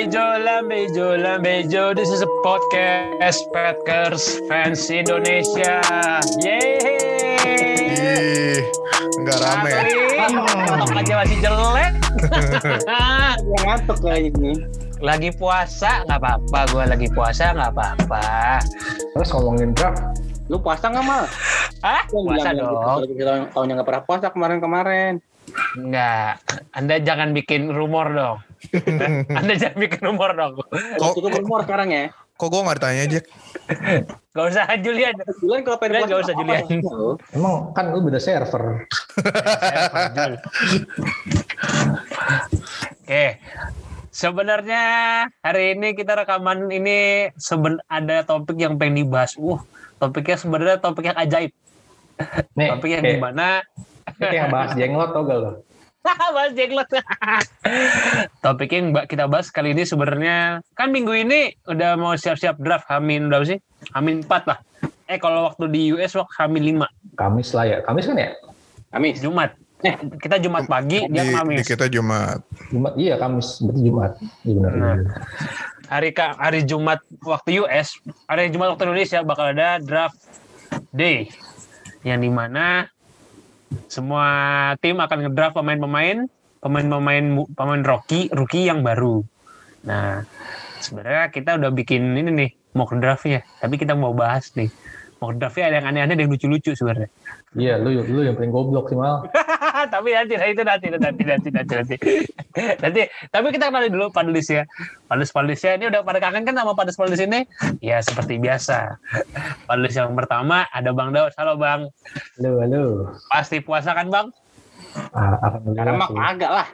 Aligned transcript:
Lambejo, 0.00 0.40
Lambejo, 0.40 1.06
Lambejo. 1.20 1.84
This 1.92 2.08
is 2.08 2.24
a 2.24 2.30
podcast 2.40 3.44
Packers 3.52 4.40
fans 4.48 4.88
Indonesia. 4.88 5.84
Yeay. 6.40 7.04
Ih, 8.00 8.64
nggak 9.20 9.38
rame. 9.44 9.70
Ngantuk 10.24 10.96
aja 10.96 11.14
masih 11.20 11.38
jelek. 11.44 11.92
ngantuk 13.60 13.98
kayaknya 14.00 14.32
ini. 14.40 14.52
lagi 15.04 15.36
puasa 15.36 16.00
nggak 16.08 16.16
apa-apa. 16.16 16.60
Gue 16.72 16.84
lagi 16.88 17.08
puasa 17.12 17.52
nggak 17.52 17.68
apa-apa. 17.68 18.24
Terus 19.12 19.28
ngomongin 19.36 19.76
draft, 19.76 20.00
Lu 20.48 20.56
puasa 20.64 20.88
nggak 20.88 21.04
mal? 21.04 21.28
Hah? 21.84 22.08
Puasa 22.08 22.56
dong. 22.56 22.72
Tahun, 22.72 23.00
tahun, 23.20 23.40
tahun 23.52 23.66
yang 23.68 23.76
nggak 23.76 23.88
pernah 23.92 24.04
puasa 24.08 24.32
kemarin-kemarin. 24.32 25.20
Enggak. 25.76 26.40
Anda 26.72 26.96
jangan 27.04 27.36
bikin 27.36 27.68
rumor 27.68 28.08
dong. 28.16 28.40
Anda 29.38 29.54
jangan 29.56 29.76
bikin 29.80 30.00
rumor 30.04 30.30
dong. 30.36 30.60
Kok, 31.00 31.12
Cukup 31.16 31.32
rumor 31.40 31.64
sekarang 31.64 31.90
ya. 31.92 32.04
kok 32.40 32.48
gue 32.48 32.56
nggak 32.64 32.78
ditanya 32.80 33.04
Jack? 33.04 33.24
Gak 34.36 34.46
usah 34.48 34.64
Julian. 34.80 35.12
Julian 35.42 35.60
kalau 35.66 35.76
pengen 35.76 36.08
nggak 36.08 36.22
usah, 36.24 36.32
Julian. 36.38 36.64
lu? 36.80 37.18
emang 37.36 37.74
kan 37.76 37.92
lu 37.92 38.00
beda 38.00 38.16
server. 38.22 38.86
Oke. 43.04 43.42
Sebenarnya 44.10 44.82
hari 45.44 45.74
ini 45.76 45.92
kita 45.92 46.14
rekaman 46.16 46.70
ini 46.72 47.28
seben 47.36 47.82
ada 47.90 48.22
topik 48.24 48.56
yang 48.56 48.78
pengen 48.80 49.04
dibahas. 49.04 49.36
Uh, 49.36 49.60
topiknya 50.00 50.36
sebenarnya 50.40 50.76
topik 50.80 51.12
yang 51.12 51.18
ajaib. 51.18 51.52
Nih, 52.56 52.68
topik 52.72 52.90
yang 52.90 53.04
di 53.04 53.18
mana 53.20 53.60
ini 54.18 54.26
kayak 54.26 54.48
bahas 54.52 54.70
jenglot 54.76 55.10
tau 55.12 55.22
gak 55.24 55.38
lo? 55.38 55.50
bahas 56.34 56.52
jenglot. 56.56 56.88
topik 58.44 58.72
yang 58.72 58.92
mbak 58.92 59.06
kita 59.10 59.28
bahas 59.28 59.52
kali 59.52 59.76
ini 59.76 59.84
sebenarnya 59.84 60.64
kan 60.72 60.88
minggu 60.88 61.12
ini 61.12 61.54
udah 61.68 61.96
mau 62.00 62.16
siap-siap 62.16 62.56
draft 62.60 62.88
Hamin 62.88 63.28
udah 63.28 63.44
sih? 63.44 63.60
Hamin 63.92 64.24
4 64.24 64.50
lah. 64.50 64.58
Eh 65.10 65.18
kalau 65.20 65.50
waktu 65.50 65.68
di 65.68 65.92
US 65.96 66.16
waktu 66.16 66.34
Hamin 66.40 66.80
5 66.80 67.18
Kamis 67.20 67.52
lah 67.52 67.64
ya. 67.68 67.78
Kamis 67.84 68.08
kan 68.08 68.16
ya? 68.16 68.30
Amis. 68.96 69.20
Jumat. 69.20 69.54
Eh, 69.80 69.96
kita 70.20 70.36
Jumat 70.36 70.68
pagi, 70.68 71.08
dia 71.08 71.24
Di, 71.24 71.32
di 71.32 71.36
Kamis. 71.36 71.64
kita 71.64 71.88
Jumat. 71.88 72.44
Jumat, 72.68 72.92
iya 73.00 73.16
Kamis. 73.16 73.64
Berarti 73.64 73.80
Jumat. 73.80 74.12
Iya 74.44 74.52
benar. 74.60 74.72
Nah. 74.76 74.94
iya. 74.96 75.16
hari 75.88 76.10
ka, 76.12 76.26
hari 76.36 76.60
Jumat 76.68 77.00
waktu 77.24 77.64
US, 77.64 77.96
hari 78.28 78.52
Jumat 78.52 78.76
waktu 78.76 78.84
Indonesia 78.88 79.18
bakal 79.24 79.56
ada 79.56 79.80
draft 79.80 80.20
day 80.92 81.32
yang 82.04 82.20
di 82.20 82.28
mana 82.28 82.88
semua 83.90 84.26
tim 84.78 84.98
akan 84.98 85.26
ngedraft 85.26 85.54
pemain-pemain, 85.58 86.26
pemain-pemain 86.62 87.24
pemain 87.54 87.82
rookie, 87.82 88.30
rookie 88.30 88.70
yang 88.70 88.86
baru. 88.86 89.22
Nah, 89.86 90.22
sebenarnya 90.78 91.32
kita 91.34 91.58
udah 91.58 91.70
bikin 91.74 92.14
ini 92.14 92.30
nih 92.30 92.50
mock 92.76 92.94
draftnya, 92.98 93.42
tapi 93.58 93.80
kita 93.80 93.98
mau 93.98 94.14
bahas 94.14 94.50
nih 94.54 94.70
mock 95.18 95.36
draftnya 95.36 95.64
ada 95.70 95.76
yang 95.82 95.86
aneh-aneh, 95.90 96.14
ada 96.14 96.22
yang 96.22 96.32
lucu-lucu 96.32 96.72
sebenarnya. 96.72 97.10
Iya, 97.58 97.74
lu 97.82 97.90
lu 98.06 98.20
yang 98.22 98.38
paling 98.38 98.52
goblok 98.54 98.94
sih 98.94 98.98
mal. 98.98 99.26
tapi 99.86 100.12
nanti 100.12 100.34
itu 100.34 100.62
nanti 100.62 100.86
nanti 100.90 101.22
nanti 101.24 101.48
nanti 101.48 101.48
nanti 101.72 101.96
nanti 102.76 103.00
tapi 103.28 103.46
kita 103.48 103.70
kenalin 103.70 103.92
dulu 103.92 104.06
panelis 104.10 104.48
ya 104.48 104.66
panelis 105.06 105.30
panelisnya 105.30 105.78
ini 105.78 105.84
udah 105.88 106.00
pada 106.02 106.18
kangen 106.18 106.42
kan 106.42 106.52
sama 106.52 106.74
panelis 106.74 106.98
panelis 106.98 107.22
ini 107.22 107.40
ya 107.78 108.02
seperti 108.02 108.36
biasa 108.36 108.98
panelis 109.64 109.94
yang 109.94 110.12
pertama 110.12 110.66
ada 110.68 110.90
bang 110.90 111.10
Daud 111.10 111.32
halo 111.38 111.54
bang 111.56 111.86
Halo, 112.36 112.50
halo. 112.60 112.82
pasti 113.28 113.62
puasa 113.62 113.94
kan 113.94 114.10
bang 114.10 114.28
Ah, 115.14 115.38
alhamdulillah 115.38 115.70
Sekarang 115.70 115.94
mah 115.94 116.08
kagak 116.10 116.50
lah. 116.50 116.66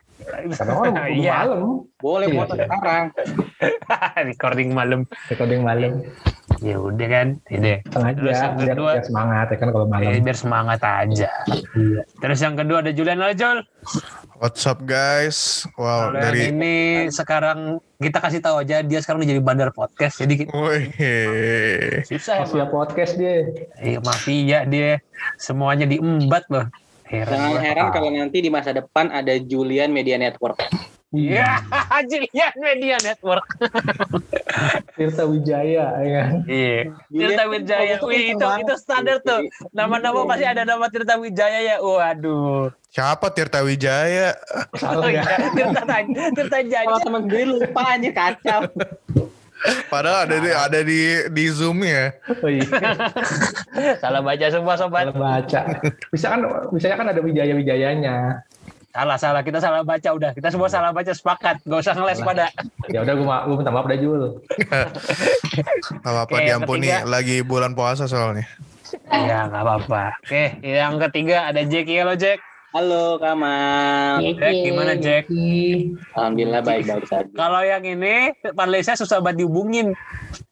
Karena 0.56 0.72
udah 0.80 1.04
Iya. 1.12 1.34
malam. 1.44 1.60
Boleh 2.00 2.26
Iya, 2.26 2.34
puasa 2.34 2.52
iya. 2.54 2.64
sekarang. 2.64 3.04
recording 4.30 4.68
malam 4.72 5.00
Recording 5.28 5.60
malam. 5.60 5.92
Ya 6.58 6.76
udah 6.76 7.06
kan 7.06 7.28
ini 7.48 7.84
Sengaja 7.84 8.16
Terus 8.16 8.36
yang 8.36 8.54
biar, 8.54 8.68
kedua- 8.72 8.92
biar 8.94 9.04
semangat 9.04 9.46
ya 9.46 9.56
kan 9.56 9.68
kalau 9.70 9.86
malam. 9.86 10.08
Eh, 10.08 10.20
biar 10.20 10.36
semangat 10.36 10.80
aja 10.80 11.30
Iya. 11.74 12.00
terus 12.16 12.38
yang 12.38 12.54
kedua 12.54 12.78
ada 12.80 12.90
Julian 12.90 13.20
Ojol 13.20 13.58
What's 14.36 14.64
up 14.64 14.84
guys? 14.84 15.64
Wow, 15.74 16.12
yang 16.12 16.20
dari 16.20 16.40
ini 16.50 16.76
sekarang 17.08 17.80
kita 17.96 18.20
kasih 18.20 18.40
tahu 18.40 18.60
aja 18.60 18.80
dia 18.80 19.00
sekarang 19.00 19.20
udah 19.20 19.30
jadi 19.30 19.40
bandar 19.40 19.70
podcast 19.70 20.20
jadi 20.20 20.34
kita 20.36 20.50
Wih, 20.52 20.84
susah 22.04 22.44
Mafia 22.44 22.66
podcast 22.66 23.16
dia. 23.16 23.48
Iya 23.78 23.98
mafia 24.00 24.58
dia 24.64 25.00
semuanya 25.36 25.84
diembat 25.84 26.44
loh. 26.48 26.68
Heran. 27.06 27.32
Jangan 27.32 27.62
heran 27.62 27.86
kalau 27.90 28.10
nanti 28.10 28.38
di 28.38 28.50
masa 28.50 28.74
depan 28.74 29.08
ada 29.08 29.32
Julian 29.38 29.88
Media 29.88 30.18
Network. 30.18 30.58
Iya, 31.14 31.62
Julian 32.10 32.54
Media 32.58 32.96
Network. 32.98 33.46
Tirta 34.98 35.22
Wijaya 35.22 35.86
ya 36.02 36.10
kan. 36.18 36.30
Iya. 36.50 36.78
Tirta 37.06 37.44
Wijaya. 37.46 37.94
Wih, 38.02 38.34
itu 38.34 38.42
itu 38.42 38.74
standar 38.74 39.22
tuh. 39.22 39.46
Nama-nama 39.70 40.26
pasti 40.26 40.42
ada 40.48 40.66
nama 40.66 40.90
Tirta 40.90 41.14
Wijaya 41.14 41.62
ya. 41.62 41.76
Waduh. 41.78 42.74
siapa 42.90 43.30
Tirta 43.30 43.62
Wijaya? 43.62 44.34
Salah 44.74 45.06
Oh 45.06 45.10
ya. 45.12 45.22
iya, 45.22 45.36
Tirta 45.54 45.82
Tirta 46.34 46.58
Kalau 46.58 46.70
Jaya. 46.72 46.96
temen 46.98 47.22
gue 47.30 47.42
lupa 47.54 47.82
aja 47.94 48.10
kacau. 48.10 48.60
Padahal 49.88 50.28
ada 50.28 50.36
di 50.36 50.50
ada 50.52 50.78
di 50.84 51.00
di 51.32 51.44
Zoom 51.48 51.86
ya. 51.86 52.12
Oh 52.42 52.50
iya. 52.50 52.66
Salah 54.02 54.20
baca 54.26 54.46
semua 54.50 54.74
sobat. 54.74 55.06
Salah 55.06 55.16
baca. 55.16 55.60
Bisa 56.10 56.26
kan 56.34 56.40
bisa 56.74 56.92
kan 56.92 57.08
ada 57.14 57.20
Wijaya-wijayanya. 57.22 58.42
Salah 58.96 59.20
salah 59.20 59.42
kita 59.44 59.60
salah 59.60 59.84
baca 59.84 60.08
udah. 60.08 60.32
Kita 60.32 60.48
semua 60.48 60.72
salah 60.72 60.88
baca 60.88 61.12
sepakat. 61.12 61.60
Gak 61.68 61.80
usah 61.84 61.92
ngeles 62.00 62.24
pada. 62.24 62.48
Ya 62.88 63.04
udah 63.04 63.12
gua, 63.12 63.26
ma- 63.28 63.44
gua 63.44 63.56
minta 63.60 63.68
maaf 63.68 63.84
dah 63.84 63.98
Jul. 64.00 64.40
Apa-apa 66.08 66.40
diampuni 66.40 66.88
ketiga. 66.88 67.04
lagi 67.04 67.44
bulan 67.44 67.76
puasa 67.76 68.08
soalnya. 68.08 68.48
Iya, 69.12 69.52
nggak 69.52 69.62
apa-apa. 69.66 70.16
Oke, 70.24 70.44
yang 70.64 70.96
ketiga 70.96 71.52
ada 71.52 71.60
Jack. 71.68 71.92
Halo 71.92 72.16
Jack. 72.16 72.40
Halo 72.72 73.20
Kamal. 73.20 74.20
Jack 74.36 74.52
gimana 74.64 74.92
Jack? 74.96 75.28
Alhamdulillah 76.16 76.62
baik-baik 76.64 77.04
saja. 77.04 77.28
Kalau 77.36 77.60
yang 77.68 77.84
ini 77.84 78.32
panelisnya 78.52 78.96
susah 78.96 79.20
banget 79.20 79.44
dihubungin. 79.44 79.92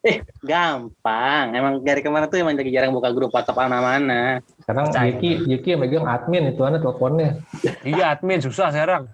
Eh, 0.04 0.21
gampang. 0.44 1.56
Emang 1.56 1.81
dari 1.81 2.04
kemarin 2.04 2.28
tuh 2.28 2.44
emang 2.44 2.60
lagi 2.60 2.72
jarang 2.72 2.93
buka 2.93 3.09
grup 3.09 3.33
WhatsApp 3.33 3.56
mana-mana. 3.56 4.44
Sekarang 4.65 4.89
Percaya. 4.89 5.13
Yuki, 5.13 5.31
Yuki 5.45 5.69
yang 5.71 5.81
megang 5.85 6.09
admin 6.09 6.49
itu 6.49 6.65
aneh 6.65 6.81
teleponnya. 6.81 7.37
Iya 7.85 8.17
admin 8.17 8.41
susah 8.41 8.73
sekarang. 8.73 9.13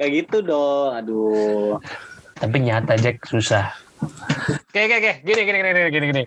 Kayak 0.00 0.10
gitu 0.24 0.36
dong. 0.40 0.96
Aduh. 0.96 1.76
Tapi 2.32 2.56
nyata 2.64 2.96
Jack 2.96 3.28
susah. 3.28 3.76
Oke 4.66 4.80
oke 4.82 4.96
oke 4.96 5.12
gini 5.20 5.40
gini 5.44 5.58
gini 5.60 5.80
gini 5.90 6.06
gini. 6.10 6.22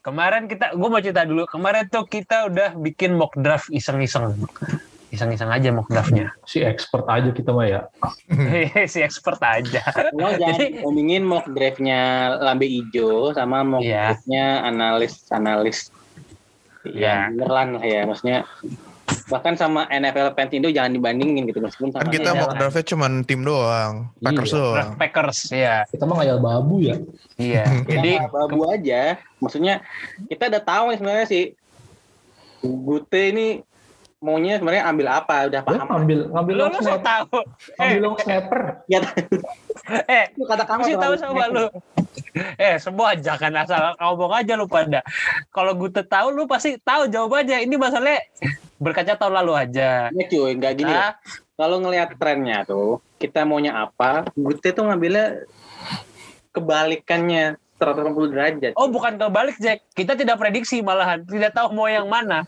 Kemarin 0.00 0.44
kita, 0.44 0.76
gue 0.76 0.84
mau 0.84 1.00
cerita 1.00 1.24
dulu. 1.24 1.48
Kemarin 1.48 1.88
tuh 1.88 2.04
kita 2.04 2.52
udah 2.52 2.76
bikin 2.76 3.16
mock 3.16 3.32
draft 3.40 3.72
iseng-iseng. 3.72 4.36
Iseng-iseng 5.08 5.48
aja 5.48 5.72
mock 5.72 5.88
draftnya. 5.88 6.28
Si 6.44 6.60
expert 6.60 7.08
aja 7.08 7.32
kita 7.32 7.56
mah 7.56 7.64
ya. 7.64 7.80
si 8.92 9.00
expert 9.00 9.40
aja. 9.40 9.80
Lo 10.12 10.28
jangan 10.28 10.60
Jadi- 10.60 10.84
ngomongin 10.84 11.24
mock 11.24 11.48
draftnya 11.48 12.00
Lambe 12.36 12.68
Ijo 12.68 13.32
sama 13.32 13.64
mock 13.64 13.80
Iya. 13.80 14.12
draftnya 14.12 14.44
analis-analis 14.66 15.88
Iya. 16.86 17.30
beneran 17.30 17.68
lah 17.74 17.84
ya. 17.84 18.00
Maksudnya 18.04 18.38
bahkan 19.24 19.52
sama 19.54 19.84
NFL 19.86 20.32
Pentindo 20.32 20.68
jangan 20.68 20.90
dibandingin 20.90 21.44
gitu 21.44 21.56
meskipun 21.58 21.88
sama 21.90 22.04
Kan 22.04 22.12
kita 22.12 22.30
Iya, 22.30 22.40
mau 22.40 22.52
draftnya 22.52 22.84
cuma 22.84 23.06
tim 23.22 23.40
doang, 23.40 23.92
Packers 24.18 24.48
Iya. 24.48 24.56
doang. 24.56 24.74
Draft 24.74 24.94
Packers 24.96 25.38
ya. 25.50 25.74
Kita 25.86 26.04
mah 26.04 26.16
ngayal 26.18 26.38
babu 26.38 26.76
ya. 26.78 26.96
Iya. 27.36 27.64
Jadi 27.88 28.12
Jadi 28.16 28.28
babu 28.28 28.60
aja. 28.66 29.02
Maksudnya 29.38 29.80
kita 30.26 30.48
udah 30.48 30.62
tahu 30.62 30.84
nih 30.86 30.98
sebenarnya 30.98 31.26
sih 31.26 31.44
Gute 32.60 33.22
ini 33.28 33.60
maunya 34.18 34.56
sebenarnya 34.56 34.88
ambil 34.88 35.06
apa 35.10 35.36
udah 35.44 35.60
paham. 35.60 35.84
ngambil 35.84 36.18
ngambil 36.32 36.54
lu 36.54 36.62
long 36.62 36.72
lu 36.72 36.80
so 36.80 36.96
tahu. 36.96 37.36
Eh, 37.36 37.76
Ngambil 37.76 38.00
long 38.00 38.16
snapper. 38.16 38.60
Ya, 38.88 38.98
eh 40.08 40.32
itu 40.32 40.42
kata 40.42 40.64
kamu 40.64 40.80
kasih 40.82 40.96
tahu 40.96 41.14
sama 41.20 41.44
lu. 41.48 41.68
Eh, 42.58 42.76
semua 42.78 43.14
jangan 43.18 43.52
asal 43.62 43.94
ngomong 43.98 44.32
aja 44.34 44.54
lu 44.54 44.66
pada. 44.70 45.02
Kalau 45.50 45.74
gue 45.74 45.90
tahu 45.90 46.30
lu 46.34 46.46
pasti 46.46 46.78
tahu 46.78 47.10
jawabannya. 47.10 47.62
Ini 47.66 47.74
masalahnya 47.74 48.22
berkaca 48.78 49.14
tahun 49.18 49.34
lalu 49.42 49.52
aja. 49.54 50.10
Ya 50.10 50.24
cuy, 50.30 50.52
nggak 50.58 50.74
gini. 50.78 50.92
Ah, 50.94 51.18
Kalau 51.54 51.78
ngelihat 51.78 52.18
trennya 52.18 52.66
tuh, 52.66 52.98
kita 53.22 53.46
maunya 53.46 53.86
apa? 53.86 54.26
Gute 54.34 54.74
tuh 54.74 54.90
ngambilnya 54.90 55.46
kebalikannya 56.50 57.58
180 57.78 58.32
derajat. 58.34 58.72
oh, 58.78 58.90
bukan 58.90 59.18
kebalik, 59.18 59.58
Jack. 59.62 59.86
Kita 59.94 60.14
tidak 60.18 60.38
prediksi 60.38 60.82
malahan, 60.82 61.22
tidak 61.26 61.54
tahu 61.54 61.74
mau 61.74 61.86
yang 61.90 62.06
mana. 62.06 62.46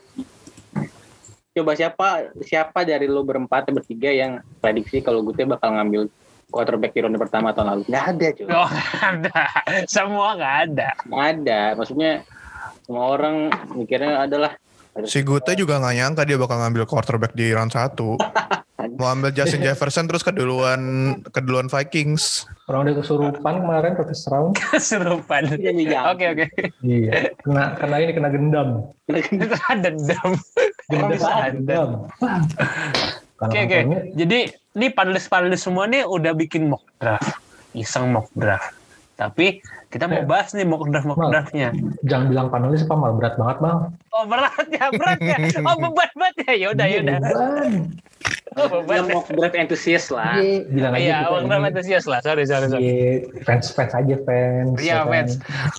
Coba 1.56 1.72
siapa 1.72 2.30
siapa 2.44 2.84
dari 2.84 3.08
lo 3.08 3.24
berempat 3.24 3.72
bertiga 3.72 4.12
yang 4.12 4.44
prediksi 4.60 5.00
kalau 5.00 5.24
Gute 5.24 5.48
bakal 5.48 5.72
ngambil 5.72 6.12
quarterback 6.50 6.92
di 6.94 7.00
ronde 7.02 7.18
pertama 7.18 7.52
tahun 7.52 7.66
lalu? 7.74 7.82
Nggak 7.90 8.04
ada 8.14 8.26
cuy. 8.32 8.46
Oh, 8.50 8.70
nggak 8.70 9.00
ada. 9.02 9.42
Semua 9.86 10.28
nggak 10.38 10.54
ada. 10.70 10.88
Nggak 11.06 11.26
ada. 11.36 11.60
Maksudnya 11.74 12.12
semua 12.86 13.04
orang 13.14 13.36
mikirnya 13.74 14.26
adalah 14.26 14.52
Si 15.04 15.20
Gute 15.20 15.52
juga 15.52 15.76
nggak 15.76 15.92
nyangka 15.92 16.22
dia 16.24 16.40
bakal 16.40 16.56
ngambil 16.56 16.88
quarterback 16.88 17.36
di 17.36 17.52
round 17.52 17.68
1. 17.68 17.92
mau 18.96 19.12
ambil 19.12 19.28
Justin 19.34 19.60
Jefferson 19.60 20.08
terus 20.08 20.24
keduluan 20.24 20.80
keduluan 21.28 21.68
Vikings. 21.68 22.48
Orang 22.66 22.88
udah 22.88 23.04
kesurupan 23.04 23.54
kemarin 23.60 23.92
ke 23.92 24.02
first 24.08 24.26
round. 24.32 24.56
Kesurupan. 24.72 25.60
Dia 25.60 25.72
bijak. 25.76 26.02
Oke 26.16 26.24
oke. 26.32 26.46
Iya. 26.80 27.36
Kena 27.44 27.76
kena 27.76 27.96
ini 28.00 28.12
kena 28.16 28.28
gendam. 28.32 28.68
Itu 29.10 29.56
ada 29.68 29.92
dendam. 29.92 30.30
Gendam. 30.88 31.10
bisa 31.12 31.28
gendam. 33.36 33.44
Karena 33.46 33.52
Oke 33.52 33.60
oke. 33.62 33.76
nontonnya, 33.78 34.00
Jadi 34.14 34.38
ini 34.74 34.86
panelis-panelis 34.88 35.60
semua 35.60 35.84
nih 35.84 36.02
udah 36.02 36.32
bikin 36.32 36.66
mock 36.66 36.84
draft, 36.96 37.36
iseng 37.72 38.10
mock 38.10 38.28
draft. 38.32 38.72
Tapi 39.14 39.60
kita 39.86 40.04
mau 40.04 40.20
bahas 40.22 40.52
nih 40.52 40.64
mock 40.64 40.84
draft 40.86 41.04
mock 41.04 41.20
draftnya. 41.22 41.72
Jangan 42.02 42.28
bilang 42.28 42.48
panelis 42.48 42.84
apa 42.84 42.94
mal 42.94 43.12
berat 43.12 43.34
banget 43.34 43.56
bang. 43.58 43.78
Oh 44.10 44.24
berat 44.24 44.52
ya 44.68 44.86
berat 44.90 45.18
ya. 45.18 45.36
Oh 45.64 45.76
beban 45.78 46.10
banget 46.12 46.36
ya. 46.42 46.52
Yaudah 46.68 46.84
Iya, 46.84 46.96
yaudah. 47.00 47.16
beban. 47.18 47.72
Oh 48.52 48.66
beban. 48.74 49.02
mau 49.08 49.24
draft 49.24 49.56
entusias 49.56 50.08
lah. 50.08 50.36
Iya, 50.36 50.68
bilang 50.68 50.92
aja 50.92 51.00
Iya, 51.00 51.16
mock 51.26 51.44
draft 51.46 51.64
antusias 51.66 52.04
lah. 52.04 52.20
Sorry 52.20 52.44
sorry 52.44 52.66
sorry. 52.68 52.84
Iya, 52.84 53.12
fans 53.40 53.66
fans 53.70 53.92
aja 53.94 54.16
fans. 54.20 54.76
Iya 54.76 54.84
ya 54.84 54.96
kan? 54.98 55.08
fans 55.08 55.32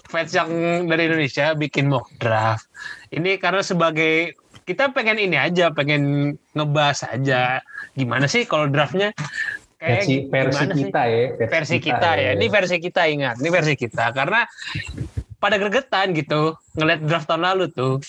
fans 0.09 0.31
yang 0.33 0.49
dari 0.85 1.03
Indonesia 1.05 1.45
bikin 1.53 1.85
mock 1.85 2.09
draft. 2.17 2.65
Ini 3.09 3.37
karena 3.37 3.61
sebagai 3.61 4.33
kita 4.67 4.91
pengen 4.91 5.17
ini 5.23 5.39
aja, 5.39 5.71
pengen 5.71 6.35
ngebahas 6.51 7.07
aja 7.07 7.63
gimana 7.95 8.27
sih 8.27 8.43
kalau 8.43 8.67
draftnya 8.67 9.15
Versi 9.77 10.25
versi 10.25 10.65
sih? 10.73 10.89
kita 10.89 11.01
ya. 11.05 11.25
versi 11.37 11.77
kita 11.77 12.09
ya. 12.17 12.29
Ini 12.33 12.45
versi 12.49 12.77
kita 12.81 13.01
ingat, 13.13 13.35
ini 13.37 13.49
versi 13.53 13.73
kita 13.77 14.09
karena 14.09 14.41
pada 15.37 15.61
gregetan 15.61 16.17
gitu 16.17 16.57
ngeliat 16.73 17.05
draft 17.05 17.29
tahun 17.29 17.45
lalu 17.45 17.69
tuh. 17.69 18.01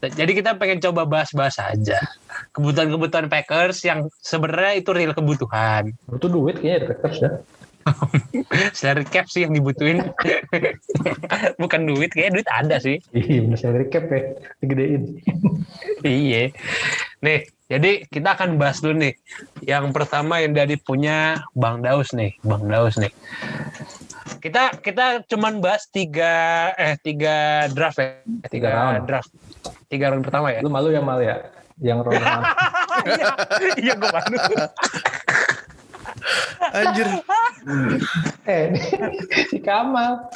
Jadi 0.00 0.32
kita 0.32 0.56
pengen 0.56 0.80
coba 0.80 1.04
bahas-bahas 1.04 1.60
aja 1.60 2.00
kebutuhan-kebutuhan 2.56 3.28
Packers 3.28 3.84
yang 3.84 4.08
sebenarnya 4.24 4.80
itu 4.80 4.90
real 4.96 5.12
kebutuhan. 5.12 5.92
Butuh 6.08 6.32
duit 6.32 6.56
kayaknya 6.56 6.88
Packers 6.88 7.16
ya. 7.20 7.30
Salary 8.78 9.06
cap 9.08 9.26
sih 9.26 9.44
yang 9.46 9.52
dibutuhin. 9.54 10.02
Bukan 11.62 11.80
duit, 11.86 12.10
kayak 12.12 12.34
duit 12.36 12.48
ada 12.50 12.76
sih. 12.80 12.98
Iya, 13.12 13.46
bener 13.46 13.58
salary 13.58 13.86
cap 13.88 14.04
ya. 14.10 14.20
Digedein. 14.62 15.20
Iya. 16.02 16.50
Nih, 17.20 17.40
jadi 17.68 18.02
kita 18.08 18.34
akan 18.34 18.56
bahas 18.58 18.80
dulu 18.82 18.98
nih. 18.98 19.14
Yang 19.62 19.92
pertama 19.94 20.40
yang 20.42 20.56
dari 20.56 20.74
punya 20.80 21.44
Bang 21.54 21.84
Daus 21.84 22.10
nih, 22.16 22.34
Bang 22.42 22.66
Daus 22.66 22.96
nih. 22.98 23.12
Kita 24.40 24.72
kita 24.80 25.28
cuman 25.28 25.60
bahas 25.60 25.84
tiga 25.92 26.72
eh 26.80 26.96
tiga 27.04 27.68
draft 27.70 28.00
ya, 28.00 28.24
Tiga 28.48 28.68
round. 28.72 29.04
draft, 29.04 29.30
tiga 29.92 30.10
round 30.10 30.24
pertama 30.24 30.48
ya. 30.48 30.64
Lu 30.64 30.72
malu 30.72 30.88
ya 30.88 31.04
mal 31.04 31.20
ya? 31.20 31.38
Yang 31.80 32.08
Ronald. 32.08 32.44
Iya, 33.80 33.96
gue 33.96 34.10
malu. 34.12 34.36
Anjir. 36.76 37.06
eh, 38.46 38.72
ini 38.72 39.18
si 39.50 39.58
Kamal. 39.60 40.30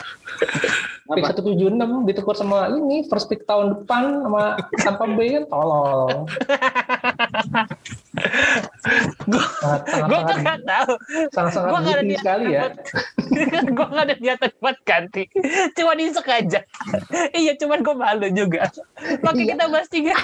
Pick 1.04 1.20
Apa? 1.20 1.36
176 1.36 2.08
ditukar 2.08 2.32
sama 2.32 2.72
ini 2.72 3.04
first 3.12 3.28
pick 3.28 3.44
tahun 3.44 3.76
depan 3.76 4.24
sama 4.24 4.56
Tampa 4.80 5.04
Bay 5.12 5.36
kan 5.36 5.44
tolol. 5.52 6.24
Gue 9.28 10.20
tuh 10.24 10.36
nggak 10.40 10.60
tahu. 10.64 10.92
sangat-sangat 11.28 11.68
Gue 11.68 11.78
nggak 11.84 11.94
ada 11.94 12.04
niatan 12.08 12.22
sekali 12.24 12.46
ya. 12.56 12.62
gue 13.76 13.86
nggak 13.92 14.04
ada 14.08 14.16
niatan 14.16 14.50
buat 14.64 14.78
ganti. 14.88 15.28
Cuma 15.76 15.92
disek 15.92 16.24
aja. 16.24 16.60
iya, 17.36 17.52
cuman 17.60 17.84
gue 17.84 17.94
malu 17.94 18.28
juga. 18.32 18.72
Makanya 19.20 19.44
kita 19.52 19.64
bahas 19.68 19.88
tiga. 19.92 20.16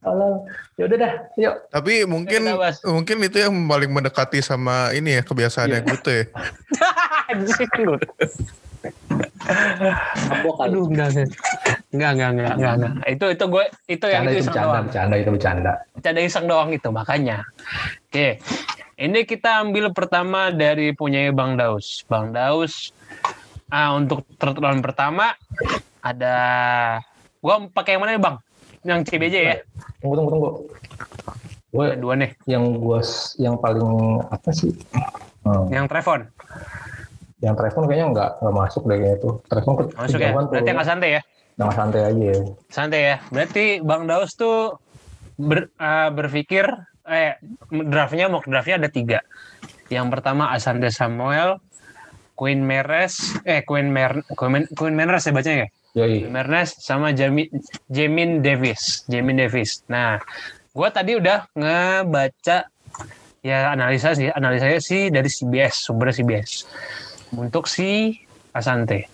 Tolol. 0.00 0.48
Ya 0.80 0.88
udah 0.88 0.96
dah, 0.96 1.12
yuk. 1.36 1.54
Tapi 1.68 2.08
mungkin 2.08 2.48
bahas. 2.56 2.80
mungkin 2.88 3.20
itu 3.20 3.36
yang 3.36 3.52
paling 3.68 3.92
mendekati 3.92 4.40
sama 4.40 4.96
ini 4.96 5.20
ya 5.20 5.22
kebiasaannya 5.22 5.80
Iya. 5.84 5.90
gitu 5.92 6.10
ya. 6.18 6.24
Aduh, 10.60 10.88
enggak, 10.88 11.08
enggak. 11.12 11.28
Enggak, 11.92 12.10
enggak, 12.16 12.30
enggak, 12.32 12.52
enggak, 12.56 12.74
enggak. 12.80 12.92
Itu, 13.12 13.24
itu 13.28 13.44
gue, 13.44 13.64
itu 13.92 14.06
yang 14.08 14.24
itu 14.24 14.32
itu 14.40 14.48
bercanda, 14.48 14.64
doang. 14.64 14.84
bercanda 14.88 15.14
itu 15.20 15.30
bercanda. 15.36 15.72
Bercanda 15.92 16.20
iseng 16.24 16.46
doang 16.48 16.70
itu, 16.72 16.88
makanya. 16.88 17.38
Oke. 18.08 18.40
Ini 19.00 19.20
kita 19.24 19.64
ambil 19.64 19.92
pertama 19.96 20.52
dari 20.52 20.92
punya 20.92 21.28
Bang 21.32 21.56
Daus. 21.56 22.04
Bang 22.08 22.36
Daus, 22.36 22.92
ah, 23.72 23.96
untuk 23.96 24.24
round 24.40 24.80
pertama, 24.84 25.32
ada... 26.04 26.36
Gua 27.40 27.64
pakai 27.72 27.96
yang 27.96 28.04
mana 28.04 28.16
nih, 28.16 28.20
Bang? 28.20 28.36
Yang 28.80 28.98
CBJ 29.06 29.34
ya? 29.36 29.56
Tunggu, 30.00 30.14
tunggu, 30.16 30.30
tunggu. 30.30 30.48
Gue 31.70 31.84
Ada 31.86 31.96
dua 31.96 32.14
nih. 32.18 32.30
yang 32.44 32.64
gue 32.74 32.98
yang 33.38 33.54
paling 33.54 33.86
apa 34.26 34.50
sih? 34.50 34.74
Hmm. 35.46 35.70
Yang 35.70 35.86
Trevon. 35.86 36.20
Yang 37.40 37.54
Trevon 37.56 37.84
kayaknya 37.86 38.06
nggak 38.10 38.30
nggak 38.42 38.54
masuk 38.56 38.82
deh 38.84 38.96
kayaknya 38.98 39.18
tuh. 39.20 39.34
Trevon 39.46 39.74
ke 39.78 39.82
Masuk 39.94 40.18
ya? 40.18 40.30
Berarti 40.34 40.70
nggak 40.72 40.88
santai 40.88 41.10
ya? 41.14 41.22
Nggak 41.56 41.74
santai 41.76 42.00
aja. 42.02 42.24
ya. 42.26 42.40
Santai 42.68 43.00
ya. 43.00 43.16
Berarti 43.28 43.64
Bang 43.80 44.04
Daus 44.04 44.32
tuh 44.34 44.80
ber- 45.36 45.70
ah, 45.76 46.08
berpikir 46.10 46.66
eh 47.06 47.38
draftnya 47.70 48.26
mock 48.26 48.44
draftnya 48.44 48.80
ada 48.80 48.90
tiga. 48.90 49.18
Yang 49.88 50.06
pertama 50.10 50.50
Asante 50.50 50.90
Samuel, 50.90 51.58
Queen 52.34 52.62
Meres, 52.62 53.38
eh 53.42 53.62
Queen 53.62 53.90
Mer 53.90 54.26
Queen, 54.32 54.66
Queen 54.72 54.94
Meres 54.94 55.22
ya 55.22 55.32
bacanya 55.32 55.58
ya? 55.64 55.68
Yoi. 55.98 56.30
Meres 56.30 56.78
sama 56.78 57.10
Jami, 57.10 57.50
Jamin 57.90 58.44
Davis, 58.44 59.02
Jamin 59.10 59.42
Davis. 59.42 59.82
Nah, 59.90 60.22
gua 60.70 60.94
tadi 60.94 61.18
udah 61.18 61.50
ngebaca 61.54 62.70
ya 63.42 63.58
analisa 63.74 64.14
sih, 64.14 64.30
analisanya 64.30 64.78
sih 64.78 65.10
dari 65.10 65.26
CBS, 65.26 65.90
sumber 65.90 66.14
CBS. 66.14 66.68
Untuk 67.34 67.66
si 67.66 68.14
Asante. 68.54 69.10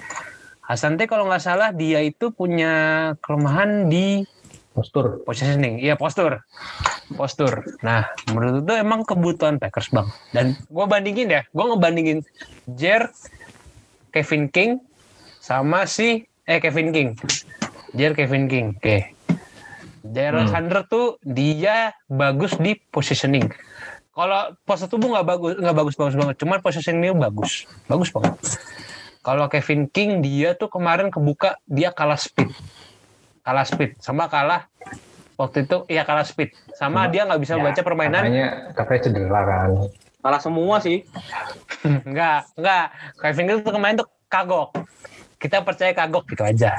Asante 0.67 1.09
kalau 1.09 1.31
nggak 1.31 1.45
salah 1.45 1.71
dia 1.73 2.03
itu 2.03 2.29
punya 2.35 3.15
kelemahan 3.23 3.87
di 3.89 4.27
Postur. 4.77 5.25
positioning, 5.25 5.81
iya 5.81 5.97
postur, 5.97 6.45
postur. 7.17 7.65
Nah, 7.81 8.13
menurut 8.29 8.61
itu 8.61 8.77
emang 8.77 9.09
kebutuhan 9.09 9.57
Packers 9.57 9.89
bang. 9.89 10.05
Dan 10.37 10.53
gue 10.69 10.85
bandingin 10.85 11.33
ya, 11.33 11.43
gue 11.49 11.65
ngebandingin 11.65 12.21
Jer, 12.77 13.09
Kevin 14.13 14.53
King, 14.53 14.77
sama 15.41 15.89
si 15.89 16.29
eh 16.47 16.59
Kevin 16.59 16.89
King, 16.91 17.09
Jer 17.93 18.15
Kevin 18.15 18.47
King. 18.47 18.67
Oke, 18.73 19.13
Daryl 20.01 20.47
Hmm. 20.47 20.55
Hunter 20.55 20.87
tuh 20.87 21.07
dia 21.21 21.91
bagus 22.07 22.55
di 22.57 22.79
positioning. 22.89 23.51
Kalau 24.09 24.57
postur 24.65 24.89
tubuh 24.89 25.13
nggak 25.13 25.27
bagus, 25.27 25.53
nggak 25.57 25.77
bagus 25.77 25.95
bagus 25.95 26.15
banget. 26.15 26.37
Cuman 26.39 26.59
positioningnya 26.61 27.13
bagus, 27.21 27.53
bagus 27.85 28.09
banget. 28.09 28.35
Kalau 29.21 29.51
Kevin 29.51 29.91
King 29.91 30.23
dia 30.23 30.55
tuh 30.55 30.71
kemarin 30.71 31.11
kebuka 31.11 31.59
dia 31.67 31.91
kalah 31.91 32.17
speed, 32.17 32.49
kalah 33.43 33.67
speed, 33.67 33.99
sama 33.99 34.31
kalah 34.31 34.71
waktu 35.37 35.67
itu 35.67 35.85
ya 35.87 36.07
kalah 36.07 36.23
speed, 36.23 36.55
sama 36.73 37.05
Sama- 37.05 37.11
dia 37.11 37.27
nggak 37.27 37.43
bisa 37.43 37.55
Ya, 37.55 37.63
baca 37.67 37.81
permainan. 37.83 38.23
Katanya 38.23 38.47
katanya 38.73 39.01
cedera 39.03 39.41
kan. 39.45 39.71
Kalah 40.23 40.41
semua 40.41 40.77
sih. 40.79 41.03
Enggak, 42.09 42.51
enggak. 42.55 42.87
Kevin 43.19 43.45
King 43.47 43.59
tuh 43.61 43.75
kemarin 43.75 43.95
tuh 43.97 44.09
kagok. 44.27 44.71
Kita 45.37 45.61
percaya 45.61 45.93
kagok 45.93 46.25
gitu 46.33 46.43
aja. 46.43 46.73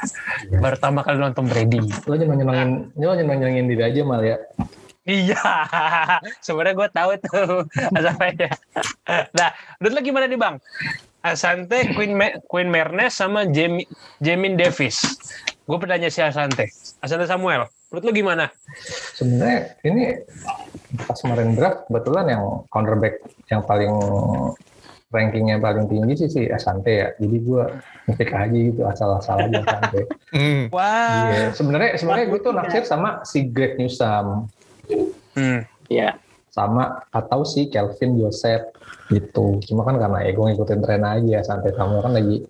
Pertama 0.50 1.06
kali 1.06 1.22
nonton 1.22 1.46
Brady. 1.46 1.78
Lo 2.10 2.18
jangan 2.18 2.42
nyenengin, 2.42 2.70
lo 2.98 3.14
jangan 3.14 3.38
nyenengin 3.38 3.66
diri 3.70 3.84
aja 3.86 4.02
mal 4.02 4.22
ya. 4.26 4.38
Iya, 5.08 5.40
sebenarnya 6.46 6.76
gue 6.76 6.90
tahu 6.92 7.10
tuh 7.24 7.52
asapnya. 7.96 8.52
Nah, 9.08 9.50
menurut 9.80 9.94
lo 9.96 10.02
gimana 10.04 10.26
nih 10.28 10.36
bang? 10.36 10.56
Asante, 11.24 11.96
Queen, 11.96 12.12
Me- 12.12 12.44
Queen 12.44 12.68
Mernes 12.68 13.16
sama 13.16 13.48
Jamie, 13.48 13.88
Jamin 14.20 14.60
Davis. 14.60 15.00
Gue 15.64 15.78
bertanya 15.80 16.12
si 16.12 16.20
Asante. 16.20 16.68
Asante 17.00 17.24
Samuel, 17.24 17.72
menurut 17.88 18.04
lo 18.04 18.12
gimana? 18.12 18.46
Sebenarnya 19.16 19.80
ini 19.88 20.12
pas 21.08 21.20
kemarin 21.20 21.56
draft 21.56 21.88
kebetulan 21.88 22.26
yang 22.28 22.44
counterback 22.68 23.16
yang 23.48 23.62
paling 23.64 23.92
rankingnya 25.08 25.56
paling 25.58 25.88
tinggi 25.88 26.14
sih 26.18 26.30
si 26.30 26.42
Asante 26.46 26.92
ya. 26.92 27.08
Jadi 27.16 27.38
gue 27.40 27.64
ngepick 28.06 28.32
aja 28.32 28.52
gitu 28.52 28.82
asal-asal 28.84 29.48
aja 29.48 29.60
Asante. 29.62 30.02
Hmm. 30.28 30.68
Wah. 30.70 31.32
Iya, 31.32 31.56
sebenarnya 31.56 31.96
sebenarnya 31.96 32.28
gue 32.28 32.40
tuh 32.42 32.52
naksir 32.52 32.84
sama 32.84 33.24
si 33.24 33.48
Greg 33.48 33.76
Newsome 33.76 34.52
Hmm. 35.34 35.64
Ya. 35.88 36.20
sama 36.48 37.06
atau 37.10 37.46
si 37.46 37.70
Kelvin 37.70 38.18
Joseph 38.18 38.74
gitu. 39.08 39.62
Cuma 39.64 39.86
kan 39.86 39.96
karena 39.96 40.26
ego 40.26 40.44
ngikutin 40.44 40.82
tren 40.82 41.06
aja 41.06 41.46
sampai 41.46 41.70
kamu 41.70 42.02
kan 42.02 42.12
lagi 42.12 42.44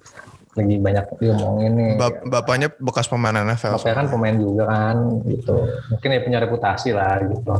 lagi 0.55 0.75
banyak 0.79 1.05
diomongin 1.19 1.71
nih. 1.75 1.91
Bap- 1.99 2.23
bapaknya 2.25 2.71
bekas 2.73 3.05
pemain 3.05 3.35
NFL. 3.35 3.75
Bapaknya 3.75 3.95
kan 3.99 4.07
pemain 4.07 4.33
juga 4.33 4.63
kan 4.65 4.97
gitu. 5.21 5.53
Mungkin 5.91 6.09
ya 6.09 6.19
punya 6.23 6.39
reputasi 6.39 6.95
lah 6.95 7.19
gitu. 7.19 7.51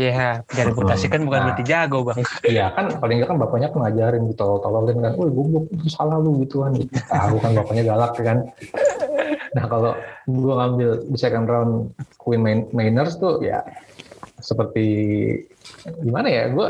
Iya, 0.00 0.40
punya 0.48 0.64
reputasi 0.72 1.12
kan 1.12 1.20
bukan 1.28 1.38
Nah. 1.38 1.46
berarti 1.52 1.64
jago 1.68 1.98
bang. 2.08 2.18
Iya 2.48 2.64
kan 2.72 2.84
paling 2.96 3.16
nggak 3.20 3.28
kan 3.28 3.36
bapaknya 3.36 3.68
kan 3.68 3.78
ngajarin 3.84 4.22
gitu 4.32 4.40
tolol-tololin 4.40 4.98
kan. 5.04 5.12
Woi 5.20 5.28
goblok 5.28 5.64
itu 5.68 5.88
salah 5.92 6.16
lu 6.16 6.40
gitu 6.40 6.64
kan. 6.64 6.72
Tahu 6.88 7.36
kan 7.36 7.50
bapaknya 7.52 7.84
galak 7.84 8.16
kan. 8.16 8.38
Nah 9.52 9.64
kalau 9.68 9.92
gua 10.24 10.54
ngambil 10.64 11.04
di 11.04 11.18
second 11.20 11.44
round 11.44 11.72
Queen 12.16 12.40
Main- 12.40 12.68
Mainers 12.72 13.20
tuh 13.20 13.44
ya 13.44 13.60
seperti 14.40 14.86
gimana 16.00 16.32
ya 16.32 16.48
gue 16.48 16.68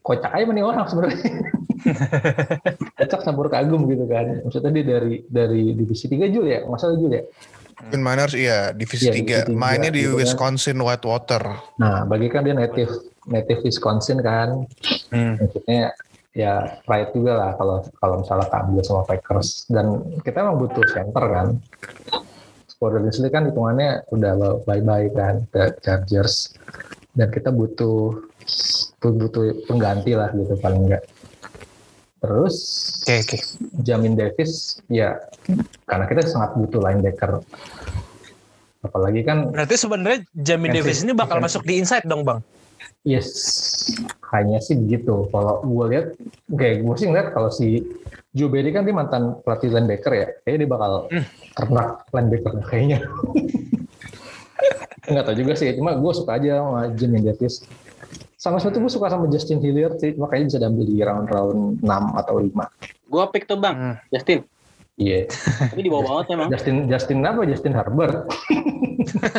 kocak 0.00 0.32
aja 0.32 0.48
nih 0.48 0.64
orang 0.64 0.88
sebenarnya 0.88 1.20
kocak 2.96 3.20
campur 3.20 3.52
kagum 3.52 3.84
gitu 3.88 4.08
kan 4.08 4.40
maksudnya 4.40 4.72
dia 4.72 4.84
dari 4.96 5.20
dari 5.28 5.76
divisi 5.76 6.08
3 6.08 6.32
Jul 6.32 6.48
ya 6.48 6.64
masalah 6.64 6.96
Jul 6.96 7.12
ya 7.12 7.24
Quinn 7.76 8.00
Miners 8.00 8.32
iya 8.32 8.70
divisi 8.70 9.06
Iya, 9.06 9.14
3. 9.14 9.18
divisi 9.18 9.44
tiga, 9.44 9.52
Mainnya 9.52 9.90
di 9.90 10.00
gitu 10.00 10.10
kan. 10.10 10.18
Wisconsin 10.20 10.76
Whitewater. 10.78 11.42
nah 11.74 12.04
bagi 12.04 12.28
kan 12.28 12.42
dia 12.42 12.52
native 12.52 12.90
native 13.24 13.60
Wisconsin 13.62 14.18
kan 14.18 14.68
Hmm. 15.08 15.34
maksudnya 15.36 15.94
ya 16.32 16.54
right 16.84 17.10
juga 17.10 17.32
lah 17.34 17.50
kalau 17.54 17.76
kalau 17.94 18.14
misalnya 18.18 18.46
keambil 18.48 18.82
sama 18.82 19.02
Packers 19.04 19.48
dan 19.68 19.86
kita 20.20 20.40
emang 20.40 20.58
butuh 20.58 20.82
center 20.88 21.24
kan 21.24 21.46
Squadron 22.66 23.06
Leslie 23.06 23.30
kan 23.30 23.46
hitungannya 23.46 24.02
udah 24.08 24.32
bye 24.62 24.82
bye 24.82 25.06
kan 25.08 25.46
ke 25.48 25.78
Chargers 25.78 26.58
dan 27.12 27.30
kita 27.30 27.48
butuh 27.48 28.18
butuh 29.00 29.42
pengganti 29.64 30.12
lah 30.12 30.28
gitu 30.32 30.58
paling 30.58 30.84
enggak 30.84 31.06
terus 32.24 32.56
Oke 33.04 33.20
oke. 33.20 33.38
Jamin 33.84 34.16
Davis 34.16 34.80
ya 34.88 35.20
karena 35.84 36.08
kita 36.08 36.24
sangat 36.24 36.56
butuh 36.56 36.80
linebacker 36.80 37.44
apalagi 38.80 39.20
kan 39.20 39.52
Berarti 39.52 39.76
sebenarnya 39.76 40.18
Jamin 40.32 40.72
Defensive- 40.72 41.04
Davis 41.04 41.04
ini 41.04 41.12
bakal 41.12 41.36
masuk 41.40 41.62
di 41.64 41.80
inside 41.80 42.08
dong 42.08 42.24
bang. 42.24 42.40
Yes, 43.04 43.28
hanya 44.32 44.60
sih 44.60 44.76
begitu. 44.76 45.28
Kalau 45.28 45.60
gue 45.60 45.84
lihat, 45.92 46.06
kayak 46.48 46.84
gue 46.84 46.94
sih 46.96 47.04
ngeliat 47.04 47.36
kalau 47.36 47.52
si 47.52 47.84
Joe 48.32 48.48
Barry 48.48 48.72
kan 48.72 48.88
dia 48.88 48.96
mantan 48.96 49.36
pelatih 49.44 49.72
linebacker 49.72 50.12
ya, 50.12 50.26
kayaknya 50.40 50.58
dia 50.64 50.70
bakal 50.72 50.92
ternak 51.52 51.88
linebacker 52.12 52.52
kayaknya. 52.64 52.98
Enggak 55.08 55.24
tahu 55.28 55.36
juga 55.36 55.52
sih, 55.52 55.76
cuma 55.76 55.92
gue 56.00 56.12
suka 56.16 56.40
aja 56.40 56.64
sama 56.64 56.80
Jimmy 56.96 57.20
Davis. 57.20 57.60
Sama 58.44 58.60
satu 58.60 58.76
gue 58.76 58.92
suka 58.92 59.08
sama 59.08 59.24
Justin 59.32 59.56
Hilliard 59.56 59.96
sih, 59.96 60.12
makanya 60.20 60.52
bisa 60.52 60.58
diambil 60.60 60.84
di 60.84 61.00
round-round 61.00 61.80
6 61.80 62.20
atau 62.20 62.34
5. 62.36 62.52
Gua 63.08 63.24
pick 63.32 63.48
tuh 63.48 63.56
bang, 63.56 63.72
Hmm. 63.72 63.96
Justin. 64.12 64.44
Iya. 65.00 65.24
Tapi 65.72 65.80
di 65.80 65.88
bawah 65.88 66.04
banget 66.20 66.36
emang. 66.36 66.48
Justin 66.52 66.76
Justin 66.86 67.24
apa? 67.24 67.48
Justin 67.48 67.72
Herbert. 67.72 68.28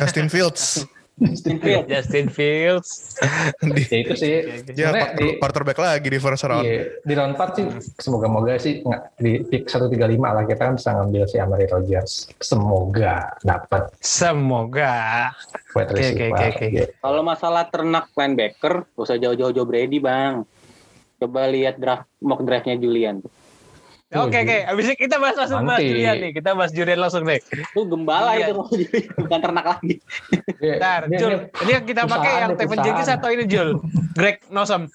Justin 0.01 0.27
Fields. 0.27 0.81
Justin 1.15 1.63
Field. 1.63 1.85
Justin 1.87 2.27
Fields. 2.27 3.15
di, 3.63 3.81
ya 3.87 3.97
itu 4.03 4.13
sih. 4.19 4.31
ya 4.75 4.91
quarter, 4.91 5.15
di- 5.15 5.35
quarterback 5.39 5.79
lagi 5.79 6.07
di 6.11 6.19
first 6.19 6.43
round. 6.43 6.67
Iya, 6.67 6.99
di 7.07 7.13
round 7.15 7.39
4 7.39 7.55
sih 7.55 7.65
semoga-moga 8.03 8.59
sih 8.59 8.83
nggak 8.83 9.01
di 9.23 9.31
pick 9.47 9.63
135 9.71 9.95
lah 10.19 10.43
kita 10.43 10.61
kan 10.67 10.75
bisa 10.75 10.89
ngambil 10.91 11.23
si 11.23 11.37
Amari 11.39 11.65
Rogers. 11.71 12.27
Semoga 12.43 13.31
dapat 13.47 13.95
Semoga. 14.03 15.31
Oke, 15.71 16.27
oke, 16.27 16.27
oke. 16.35 16.65
Iya. 16.67 16.87
Kalau 16.99 17.21
masalah 17.23 17.67
ternak 17.71 18.11
linebacker, 18.11 18.83
gak 18.83 19.03
usah 19.07 19.15
jauh-jauh 19.15 19.55
Joe 19.55 19.67
Brady 19.67 20.03
bang. 20.03 20.43
Coba 21.15 21.47
lihat 21.47 21.79
draft 21.79 22.11
mock 22.19 22.43
draftnya 22.43 22.75
Julian. 22.75 23.23
Oke 24.13 24.37
oke. 24.37 24.57
Abis 24.69 24.83
ini 24.85 24.95
kita 25.01 25.17
bahas 25.17 25.33
langsung 25.33 25.65
bahas 25.65 25.81
Nanti. 25.81 25.89
Julian 25.89 26.15
nih. 26.21 26.31
Kita 26.37 26.49
bahas 26.53 26.71
Julian 26.71 26.99
langsung 27.01 27.25
deh. 27.25 27.41
Itu 27.41 27.81
gembala 27.89 28.37
Julian. 28.37 28.49
itu 28.53 28.61
bukan 29.17 29.39
ternak 29.41 29.65
lagi. 29.65 29.93
Iya, 30.61 30.73
Ntar, 30.77 31.01
dia- 31.09 31.19
Jul. 31.19 31.33
Ini 31.65 31.71
yang 31.73 31.85
kita 31.89 32.01
pakai 32.05 32.31
yang 32.37 32.51
perusahaan. 32.53 32.85
Jenkins 32.85 33.09
atau 33.09 33.29
ini 33.33 33.43
Jul? 33.49 33.69
Greg 34.13 34.37
Newsome. 34.53 34.85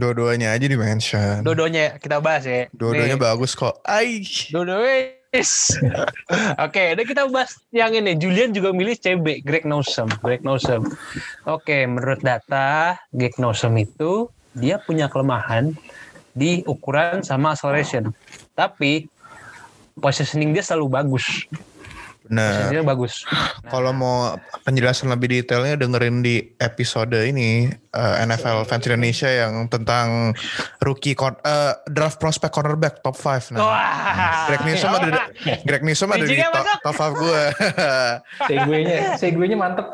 Dua-duanya 0.00 0.56
aja 0.56 0.64
di 0.64 0.76
mention. 0.80 1.44
Dua-duanya 1.44 2.00
kita 2.00 2.24
bahas 2.24 2.48
ya. 2.48 2.64
Dua-duanya 2.72 3.20
bagus 3.20 3.52
kok. 3.52 3.84
Ai. 3.84 4.24
Dua-duanya. 4.48 5.20
Oke, 6.64 6.94
udah 6.94 7.04
kita 7.04 7.26
bahas 7.28 7.58
yang 7.68 7.90
ini. 7.92 8.14
Julian 8.14 8.54
juga 8.54 8.70
milih 8.70 8.94
CB, 8.94 9.42
Greg 9.42 9.66
Newsome. 9.66 10.08
Greg 10.22 10.40
Newsome. 10.40 10.88
Oke, 11.44 11.84
menurut 11.84 12.22
data, 12.22 12.96
Greg 13.10 13.34
Newsome 13.36 13.82
itu 13.82 14.30
dia 14.54 14.78
punya 14.78 15.10
kelemahan 15.10 15.74
di 16.34 16.62
ukuran 16.66 17.22
sama 17.22 17.54
acceleration. 17.54 18.14
Tapi 18.54 19.10
positioning 19.98 20.54
dia 20.54 20.62
selalu 20.62 20.86
bagus. 20.90 21.46
Nah, 22.32 22.72
bagus. 22.88 23.28
kalau 23.72 23.92
mau 23.92 24.40
penjelasan 24.64 25.12
lebih 25.12 25.28
detailnya 25.28 25.76
dengerin 25.76 26.24
di 26.24 26.40
episode 26.56 27.12
ini 27.20 27.68
eh, 27.68 28.14
NFL 28.24 28.64
Fans 28.64 28.88
Indonesia 28.88 29.28
yang 29.28 29.68
tentang 29.68 30.32
rookie 30.80 31.12
con- 31.12 31.36
eh, 31.44 31.76
draft 31.92 32.16
prospect 32.16 32.56
cornerback 32.56 33.04
top 33.04 33.12
5. 33.12 33.52
Nah, 33.52 33.60
Wah. 33.60 34.48
Greg 34.48 34.62
Newsome 34.64 34.94
ada 34.96 35.22
Greg 35.68 35.82
Newsome 35.84 36.16
ada 36.16 36.24
di 36.24 36.36
top, 36.40 36.66
top 36.80 36.96
5 36.96 37.20
gue. 37.20 37.42
Segue-nya, 38.48 38.96
segue-nya 39.20 39.56
mantep. 39.60 39.86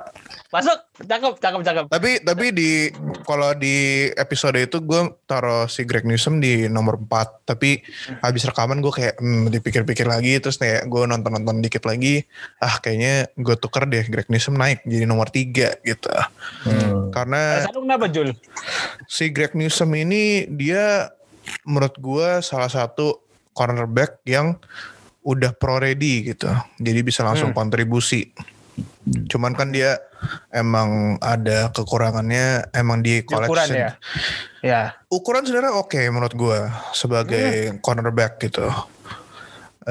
Masuk, 0.51 0.75
cakep, 0.99 1.39
cakep, 1.39 1.61
cakep. 1.63 1.85
tapi 1.87 2.19
tapi 2.19 2.51
di 2.51 2.91
kalau 3.23 3.55
di 3.55 4.11
episode 4.11 4.59
itu 4.59 4.79
gue 4.81 4.99
taruh 5.25 5.65
si 5.65 5.83
Greg 5.83 6.03
Newsome 6.03 6.39
di 6.39 6.67
nomor 6.67 6.99
4 6.99 7.47
tapi 7.47 7.79
habis 8.19 8.43
rekaman 8.43 8.79
gue 8.79 8.91
kayak 8.91 9.15
hmm, 9.17 9.47
dipikir-pikir 9.49 10.05
lagi 10.05 10.37
terus 10.37 10.59
kayak 10.59 10.85
gue 10.85 11.03
nonton-nonton 11.05 11.59
dikit 11.61 11.87
lagi 11.87 12.27
ah 12.59 12.77
kayaknya 12.77 13.31
gue 13.33 13.55
tuker 13.55 13.87
deh 13.87 14.03
Greg 14.05 14.27
Newsome 14.27 14.59
naik 14.59 14.83
jadi 14.83 15.07
nomor 15.07 15.31
3 15.31 15.47
gitu 15.81 16.11
Hmm. 16.61 17.09
karena 17.11 17.63
Alasan 17.63 17.73
lu 17.73 17.83
kenapa 17.85 18.07
Jul? 18.07 18.29
si 19.07 19.31
Greg 19.31 19.55
Newsome 19.55 19.95
ini 20.01 20.23
dia 20.47 21.15
menurut 21.63 21.95
gue 21.95 22.29
salah 22.41 22.69
satu 22.69 23.23
cornerback 23.51 24.19
yang 24.25 24.59
udah 25.23 25.53
pro 25.53 25.79
ready 25.79 26.27
gitu 26.27 26.51
jadi 26.77 27.01
bisa 27.01 27.23
langsung 27.23 27.55
Hmm. 27.55 27.59
kontribusi 27.61 28.35
cuman 29.27 29.53
kan 29.53 29.71
dia 29.71 29.95
emang 30.53 31.17
ada 31.23 31.73
kekurangannya 31.73 32.71
emang 32.75 33.01
di 33.01 33.23
college 33.25 33.51
Ukuran 33.51 33.69
ya. 33.73 33.91
Ya. 34.61 34.83
ukuran 35.09 35.45
sebenarnya 35.49 35.73
oke 35.81 36.01
menurut 36.13 36.35
gue 36.37 36.61
sebagai 36.93 37.81
cornerback 37.81 38.37
gitu 38.45 38.69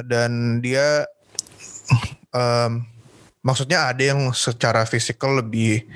dan 0.05 0.61
dia 0.61 1.09
em, 2.29 2.85
maksudnya 3.41 3.89
ada 3.89 4.03
yang 4.03 4.29
secara 4.35 4.85
fisikal 4.85 5.41
lebih 5.41 5.87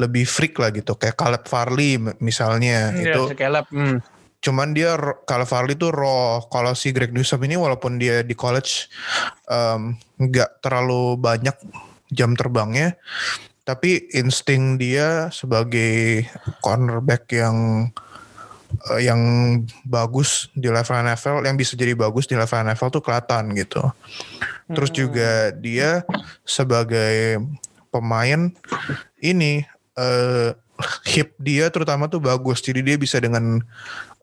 lebih 0.00 0.24
freak 0.24 0.56
lah 0.56 0.72
gitu 0.72 0.96
kayak 0.96 1.18
Caleb 1.18 1.44
Farley 1.44 2.00
misalnya 2.22 2.94
Itu 2.96 3.04
itu 3.04 3.22
sekelap. 3.36 3.66
Hmm. 3.68 4.00
cuman 4.40 4.72
dia 4.72 4.96
Caleb 5.28 5.48
Farley 5.48 5.76
itu 5.76 5.92
raw 5.92 6.40
kalau 6.48 6.72
si 6.72 6.92
Greg 6.96 7.12
Newsome 7.12 7.44
ini 7.44 7.60
walaupun 7.60 8.00
dia 8.00 8.24
di 8.24 8.32
college 8.32 8.88
nggak 10.16 10.64
terlalu 10.64 11.20
banyak 11.20 11.56
jam 12.12 12.36
terbangnya 12.38 12.94
tapi 13.64 14.12
insting 14.12 14.76
dia 14.76 15.32
sebagai 15.32 16.28
cornerback 16.60 17.32
yang 17.32 17.88
eh, 18.92 19.08
yang 19.08 19.20
bagus 19.88 20.52
di 20.52 20.68
level 20.68 21.00
NFL 21.00 21.48
yang 21.48 21.56
bisa 21.56 21.72
jadi 21.72 21.96
bagus 21.96 22.28
di 22.28 22.36
level 22.36 22.60
NFL 22.70 22.92
tuh 22.92 23.02
kelihatan 23.02 23.56
gitu. 23.56 23.80
Terus 24.68 24.90
juga 24.92 25.52
dia 25.56 26.04
sebagai 26.44 27.40
pemain 27.88 28.52
ini 29.24 29.64
eh, 29.96 30.50
hip 31.08 31.32
dia 31.40 31.72
terutama 31.72 32.12
tuh 32.12 32.20
bagus. 32.20 32.60
Jadi 32.60 32.84
dia 32.84 32.96
bisa 33.00 33.16
dengan 33.16 33.64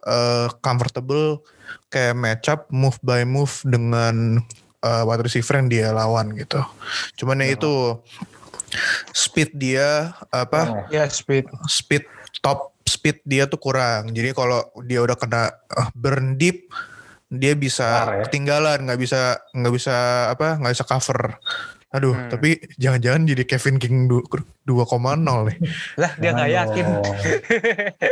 eh, 0.05 0.48
comfortable 0.62 1.41
kayak 1.89 2.13
match 2.13 2.48
up 2.48 2.69
move 2.69 3.01
by 3.01 3.25
move 3.25 3.57
dengan 3.65 4.38
eh, 4.86 5.03
wide 5.05 5.25
receiver 5.25 5.57
yang 5.57 5.69
dia 5.69 5.88
lawan 5.89 6.38
gitu. 6.38 6.62
Cuman 7.17 7.41
ya 7.41 7.57
itu 7.57 7.98
speed 9.12 9.51
dia 9.54 10.12
apa 10.28 10.88
Ya 10.88 11.06
speed. 11.06 11.48
speed 11.66 12.04
top 12.40 12.72
speed 12.82 13.24
dia 13.24 13.46
tuh 13.46 13.58
kurang. 13.58 14.10
Jadi 14.10 14.32
kalau 14.32 14.60
dia 14.82 15.00
udah 15.00 15.16
kena 15.16 15.48
uh, 15.70 15.90
burn 15.94 16.36
deep 16.36 16.68
dia 17.28 17.54
bisa 17.54 17.88
ya. 18.12 18.24
ketinggalan, 18.25 18.84
nggak 18.84 19.00
bisa 19.00 19.20
nggak 19.51 19.72
bisa 19.72 19.96
apa 20.28 20.58
nggak 20.58 20.74
bisa 20.74 20.84
cover. 20.84 21.40
Aduh, 21.92 22.12
Hmm. 22.12 22.28
tapi 22.30 22.56
jangan-jangan 22.75 23.24
jadi 23.25 23.44
Kevin 23.46 23.75
King 23.75 24.08
du- 24.08 24.24
2,0 24.63 25.20
nih. 25.44 25.58
Lah 25.96 26.12
dia 26.16 26.32
nggak 26.32 26.51
yakin. 26.54 26.86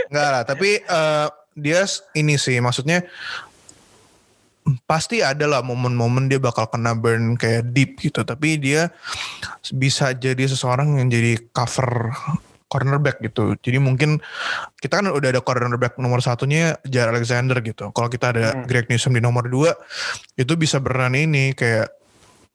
Enggak 0.08 0.28
lah, 0.34 0.44
tapi 0.44 0.70
eh, 0.80 1.28
dia 1.54 1.84
ini 2.14 2.36
sih 2.36 2.60
maksudnya 2.60 3.04
pasti 4.84 5.22
ada 5.22 5.46
lah 5.46 5.62
momen-momen 5.62 6.28
dia 6.28 6.38
bakal 6.38 6.68
kena 6.68 6.94
burn 6.94 7.36
kayak 7.36 7.72
deep 7.72 7.98
gitu, 7.98 8.22
tapi 8.22 8.58
dia 8.58 8.92
bisa 9.72 10.12
jadi 10.12 10.44
seseorang 10.46 11.00
yang 11.00 11.08
jadi 11.08 11.40
cover 11.50 12.12
cornerback 12.66 13.18
gitu. 13.20 13.58
Jadi 13.58 13.82
mungkin 13.82 14.22
kita 14.78 15.02
kan 15.02 15.10
udah 15.10 15.30
ada 15.34 15.42
cornerback 15.42 15.98
nomor 15.98 16.22
satunya 16.22 16.78
Jar 16.86 17.10
Alexander 17.10 17.58
gitu. 17.60 17.90
Kalau 17.90 18.08
kita 18.08 18.30
ada 18.30 18.54
Hmm. 18.54 18.66
Greg 18.70 18.86
Newsome 18.86 19.18
di 19.18 19.24
nomor 19.24 19.50
dua 19.50 19.74
itu 20.36 20.54
bisa 20.54 20.78
beran 20.78 21.18
ini 21.18 21.58
kayak 21.58 21.90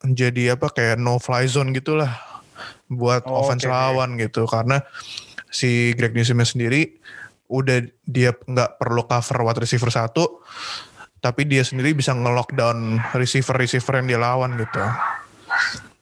jadi 0.04 0.54
apa 0.54 0.70
kayak 0.70 1.02
no 1.02 1.18
fly 1.18 1.48
zone 1.48 1.74
gitulah 1.74 2.14
buat 2.86 3.26
Oh, 3.26 3.42
offense 3.42 3.66
oke. 3.66 3.72
lawan 3.72 4.14
gitu 4.14 4.46
karena 4.46 4.86
si 5.48 5.90
Greg 5.98 6.14
Newsome 6.14 6.46
sendiri 6.46 6.94
udah 7.44 7.82
dia 8.04 8.32
nggak 8.32 8.78
perlu 8.78 9.04
cover 9.04 9.42
wide 9.42 9.60
receiver 9.60 9.90
satu 9.90 10.40
tapi 11.24 11.48
dia 11.48 11.64
sendiri 11.64 11.96
bisa 11.96 12.12
nge-lockdown 12.12 13.00
receiver-receiver 13.16 14.04
yang 14.04 14.06
dia 14.12 14.20
lawan 14.20 14.60
gitu. 14.60 14.82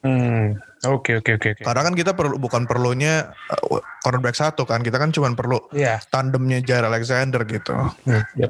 Hmm. 0.02 0.58
Oke 0.82 1.22
oke 1.22 1.38
oke 1.38 1.48
oke. 1.54 1.62
Karena 1.62 1.82
kan 1.86 1.94
kita 1.94 2.10
perlu 2.18 2.42
bukan 2.42 2.66
perlunya 2.66 3.30
uh, 3.54 3.78
cornerback 4.02 4.34
satu 4.34 4.66
kan, 4.66 4.82
kita 4.82 4.98
kan 4.98 5.14
cuma 5.14 5.30
perlu 5.30 5.62
Iya. 5.70 6.02
tandemnya 6.10 6.58
Jair 6.58 6.82
Alexander 6.82 7.46
gitu. 7.46 7.70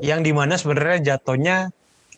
Yang 0.01 0.21
di 0.25 0.33
mana 0.33 0.57
sebenarnya 0.57 1.13
jatuhnya 1.13 1.69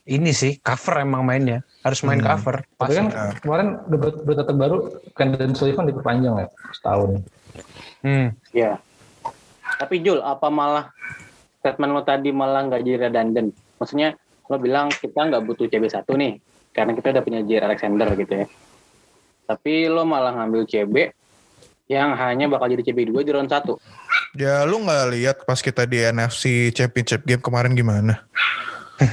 ini 0.06 0.30
sih 0.30 0.62
cover 0.62 1.02
emang 1.02 1.26
mainnya 1.26 1.66
harus 1.82 2.06
main 2.06 2.22
Hmm. 2.22 2.30
cover. 2.30 2.62
Tapi 2.78 2.92
kan 2.94 3.06
Benar. 3.10 3.34
kemarin 3.42 3.68
ber- 3.90 4.22
berita 4.22 4.46
terbaru 4.46 4.76
Kendall 5.18 5.50
Sullivan 5.58 5.90
diperpanjang 5.90 6.34
ya 6.38 6.48
setahun. 6.70 7.10
Hmm. 8.06 8.28
Ya. 8.54 8.78
Tapi 9.82 9.98
Jul, 9.98 10.22
apa 10.22 10.46
malah 10.46 10.94
statement 11.58 11.90
lo 11.90 12.06
tadi 12.06 12.30
malah 12.30 12.70
nggak 12.70 12.86
jadi 12.86 13.10
redundant? 13.10 13.50
Maksudnya 13.82 14.14
lo 14.44 14.56
bilang 14.60 14.92
kita 14.92 15.16
nggak 15.16 15.44
butuh 15.44 15.66
CB1 15.68 16.04
nih, 16.04 16.32
karena 16.74 16.92
kita 16.92 17.16
udah 17.16 17.22
punya 17.24 17.40
Jair 17.44 17.64
Alexander 17.64 18.08
gitu 18.16 18.34
ya. 18.44 18.46
Tapi 19.44 19.92
lo 19.92 20.08
malah 20.08 20.32
ngambil 20.36 20.64
CB 20.64 21.12
yang 21.88 22.16
hanya 22.16 22.48
bakal 22.48 22.72
jadi 22.72 22.80
CB2 22.80 23.24
di 23.24 23.32
round 23.32 23.52
1. 23.52 24.40
Ya 24.40 24.64
lu 24.64 24.80
nggak 24.82 25.04
lihat 25.14 25.36
pas 25.44 25.60
kita 25.60 25.84
di 25.84 26.00
NFC 26.00 26.72
Championship 26.72 27.28
game 27.28 27.44
kemarin 27.44 27.76
gimana? 27.76 28.24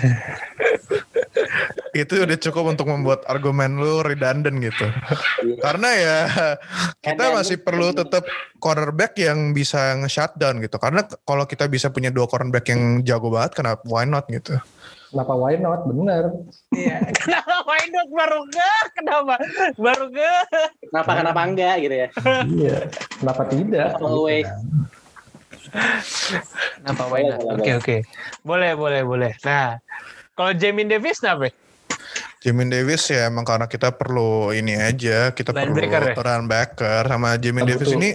itu 1.92 2.24
udah 2.24 2.38
cukup 2.40 2.72
untuk 2.72 2.88
membuat 2.88 3.28
argumen 3.28 3.76
lu 3.76 4.00
redundant 4.00 4.56
gitu. 4.64 4.88
Karena 5.60 5.90
ya 5.92 6.18
kita 7.04 7.36
masih 7.36 7.60
perlu 7.60 7.92
tetap 7.92 8.24
cornerback 8.64 9.20
yang 9.20 9.52
bisa 9.52 10.00
nge-shutdown 10.00 10.64
gitu. 10.64 10.80
Karena 10.80 11.04
kalau 11.28 11.44
kita 11.44 11.68
bisa 11.68 11.92
punya 11.92 12.08
dua 12.08 12.32
cornerback 12.32 12.72
yang 12.72 13.04
jago 13.04 13.28
banget, 13.28 13.60
kenapa 13.60 13.84
why 13.92 14.08
not 14.08 14.24
gitu? 14.32 14.56
Kenapa 15.12 15.34
why 15.36 15.60
not? 15.60 15.84
Bener. 15.84 16.24
Iya. 16.72 17.04
Kenapa 17.20 17.56
why 17.68 17.84
not 17.92 18.08
baru 18.08 18.40
gak? 18.48 18.84
Kenapa 18.96 19.36
baru 19.76 20.06
gak? 20.08 20.44
Kenapa 20.88 21.12
kenapa 21.20 21.42
enggak 21.44 21.76
gitu 21.84 21.96
ya? 21.96 22.08
iya. 22.48 22.78
Kenapa 23.20 23.42
tidak? 23.52 24.00
Always. 24.00 24.48
Kenapa 26.80 27.04
why 27.12 27.22
not? 27.28 27.44
Oke 27.44 27.60
boleh. 27.60 27.76
oke. 27.76 27.98
Boleh 28.48 28.72
boleh 28.80 29.02
boleh. 29.04 29.32
Nah, 29.44 29.84
kalau 30.32 30.56
Jamin 30.56 30.88
Davis 30.88 31.20
kenapa? 31.20 31.52
Jamin 32.42 32.74
Davis 32.74 33.06
ya 33.06 33.30
emang 33.30 33.46
karena 33.46 33.70
kita 33.70 33.94
perlu 33.94 34.50
ini 34.56 34.74
aja, 34.74 35.30
kita 35.30 35.54
perlu 35.54 35.78
Linebacker 35.78 36.04
ya? 36.10 36.16
linebacker 36.18 37.02
sama 37.06 37.30
Jamin 37.38 37.68
Davis 37.70 37.94
betul. 37.94 38.02
ini 38.02 38.12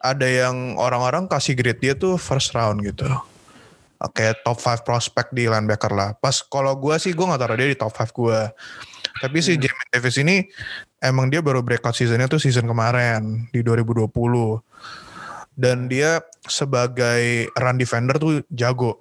ada 0.00 0.24
yang 0.24 0.80
orang-orang 0.80 1.28
kasih 1.28 1.52
grade 1.52 1.82
dia 1.82 1.92
tuh 1.92 2.16
first 2.16 2.56
round 2.56 2.80
gitu. 2.80 3.04
Oke, 3.96 4.36
top 4.44 4.60
5 4.60 4.84
prospect 4.84 5.32
di 5.32 5.48
linebacker 5.48 5.92
lah. 5.92 6.12
Pas 6.20 6.44
kalau 6.44 6.76
gua 6.76 7.00
sih 7.00 7.16
gua 7.16 7.32
nggak 7.32 7.40
taruh 7.40 7.56
dia 7.56 7.68
di 7.72 7.78
top 7.78 7.92
5 7.96 8.12
gua. 8.12 8.52
Tapi 9.16 9.38
si 9.40 9.56
Jamin 9.56 9.88
Davis 9.88 10.16
ini 10.20 10.44
emang 11.00 11.32
dia 11.32 11.40
baru 11.40 11.64
breakout 11.64 11.96
seasonnya 11.96 12.28
tuh 12.28 12.36
season 12.36 12.68
kemarin 12.68 13.48
di 13.48 13.64
2020. 13.64 14.12
Dan 15.56 15.88
dia 15.88 16.20
sebagai 16.44 17.48
run 17.56 17.80
defender 17.80 18.20
tuh 18.20 18.44
jago 18.52 19.00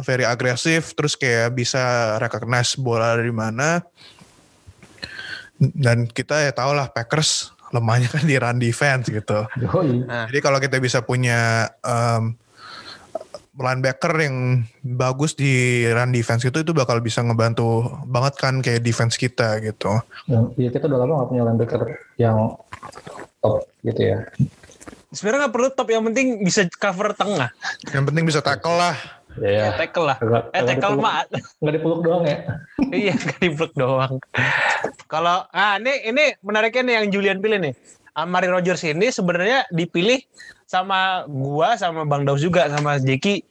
very 0.00 0.24
agresif 0.24 0.94
terus 0.94 1.18
kayak 1.18 1.52
bisa 1.52 2.16
recognize 2.22 2.78
bola 2.78 3.18
dari 3.18 3.34
mana 3.34 3.82
dan 5.60 6.08
kita 6.08 6.46
ya 6.48 6.52
tau 6.56 6.72
lah 6.72 6.88
Packers 6.88 7.52
lemahnya 7.70 8.08
kan 8.10 8.24
di 8.26 8.34
run 8.34 8.58
defense 8.58 9.12
gitu. 9.12 9.46
Nah, 10.08 10.26
jadi 10.26 10.40
kalau 10.42 10.58
kita 10.58 10.82
bisa 10.82 11.04
punya 11.06 11.70
um, 11.84 12.34
linebacker 13.60 14.12
yang 14.16 14.36
bagus 14.82 15.32
di 15.32 15.52
run 15.86 16.10
defense 16.10 16.42
itu 16.42 16.58
itu 16.58 16.72
bakal 16.72 16.98
bisa 16.98 17.20
ngebantu 17.20 17.68
banget 18.04 18.34
kan 18.34 18.54
kayak 18.58 18.80
defense 18.80 19.14
kita 19.14 19.60
gitu 19.60 20.00
Dan 20.24 20.50
ya 20.56 20.68
kita 20.68 20.84
udah 20.86 20.98
lama 20.98 21.12
gak 21.18 21.28
punya 21.28 21.42
linebacker 21.44 21.82
yang 22.16 22.56
top 23.38 23.62
gitu 23.80 24.00
ya. 24.06 24.18
sebenarnya 25.10 25.38
nggak 25.42 25.54
perlu 25.54 25.68
top 25.70 25.88
yang 25.88 26.04
penting 26.04 26.26
bisa 26.40 26.64
cover 26.72 27.12
tengah. 27.12 27.50
yang 27.90 28.04
penting 28.04 28.24
bisa 28.24 28.40
tackle 28.40 28.74
lah 28.74 28.96
Ya, 29.32 29.46
Ya, 29.46 29.78
tackle 29.78 30.04
lah. 30.04 30.18
Agak- 30.18 30.50
Eh 30.50 30.62
tackle 30.64 30.74
dipeluk- 30.90 31.00
mah 31.00 31.22
Nggak 31.62 31.74
dipeluk 31.78 32.00
doang 32.02 32.24
ya. 32.24 32.38
iya 33.00 33.14
nggak 33.14 33.38
diblok 33.38 33.72
doang. 33.74 34.18
Kalau 35.06 35.46
ah 35.48 35.78
ini 35.78 36.02
ini 36.04 36.24
menariknya 36.40 36.82
nih 36.82 36.94
yang 36.96 37.06
Julian 37.08 37.38
pilih 37.38 37.62
nih. 37.62 37.74
Amari 38.12 38.50
Rogers 38.50 38.82
ini 38.82 39.06
sebenarnya 39.08 39.70
dipilih 39.70 40.18
sama 40.64 41.22
gua 41.24 41.74
sama 41.74 42.02
Bang 42.02 42.26
Daus 42.26 42.42
juga 42.42 42.66
sama 42.66 42.98
Jeki. 42.98 43.46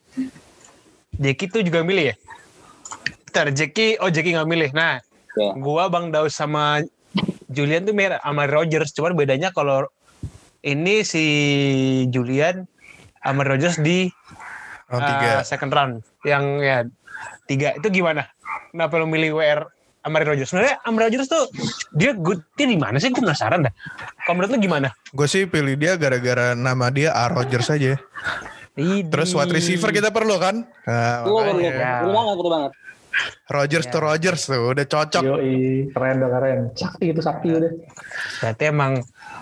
Jeki 1.20 1.44
tuh 1.52 1.60
juga 1.60 1.84
milih 1.84 2.12
ya. 2.12 2.16
Ntar 3.30 3.52
Jeki, 3.52 4.00
oh 4.00 4.08
Jeki 4.08 4.34
nggak 4.34 4.48
milih. 4.48 4.70
Nah, 4.72 4.98
Ya. 5.38 5.54
gua 5.54 5.86
Bang 5.86 6.10
Daus 6.10 6.34
sama 6.34 6.82
Julian 7.46 7.86
tuh 7.86 7.94
mirip 7.94 8.18
Amari 8.26 8.50
Rogers. 8.50 8.90
Cuman 8.90 9.14
bedanya 9.14 9.54
kalau 9.54 9.86
ini 10.62 11.06
si 11.06 11.24
Julian 12.10 12.66
Amari 13.22 13.54
Rogers 13.54 13.78
di 13.78 14.10
round 14.90 15.06
tiga 15.06 15.30
second 15.46 15.70
round 15.70 15.92
yang 16.26 16.58
ya 16.58 16.82
tiga 17.46 17.78
itu 17.78 17.88
gimana? 17.94 18.26
Kenapa 18.74 18.98
lo 18.98 19.06
milih 19.06 19.38
WR 19.38 19.70
Amari 20.02 20.26
Rogers? 20.26 20.50
Sebenarnya 20.50 20.82
Amari 20.82 21.14
Rogers 21.14 21.30
tuh 21.30 21.46
dia 21.94 22.10
good 22.10 22.42
dia 22.58 22.66
di 22.66 22.74
mana 22.74 22.98
sih? 22.98 23.14
Gue 23.14 23.22
penasaran 23.22 23.66
dah. 23.66 23.72
Kalau 24.26 24.34
menurut 24.34 24.50
lo 24.50 24.58
gimana? 24.58 24.88
gue 25.14 25.26
sih 25.30 25.46
pilih 25.46 25.78
dia 25.78 25.94
gara-gara 25.94 26.58
nama 26.58 26.90
dia 26.90 27.14
A. 27.14 27.30
Rogers 27.30 27.70
aja 27.70 27.98
Terus 29.06 29.30
wide 29.32 29.52
receiver 29.52 29.90
kita 29.90 30.08
perlu 30.08 30.36
kan 30.36 30.64
nah, 30.84 31.22
Perlu, 31.22 31.36
perlu. 31.44 31.60
Ya. 31.62 32.02
perlu 32.02 32.12
banget, 32.14 32.36
perlu 32.40 32.50
banget. 32.50 32.72
Rogers 33.50 33.86
Ya. 33.86 33.92
to 33.92 33.98
Rogers 33.98 34.42
tuh 34.46 34.62
udah 34.70 34.86
cocok 34.86 35.22
Yoi. 35.26 35.90
Keren 35.90 36.16
dah 36.22 36.30
keren. 36.30 36.60
Sakti 36.78 37.04
itu 37.10 37.20
sakti 37.20 37.48
udah. 37.50 37.72
Berarti 38.38 38.62
emang 38.70 38.92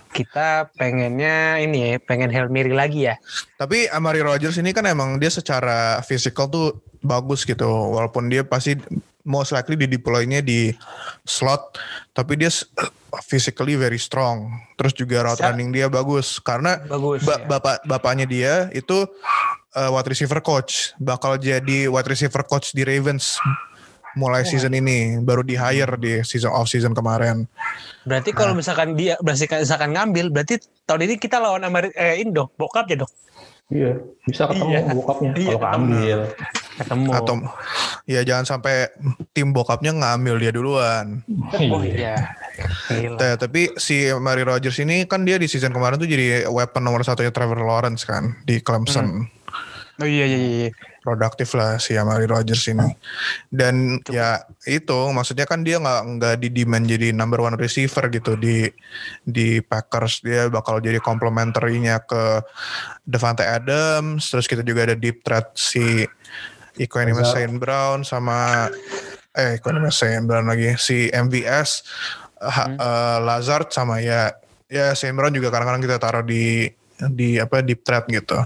kita 0.08 0.72
pengennya 0.72 1.60
ini 1.60 1.78
ya, 1.84 1.96
pengen 2.00 2.32
Hail 2.32 2.48
Mary 2.48 2.72
lagi 2.72 3.12
ya. 3.12 3.20
Tapi 3.60 3.84
Amari 3.92 4.24
Rogers 4.24 4.56
ini 4.56 4.72
kan 4.72 4.88
emang 4.88 5.20
dia 5.20 5.28
secara 5.28 6.00
physical 6.00 6.48
tuh 6.48 6.66
bagus 7.04 7.44
gitu. 7.44 7.68
Walaupun 7.68 8.32
dia 8.32 8.40
pasti 8.40 8.80
most 9.28 9.52
likely 9.52 9.76
di 9.76 9.84
deploy-nya 9.86 10.40
di 10.40 10.72
slot, 11.22 11.76
tapi 12.10 12.34
dia 12.34 12.48
physically 13.22 13.76
very 13.76 14.00
strong. 14.00 14.48
Terus 14.74 14.96
juga 14.96 15.22
route 15.22 15.38
Sa- 15.38 15.52
running 15.52 15.70
dia 15.70 15.86
bagus 15.86 16.40
karena 16.40 16.80
Bagus. 16.80 17.22
ba- 17.22 17.36
ya. 17.36 17.46
bapak 17.46 17.76
bapaknya 17.84 18.24
dia 18.24 18.54
itu 18.72 19.04
uh, 19.76 19.90
wide 19.92 20.08
receiver 20.08 20.40
coach, 20.40 20.96
bakal 20.96 21.36
jadi 21.36 21.86
wide 21.86 22.08
receiver 22.08 22.40
coach 22.42 22.72
di 22.72 22.82
Ravens 22.82 23.36
mulai 24.16 24.42
season 24.42 24.74
ini, 24.74 25.20
baru 25.20 25.46
di 25.46 25.54
hire 25.54 25.94
di 25.94 26.24
season 26.24 26.50
off 26.50 26.66
season 26.66 26.90
kemarin. 26.90 27.46
Berarti 28.02 28.32
kalau 28.32 28.50
misalkan 28.50 28.96
dia 28.98 29.14
berarti 29.20 29.46
misalkan 29.46 29.94
ngambil, 29.94 30.32
berarti 30.32 30.58
tahun 30.82 31.06
ini 31.06 31.14
kita 31.20 31.38
lawan 31.38 31.62
Amari 31.62 31.92
eh 31.94 32.18
ini 32.18 32.32
dong, 32.32 32.50
bokapnya 32.56 33.04
dong. 33.04 33.12
Iya. 33.68 34.00
Bisa 34.24 34.48
ketemu 34.48 34.72
Iya. 34.74 34.80
bokapnya 34.90 35.30
Iya, 35.36 35.46
kalau 35.46 35.60
keambil. 35.60 36.18
Ketemu. 36.78 37.10
Atau 37.10 37.34
ya 38.06 38.22
jangan 38.22 38.46
sampai 38.46 38.88
tim 39.34 39.50
bokapnya 39.50 39.92
ngambil 39.92 40.34
dia 40.38 40.52
duluan. 40.54 41.26
oh 41.74 41.82
iya. 41.82 42.38
Gila. 42.88 43.18
Ta- 43.18 43.38
tapi 43.38 43.74
si 43.78 44.10
Mary 44.18 44.46
Rogers 44.46 44.78
ini 44.82 45.06
kan 45.06 45.26
dia 45.26 45.38
di 45.38 45.50
season 45.50 45.74
kemarin 45.74 45.98
tuh 45.98 46.08
jadi 46.10 46.46
weapon 46.50 46.82
nomor 46.86 47.02
satunya 47.02 47.34
Trevor 47.34 47.62
Lawrence 47.62 48.06
kan 48.06 48.38
di 48.46 48.62
Clemson. 48.62 49.26
Oh 49.98 50.06
iya 50.06 50.30
iya 50.30 50.38
iya. 50.38 50.70
Produktif 51.02 51.58
lah 51.58 51.82
si 51.82 51.98
Amari 51.98 52.30
Rogers 52.30 52.70
ini. 52.70 52.86
Dan 53.50 53.98
ya 54.06 54.38
itu 54.62 55.10
maksudnya 55.10 55.42
kan 55.42 55.66
dia 55.66 55.82
nggak 55.82 56.02
nggak 56.18 56.34
di 56.38 56.48
demand 56.54 56.86
jadi 56.86 57.10
number 57.10 57.42
one 57.42 57.58
receiver 57.58 58.06
gitu 58.06 58.38
di 58.38 58.70
di 59.26 59.58
Packers 59.58 60.22
dia 60.22 60.46
bakal 60.46 60.78
jadi 60.78 61.02
complementary-nya 61.02 62.06
ke 62.06 62.46
Devante 63.02 63.42
Adams. 63.42 64.30
Terus 64.30 64.46
kita 64.46 64.62
juga 64.62 64.86
ada 64.86 64.94
deep 64.94 65.26
threat 65.26 65.50
si 65.58 66.06
Equanimeous 66.78 67.28
Lazard. 67.28 67.36
Saint 67.44 67.54
Brown 67.58 67.98
sama 68.02 68.36
eh 69.34 69.58
Equanimeous 69.58 69.98
Saint 69.98 70.24
Brown 70.24 70.46
lagi 70.46 70.74
si 70.78 71.10
MVS 71.10 71.82
ha- 72.40 72.70
eh, 72.70 73.18
Lazard 73.22 73.70
sama 73.70 73.98
ya 73.98 74.32
ya 74.66 74.94
Saint 74.94 75.14
Brown 75.14 75.34
juga 75.34 75.50
kadang-kadang 75.50 75.82
kita 75.82 75.96
taruh 75.98 76.24
di 76.24 76.70
di 77.14 77.38
apa 77.38 77.62
deep 77.62 77.86
threat 77.86 78.10
gitu. 78.10 78.38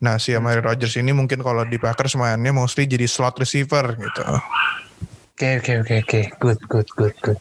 Nah 0.00 0.16
si 0.16 0.32
Amari 0.32 0.60
Rogers 0.60 0.96
ini 0.96 1.12
mungkin 1.12 1.40
kalau 1.40 1.64
di 1.64 1.76
Packers 1.76 2.16
mainnya 2.16 2.52
mostly 2.52 2.88
jadi 2.88 3.04
slot 3.04 3.36
receiver 3.36 3.92
gitu. 3.96 4.24
Oke 5.34 5.60
oke 5.60 5.72
oke 5.82 5.94
oke. 6.00 6.20
Good 6.40 6.60
good 6.68 6.88
good 6.96 7.14
good. 7.20 7.40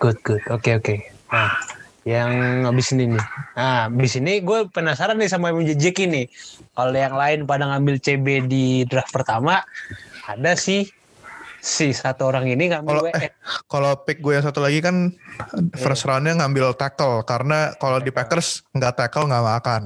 Good 0.00 0.18
good. 0.24 0.42
Oke 0.50 0.70
oke. 0.74 0.94
Nah, 1.30 1.52
yang 2.06 2.30
habis 2.62 2.94
ini 2.94 3.10
nih. 3.10 3.24
Nah, 3.58 3.90
habis 3.90 4.14
ini 4.14 4.38
gue 4.38 4.70
penasaran 4.70 5.18
nih 5.18 5.26
sama 5.26 5.50
MJJ 5.50 6.06
nih. 6.06 6.26
Kalau 6.70 6.94
yang 6.94 7.18
lain 7.18 7.38
pada 7.44 7.66
ngambil 7.66 7.98
CB 7.98 8.46
di 8.46 8.86
draft 8.86 9.10
pertama, 9.10 9.58
ada 10.22 10.54
sih 10.54 10.86
si 11.58 11.90
satu 11.90 12.30
orang 12.30 12.46
ini 12.46 12.70
Kalau 12.70 12.86
ngambil 12.86 13.10
WR. 13.10 13.26
eh, 13.26 13.30
kalau 13.66 13.98
pick 14.06 14.22
gue 14.22 14.38
yang 14.38 14.46
satu 14.46 14.62
lagi 14.62 14.78
kan 14.78 15.10
first 15.74 16.06
roundnya 16.06 16.38
ngambil 16.38 16.78
tackle 16.78 17.26
karena 17.26 17.74
kalau 17.82 17.98
di 17.98 18.14
Packers 18.14 18.62
nggak 18.70 18.94
tackle 18.94 19.26
nggak 19.26 19.42
makan. 19.42 19.82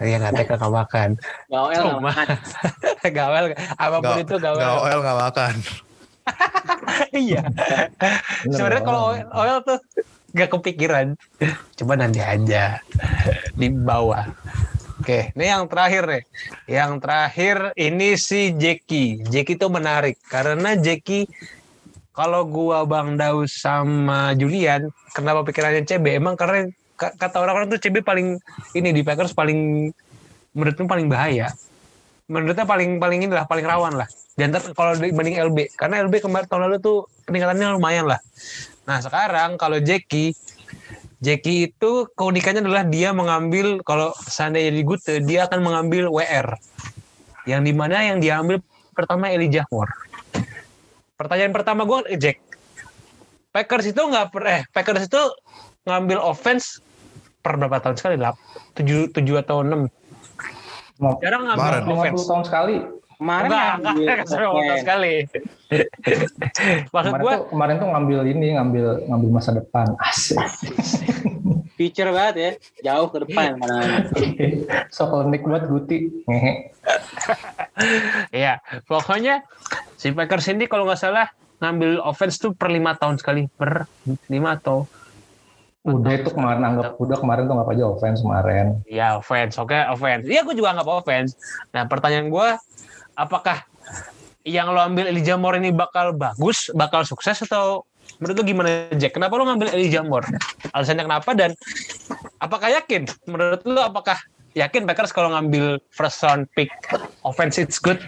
Iya 0.00 0.16
nggak 0.24 0.32
teka 0.40 0.54
nggak 0.56 0.72
makan. 0.72 1.08
Gawel 1.52 1.82
nggak 1.84 2.00
makan. 2.00 2.36
gawel 3.20 3.44
apa 3.76 3.96
pun 4.00 4.04
Nggak 4.08 4.24
itu 4.24 4.34
gawel. 4.40 4.56
nggak 4.56 4.76
oil 4.80 4.98
nggak 5.04 5.18
makan. 5.20 5.54
iya. 7.28 7.42
Sebenarnya 8.48 8.80
kalau 8.80 9.00
oil, 9.12 9.24
oil 9.36 9.56
tuh 9.68 9.78
nggak 10.32 10.50
kepikiran. 10.52 11.06
Coba 11.78 11.92
nanti 11.96 12.20
aja 12.20 12.82
di 13.54 13.68
bawah. 13.72 14.28
Oke, 14.98 15.30
ini 15.38 15.46
yang 15.46 15.70
terakhir 15.70 16.02
nih. 16.10 16.22
Yang 16.66 16.92
terakhir 16.98 17.56
ini 17.78 18.18
si 18.18 18.50
Jeki. 18.50 19.30
Jeki 19.30 19.54
itu 19.54 19.66
menarik 19.70 20.18
karena 20.26 20.74
Jeki 20.74 21.30
kalau 22.10 22.42
gua 22.42 22.82
Bang 22.82 23.14
Daus 23.14 23.62
sama 23.62 24.34
Julian, 24.34 24.90
kenapa 25.14 25.46
pikirannya 25.46 25.86
CB? 25.86 26.18
Emang 26.18 26.34
karena 26.34 26.66
ka- 26.98 27.14
kata 27.14 27.38
orang-orang 27.38 27.70
tuh 27.70 27.78
CB 27.78 28.02
paling 28.02 28.42
ini 28.74 28.90
di 28.90 29.06
Packers 29.06 29.30
paling 29.30 29.86
menurutnya 30.50 30.90
paling 30.90 31.06
bahaya. 31.06 31.54
Menurutnya 32.26 32.66
paling 32.66 32.98
paling 32.98 33.22
inilah 33.22 33.46
paling 33.46 33.62
rawan 33.62 33.94
lah. 34.02 34.10
Dan 34.34 34.50
kalau 34.74 34.98
dibanding 34.98 35.38
LB, 35.38 35.78
karena 35.78 36.02
LB 36.06 36.26
kemarin 36.26 36.46
tahun 36.50 36.66
lalu 36.66 36.76
tuh 36.82 37.06
peningkatannya 37.30 37.78
lumayan 37.78 38.10
lah. 38.10 38.18
Nah 38.88 39.04
sekarang 39.04 39.60
kalau 39.60 39.76
Jeki, 39.76 40.32
Jeki 41.20 41.68
itu 41.68 42.08
keunikannya 42.16 42.64
adalah 42.64 42.88
dia 42.88 43.12
mengambil 43.12 43.84
kalau 43.84 44.16
seandainya 44.16 44.72
di 44.72 44.80
Gute, 44.80 45.20
dia 45.20 45.44
akan 45.44 45.60
mengambil 45.60 46.08
WR. 46.08 46.56
Yang 47.44 47.60
di 47.68 47.72
mana 47.76 48.00
yang 48.00 48.18
diambil 48.24 48.64
pertama 48.96 49.28
Elijah 49.28 49.68
Moore. 49.68 49.92
Pertanyaan 51.20 51.52
pertama 51.52 51.84
gue, 51.84 52.16
Jack. 52.16 52.40
Packers 53.52 53.92
itu 53.92 54.00
nggak 54.00 54.32
per, 54.32 54.42
eh 54.48 54.62
Packers 54.72 55.04
itu 55.04 55.20
ngambil 55.84 56.20
offense 56.20 56.80
per 57.44 57.60
berapa 57.60 57.80
tahun 57.80 57.96
sekali? 58.00 58.16
Lap, 58.16 58.36
tujuh, 58.76 59.12
tujuh 59.12 59.36
atau 59.40 59.60
enam. 59.64 59.88
Mau 61.00 61.16
Jarang 61.20 61.44
ngambil 61.44 61.60
Kemarin. 61.60 61.82
50 61.84 61.92
offense. 61.92 62.22
tahun 62.24 62.42
sekali. 62.44 62.76
Kemarin 63.18 63.50
Enggak, 63.50 63.74
enggak, 63.82 63.94
enggak 63.98 64.26
sampai 64.30 64.46
waktu 64.46 64.74
sekali. 64.78 65.14
Maksud 66.94 67.10
Kemarin 67.10 67.26
tuh, 67.26 67.42
kemarin 67.50 67.74
tuh 67.82 67.88
ngambil 67.90 68.18
ini, 68.30 68.48
ngambil 68.54 68.86
ngambil 69.10 69.30
masa 69.34 69.50
depan. 69.58 69.86
Asik. 69.98 70.38
future 71.78 72.10
banget 72.10 72.34
ya, 72.34 72.50
jauh 72.90 73.06
ke 73.06 73.22
depan 73.22 73.54
mana. 73.62 74.10
so 74.90 75.06
klinik 75.06 75.46
buat 75.46 75.70
Guti. 75.70 76.10
Iya, 78.34 78.58
pokoknya 78.90 79.46
si 79.94 80.10
Packers 80.10 80.50
ini 80.50 80.66
kalau 80.66 80.90
nggak 80.90 80.98
salah 80.98 81.30
ngambil 81.62 82.02
offense 82.02 82.42
tuh 82.42 82.50
per 82.54 82.74
lima 82.74 82.98
tahun 82.98 83.22
sekali, 83.22 83.46
per 83.46 83.86
lima 84.26 84.58
atau 84.58 84.90
Udah 85.86 86.20
itu 86.20 86.28
kemarin 86.34 86.66
anggap 86.66 87.00
udah 87.00 87.16
kemarin 87.16 87.48
tuh 87.48 87.54
nggak 87.54 87.70
aja 87.72 87.84
offense 87.86 88.20
kemarin. 88.20 88.82
ya 88.90 89.16
offense, 89.16 89.56
oke 89.56 89.78
offense. 89.88 90.26
Iya, 90.26 90.42
gue 90.44 90.58
juga 90.58 90.74
nggak 90.74 90.84
offense. 90.84 91.38
Nah, 91.72 91.86
pertanyaan 91.86 92.28
gue, 92.28 92.48
apakah 93.18 93.66
yang 94.46 94.70
lo 94.70 94.78
ambil 94.78 95.10
Elijah 95.10 95.34
Moore 95.34 95.58
ini 95.58 95.74
bakal 95.74 96.14
bagus, 96.14 96.70
bakal 96.72 97.02
sukses 97.02 97.42
atau 97.42 97.82
menurut 98.22 98.38
lo 98.38 98.44
gimana 98.46 98.70
Jack? 98.94 99.18
Kenapa 99.18 99.34
lo 99.34 99.44
ngambil 99.44 99.74
Elijah 99.74 100.06
Moore? 100.06 100.30
Alasannya 100.70 101.04
kenapa 101.04 101.30
dan 101.34 101.50
apakah 102.38 102.70
yakin? 102.70 103.10
Menurut 103.26 103.60
lo 103.66 103.82
apakah 103.82 104.16
yakin 104.54 104.86
Packers 104.86 105.10
kalau 105.10 105.34
ngambil 105.34 105.82
first 105.90 106.22
round 106.22 106.46
pick 106.54 106.70
offense 107.26 107.58
it's 107.58 107.82
good? 107.82 107.98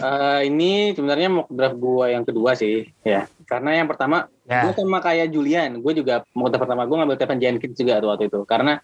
Eh, 0.00 0.40
ini 0.48 0.96
sebenarnya 0.96 1.28
mock 1.28 1.48
draft 1.52 1.76
gua 1.76 2.08
yang 2.08 2.24
kedua 2.24 2.56
sih, 2.56 2.88
ya. 3.04 3.28
Karena 3.44 3.76
yang 3.76 3.88
pertama, 3.88 4.32
Ya. 4.48 4.64
gue 4.64 4.72
sama 4.72 4.96
kayak 5.04 5.28
Julian, 5.28 5.84
gue 5.84 5.92
juga 5.92 6.24
mock 6.32 6.48
draft 6.48 6.64
pertama 6.64 6.88
gue 6.88 6.96
ngambil 6.96 7.20
Tevin 7.20 7.36
Jenkins 7.38 7.76
juga 7.76 8.00
tuh 8.00 8.08
waktu 8.08 8.32
itu. 8.32 8.40
Karena 8.48 8.80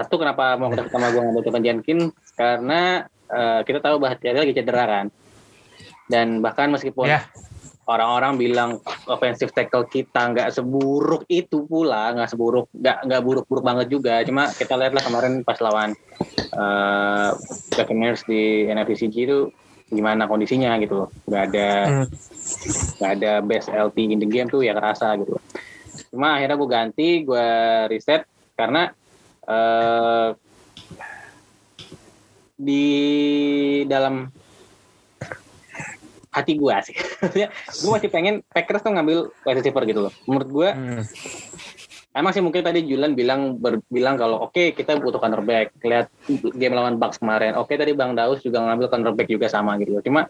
satu 0.00 0.14
kenapa 0.16 0.54
mock 0.54 0.74
draft 0.74 0.88
pertama 0.90 1.10
gue 1.10 1.20
ngambil 1.20 1.42
Tevin 1.42 1.64
Jenkins 1.64 2.04
karena 2.34 3.04
eh, 3.28 3.60
kita 3.62 3.78
tahu 3.80 3.96
bahwa 3.98 4.14
dia 4.16 4.32
lagi 4.32 4.54
cedera 4.54 4.84
kan. 4.86 5.06
Dan 6.08 6.40
bahkan 6.40 6.72
meskipun 6.72 7.04
Ya. 7.04 7.20
orang-orang 7.84 8.36
bilang 8.36 8.70
offensive 9.04 9.52
tackle 9.52 9.84
kita 9.84 10.32
nggak 10.32 10.52
seburuk 10.52 11.24
itu 11.28 11.64
pula, 11.64 12.12
nggak 12.12 12.28
seburuk, 12.28 12.68
nggak 12.72 13.04
nggak 13.04 13.22
buruk-buruk 13.24 13.64
banget 13.64 13.86
juga. 13.88 14.20
Cuma 14.24 14.48
kita 14.48 14.76
lihatlah 14.76 15.04
kemarin 15.04 15.40
pas 15.40 15.60
lawan 15.60 15.92
uh, 16.52 17.32
Buccaneers 17.72 18.24
di 18.24 18.64
NFC 18.66 19.08
itu 19.08 19.52
gimana 19.88 20.28
kondisinya 20.28 20.76
gitu. 20.80 21.08
Nggak 21.28 21.42
ada 21.52 21.68
Hmm. 21.84 22.06
nggak 23.00 23.12
ada 23.20 23.32
best 23.40 23.68
LT 23.68 23.96
in 24.08 24.20
the 24.20 24.28
game 24.28 24.48
tuh 24.48 24.60
ya 24.64 24.72
kerasa 24.72 25.16
gitu. 25.20 25.36
Cuma 26.12 26.36
akhirnya 26.36 26.56
gue 26.56 26.68
ganti, 26.68 27.08
gue 27.24 27.46
reset 27.88 28.24
karena 28.52 28.92
eh 29.48 30.28
di 32.58 32.84
dalam 33.86 34.28
hati 36.28 36.52
gue 36.54 36.74
sih, 36.84 36.96
gue 37.80 37.90
masih 37.90 38.10
pengen 38.12 38.44
Packers 38.52 38.84
tuh 38.84 38.92
ngambil 38.92 39.32
wide 39.42 39.58
receiver 39.58 39.82
gitu 39.88 40.00
loh. 40.06 40.12
Menurut 40.28 40.48
gue 40.52 40.68
Hmm. 40.70 41.02
Emang 42.08 42.34
sih 42.34 42.42
mungkin 42.42 42.66
tadi 42.66 42.82
Julian 42.82 43.14
bilang 43.14 43.62
ber- 43.62 43.84
bilang 43.86 44.18
kalau 44.18 44.50
oke 44.50 44.74
kita 44.74 44.98
butuh 44.98 45.22
cornerback. 45.22 45.70
Lihat 45.78 46.10
game 46.56 46.74
lawan 46.74 46.98
Bucks 46.98 47.22
kemarin. 47.22 47.54
Oke 47.54 47.78
tadi 47.78 47.94
Bang 47.94 48.18
Daus 48.18 48.42
juga 48.42 48.58
ngambil 48.58 48.90
cornerback 48.90 49.28
juga 49.30 49.46
sama 49.46 49.78
gitu. 49.78 49.94
loh. 49.94 50.02
Cuma 50.02 50.26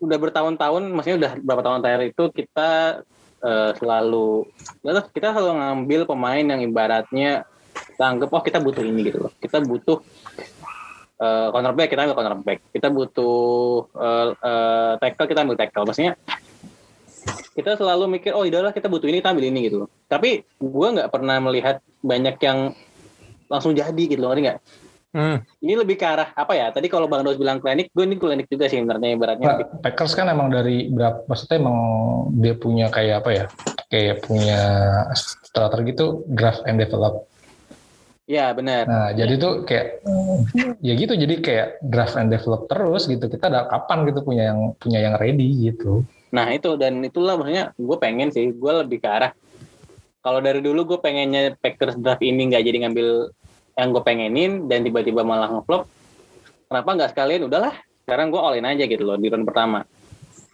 udah 0.00 0.18
bertahun-tahun, 0.20 0.82
maksudnya 0.88 1.16
udah 1.20 1.32
berapa 1.42 1.62
tahun 1.68 1.80
terakhir 1.84 2.02
itu 2.16 2.24
kita 2.32 2.68
eh, 3.46 3.70
selalu 3.78 4.50
kita 5.14 5.30
selalu 5.30 5.52
ngambil 5.62 6.00
pemain 6.10 6.42
yang 6.42 6.60
ibaratnya 6.60 7.46
kita 7.76 8.04
anggap 8.04 8.28
oh 8.28 8.42
kita 8.42 8.58
butuh 8.58 8.82
ini 8.82 9.08
gitu 9.08 9.24
loh. 9.24 9.32
Kita 9.38 9.62
butuh 9.62 10.02
eh, 11.22 11.48
cornerback 11.54 11.88
kita 11.88 12.04
ambil 12.04 12.16
cornerback. 12.18 12.58
Kita 12.74 12.88
butuh 12.90 13.38
eh, 13.94 14.28
eh, 14.34 14.92
tackle 14.98 15.28
kita 15.30 15.40
ambil 15.46 15.56
tackle. 15.56 15.86
Maksudnya 15.86 16.14
kita 17.56 17.80
selalu 17.80 18.20
mikir 18.20 18.36
oh 18.36 18.44
idahlah 18.44 18.70
kita 18.76 18.92
butuh 18.92 19.08
ini 19.08 19.24
kita 19.24 19.32
ambil 19.32 19.48
ini 19.48 19.58
gitu 19.70 19.76
loh. 19.86 19.88
Tapi 20.10 20.44
gue 20.44 20.88
nggak 20.92 21.08
pernah 21.08 21.40
melihat 21.40 21.80
banyak 22.04 22.36
yang 22.44 22.76
langsung 23.46 23.72
jadi 23.72 24.02
gitu 24.10 24.20
loh, 24.20 24.34
ngerti 24.34 24.42
nggak? 24.42 24.58
Hmm. 25.16 25.40
Ini 25.64 25.80
lebih 25.80 25.96
ke 25.96 26.04
arah 26.04 26.28
apa 26.36 26.52
ya? 26.52 26.68
Tadi 26.68 26.92
kalau 26.92 27.08
Bang 27.08 27.24
Dos 27.24 27.40
bilang 27.40 27.56
klinik, 27.56 27.88
gue 27.96 28.04
ini 28.04 28.20
klinik 28.20 28.52
juga 28.52 28.68
sih 28.68 28.76
sebenarnya 28.76 29.16
ibaratnya. 29.16 29.48
Nah, 29.48 29.56
Packers 29.80 30.12
kan 30.12 30.28
emang 30.28 30.52
dari 30.52 30.92
berapa 30.92 31.24
maksudnya 31.24 31.56
emang 31.56 31.78
dia 32.36 32.52
punya 32.52 32.92
kayak 32.92 33.24
apa 33.24 33.30
ya? 33.32 33.44
Kayak 33.88 34.28
punya 34.28 34.60
starter 35.16 35.80
gitu 35.88 36.20
draft 36.28 36.68
and 36.68 36.76
develop. 36.76 37.24
Ya 38.28 38.52
benar. 38.52 38.84
Nah, 38.84 39.08
jadi 39.16 39.40
tuh 39.40 39.64
kayak 39.64 40.04
ya 40.84 40.92
gitu 40.92 41.16
jadi 41.16 41.34
kayak 41.40 41.68
draft 41.80 42.20
and 42.20 42.28
develop 42.28 42.68
terus 42.68 43.08
gitu. 43.08 43.24
Kita 43.24 43.48
ada 43.48 43.64
kapan 43.72 44.04
gitu 44.12 44.20
punya 44.20 44.52
yang 44.52 44.76
punya 44.76 45.00
yang 45.00 45.16
ready 45.16 45.72
gitu. 45.72 46.04
Nah 46.28 46.52
itu 46.52 46.76
dan 46.76 47.00
itulah 47.00 47.40
maksudnya 47.40 47.72
gue 47.72 47.96
pengen 47.96 48.28
sih, 48.28 48.52
gue 48.52 48.72
lebih 48.84 49.00
ke 49.00 49.08
arah. 49.08 49.32
Kalau 50.20 50.44
dari 50.44 50.60
dulu 50.60 50.92
gue 50.92 50.98
pengennya 51.00 51.56
Packers 51.56 51.96
draft 51.96 52.20
ini 52.20 52.52
nggak 52.52 52.66
jadi 52.68 52.84
ngambil 52.84 53.32
yang 53.76 53.92
gue 53.92 54.02
pengenin 54.02 54.66
dan 54.66 54.80
tiba-tiba 54.82 55.20
malah 55.20 55.52
ngeflop. 55.52 55.84
Kenapa 56.66 56.88
nggak 56.96 57.10
sekalian? 57.12 57.46
Udahlah, 57.46 57.76
sekarang 58.08 58.32
gue 58.32 58.40
all 58.40 58.56
in 58.56 58.64
aja 58.66 58.88
gitu 58.88 59.04
loh 59.04 59.20
di 59.20 59.28
round 59.28 59.44
pertama. 59.44 59.84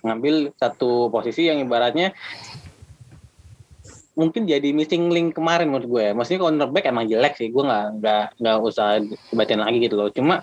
Ngambil 0.03 0.51
satu 0.59 1.07
posisi 1.09 1.47
yang 1.47 1.63
ibaratnya 1.63 2.11
mungkin 4.13 4.45
jadi 4.45 4.77
missing 4.77 5.09
link 5.09 5.39
kemarin 5.39 5.71
menurut 5.71 5.89
gue. 5.89 6.07
Maksudnya 6.13 6.43
cornerback 6.43 6.85
emang 6.91 7.07
jelek 7.09 7.39
sih, 7.39 7.49
gue 7.49 7.63
nggak 7.65 8.03
nggak 8.03 8.25
nggak 8.43 8.57
usah 8.61 9.01
dibacain 9.31 9.63
lagi 9.63 9.79
gitu 9.79 9.95
loh. 9.97 10.11
Cuma 10.11 10.43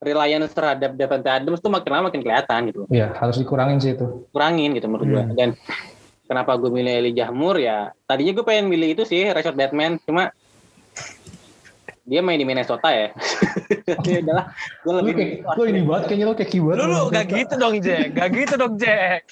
reliance 0.00 0.52
terhadap 0.56 0.96
Devante 0.96 1.28
Adams 1.28 1.60
tuh 1.60 1.70
makin 1.72 1.90
lama 1.92 2.08
makin 2.08 2.24
kelihatan 2.24 2.60
gitu. 2.72 2.84
loh 2.84 2.88
Ya 2.90 3.12
harus 3.16 3.36
dikurangin 3.40 3.78
sih 3.82 3.92
itu. 3.96 4.24
kurangin 4.32 4.72
gitu 4.72 4.88
menurut 4.88 5.06
gue. 5.06 5.22
Hmm. 5.22 5.36
Dan 5.36 5.48
kenapa 6.24 6.56
gue 6.56 6.72
milih 6.72 7.04
Elijah 7.04 7.28
Moore 7.30 7.60
ya? 7.60 7.78
Tadinya 8.08 8.32
gue 8.40 8.44
pengen 8.48 8.66
milih 8.72 8.96
itu 8.98 9.02
sih 9.04 9.28
Rashad 9.28 9.54
Batman, 9.54 10.00
cuma 10.02 10.32
dia 12.06 12.20
main 12.22 12.38
di 12.38 12.46
Minnesota 12.46 12.88
ya. 12.94 13.10
ya 14.08 14.22
udahlah, 14.22 14.46
gue 14.54 14.90
Lu 14.94 14.98
lebih 15.02 15.12
kayak 15.18 15.32
lu 15.58 15.62
ini 15.66 15.80
banget 15.82 16.04
kayaknya 16.06 16.24
lu 16.30 16.34
kayak 16.38 16.50
banget. 16.54 16.78
Lu 16.78 16.84
lu 16.86 17.02
gak 17.10 17.26
gitu 17.34 17.54
dong 17.58 17.74
Jack, 17.82 18.06
gak 18.14 18.28
gitu 18.30 18.54
dong 18.54 18.74
Jack. 18.78 19.22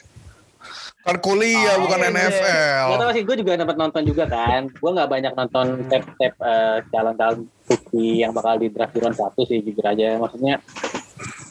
Kan 1.04 1.16
kuliah 1.20 1.76
bukan 1.78 2.00
iya. 2.00 2.10
NFL. 2.10 2.84
Gak 2.90 2.98
tau 2.98 3.12
sih, 3.12 3.22
gue 3.28 3.36
juga 3.44 3.60
dapat 3.60 3.76
nonton 3.76 4.02
juga 4.08 4.24
kan. 4.24 4.72
Gue 4.72 4.90
nggak 4.90 5.10
banyak 5.12 5.32
nonton 5.36 5.66
tap-tap 5.92 6.34
eh, 6.40 6.78
calon-calon 6.88 7.44
rookie 7.68 8.24
yang 8.24 8.32
bakal 8.32 8.56
di 8.56 8.72
draft 8.72 8.96
di 8.96 9.00
round 9.04 9.16
satu 9.16 9.44
sih 9.44 9.60
jujur 9.60 9.84
aja. 9.84 10.16
Maksudnya 10.16 10.64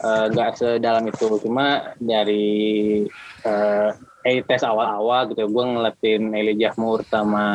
eh, 0.03 0.25
nggak 0.33 0.49
sedalam 0.57 1.05
itu. 1.05 1.37
Cuma 1.39 1.95
dari 2.01 3.05
eh 3.45 3.89
eh, 4.23 4.41
tes 4.43 4.63
awal-awal 4.63 5.31
gitu, 5.31 5.47
gue 5.47 5.63
ngeliatin 5.63 6.31
Elijah 6.31 6.73
Moore 6.79 7.03
sama 7.07 7.45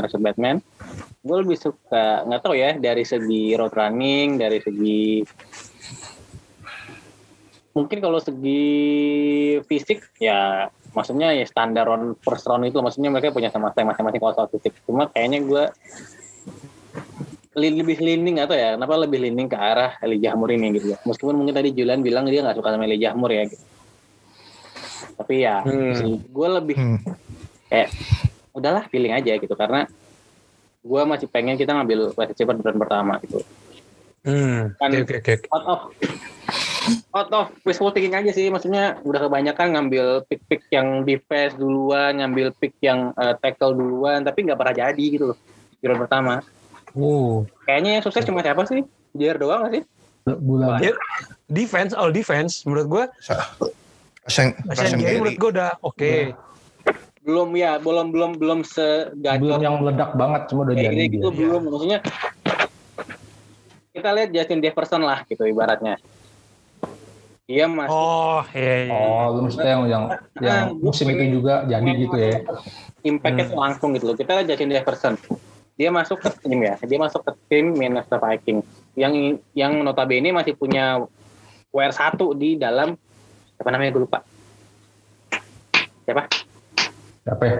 Rashad 0.00 0.24
Batman. 0.24 0.58
Gue 1.20 1.36
lebih 1.42 1.58
suka, 1.60 2.24
nggak 2.24 2.42
tahu 2.42 2.54
ya, 2.56 2.74
dari 2.76 3.04
segi 3.04 3.52
road 3.54 3.72
running, 3.76 4.40
dari 4.40 4.58
segi 4.60 5.24
mungkin 7.76 8.00
kalau 8.00 8.16
segi 8.16 8.64
fisik 9.68 10.16
ya 10.16 10.72
maksudnya 10.96 11.36
ya 11.36 11.44
standar 11.44 11.84
round 11.84 12.16
first 12.24 12.48
round 12.48 12.64
itu 12.64 12.80
maksudnya 12.80 13.12
mereka 13.12 13.36
punya 13.36 13.52
sama 13.52 13.68
saya 13.76 13.84
masing-masing 13.84 14.16
kalau 14.16 14.32
soal 14.32 14.48
fisik 14.48 14.72
cuma 14.88 15.12
kayaknya 15.12 15.44
gue 15.44 15.64
lebih 17.56 18.00
leaning 18.00 18.40
atau 18.40 18.56
ya 18.56 18.80
kenapa 18.80 18.96
lebih 19.04 19.20
leaning 19.28 19.48
ke 19.52 19.56
arah 19.60 20.00
Elijah 20.00 20.32
Moore 20.32 20.56
ini 20.56 20.72
gitu 20.80 20.96
ya 20.96 20.98
meskipun 21.04 21.36
mungkin 21.36 21.52
tadi 21.52 21.76
Julian 21.76 22.00
bilang 22.00 22.24
dia 22.24 22.40
nggak 22.40 22.56
suka 22.56 22.72
sama 22.72 22.88
Elijah 22.88 23.12
Moore 23.12 23.34
ya 23.36 23.44
gitu. 23.44 23.64
Tapi 25.16 25.42
ya, 25.42 25.60
Hmm. 25.62 26.20
gue 26.20 26.48
lebih 26.48 26.76
Hmm. 26.76 26.98
kayak 27.66 27.88
udahlah 28.52 28.84
feeling 28.88 29.12
aja 29.12 29.36
gitu 29.36 29.52
karena 29.52 29.84
gue 30.80 31.02
masih 31.02 31.26
pengen 31.26 31.58
kita 31.58 31.74
ngambil 31.74 32.14
wide 32.14 32.30
receiver 32.30 32.54
bulan 32.54 32.76
pertama 32.78 33.12
gitu. 33.20 33.42
Hmm. 34.22 34.74
Kan- 34.78 34.90
Oke 34.92 35.18
oke 35.18 35.32
oke. 35.34 35.34
Out 35.50 35.66
of 35.66 35.80
out 37.14 37.30
of 37.32 37.46
wishful 37.62 37.90
thinking 37.90 38.14
aja 38.14 38.30
sih, 38.30 38.46
maksudnya 38.46 38.98
udah 39.02 39.26
kebanyakan 39.26 39.74
ngambil 39.74 40.22
pick-pick 40.26 40.62
yang 40.70 41.02
defense 41.02 41.58
duluan, 41.58 42.22
ngambil 42.22 42.54
pick 42.54 42.74
yang 42.78 43.10
eh, 43.14 43.34
tackle 43.38 43.74
duluan, 43.74 44.22
tapi 44.22 44.46
nggak 44.46 44.58
pernah 44.58 44.74
jadi 44.76 45.04
gitu 45.10 45.34
loh 45.34 45.38
di 45.78 45.84
bulan 45.86 46.00
pertama. 46.06 46.34
Uh. 46.96 47.42
Kayaknya 47.66 47.90
yang 47.98 48.04
sukses 48.06 48.24
cuma 48.24 48.40
siapa 48.40 48.62
sih? 48.64 48.80
Jair 49.12 49.36
doang 49.36 49.66
gak 49.66 49.80
sih? 49.80 49.82
Bulan 50.26 50.80
defense 51.46 51.92
all 51.92 52.10
defense 52.10 52.64
menurut 52.64 52.86
gue. 52.88 53.04
Rashan, 54.26 54.58
Rashan 54.66 54.98
Gary 54.98 55.22
menurut 55.22 55.38
gue 55.38 55.50
udah 55.54 55.70
oke. 55.86 56.12
Belum 57.22 57.48
ya, 57.54 57.78
belum 57.78 58.10
belum 58.10 58.30
belum 58.38 58.60
belum 58.60 58.60
segacor 58.66 59.58
yang 59.62 59.78
meledak 59.82 60.14
banget 60.18 60.50
cuma 60.50 60.66
udah 60.66 60.74
kayak 60.74 60.92
jadi 60.94 61.04
gitu 61.10 61.28
dia. 61.30 61.38
belum. 61.38 61.60
Maksudnya 61.70 61.98
kita 63.94 64.08
lihat 64.12 64.28
Justin 64.34 64.60
Jefferson 64.62 65.02
lah 65.06 65.22
gitu 65.30 65.42
ibaratnya. 65.46 65.96
Dia 67.46 67.70
masih 67.70 67.94
Oh 67.94 68.42
iya 68.50 68.90
iya. 68.90 68.98
Oh, 68.98 69.38
lu 69.38 69.40
maksudnya 69.46 69.70
yang 69.78 69.82
yang, 69.86 70.04
yang 70.42 70.58
musim 70.82 71.06
itu 71.14 71.38
juga 71.38 71.62
jadi 71.70 71.90
gitu 71.94 72.16
ya. 72.18 72.42
impact-nya 73.06 73.46
Hmm. 73.54 73.58
langsung 73.62 73.94
gitu 73.94 74.10
loh. 74.10 74.16
Kita 74.18 74.42
lihat 74.42 74.46
Justin 74.50 74.74
Jefferson. 74.74 75.14
Dia 75.78 75.94
masuk 75.94 76.18
ke 76.18 76.30
tim 76.42 76.58
ya. 76.58 76.74
Dia 76.82 76.98
masuk 76.98 77.22
ke 77.22 77.32
tim 77.46 77.70
Minnesota 77.78 78.18
Vikings 78.18 78.66
yang 78.98 79.38
yang 79.54 79.78
notabene 79.86 80.34
masih 80.34 80.58
punya 80.58 81.06
WR1 81.70 82.18
di 82.34 82.58
dalam 82.58 82.98
apa 83.56 83.68
namanya 83.72 83.90
gue 83.96 84.02
lupa. 84.04 84.20
Siapa? 86.06 86.22
Siapa 87.26 87.42
ya? 87.44 87.56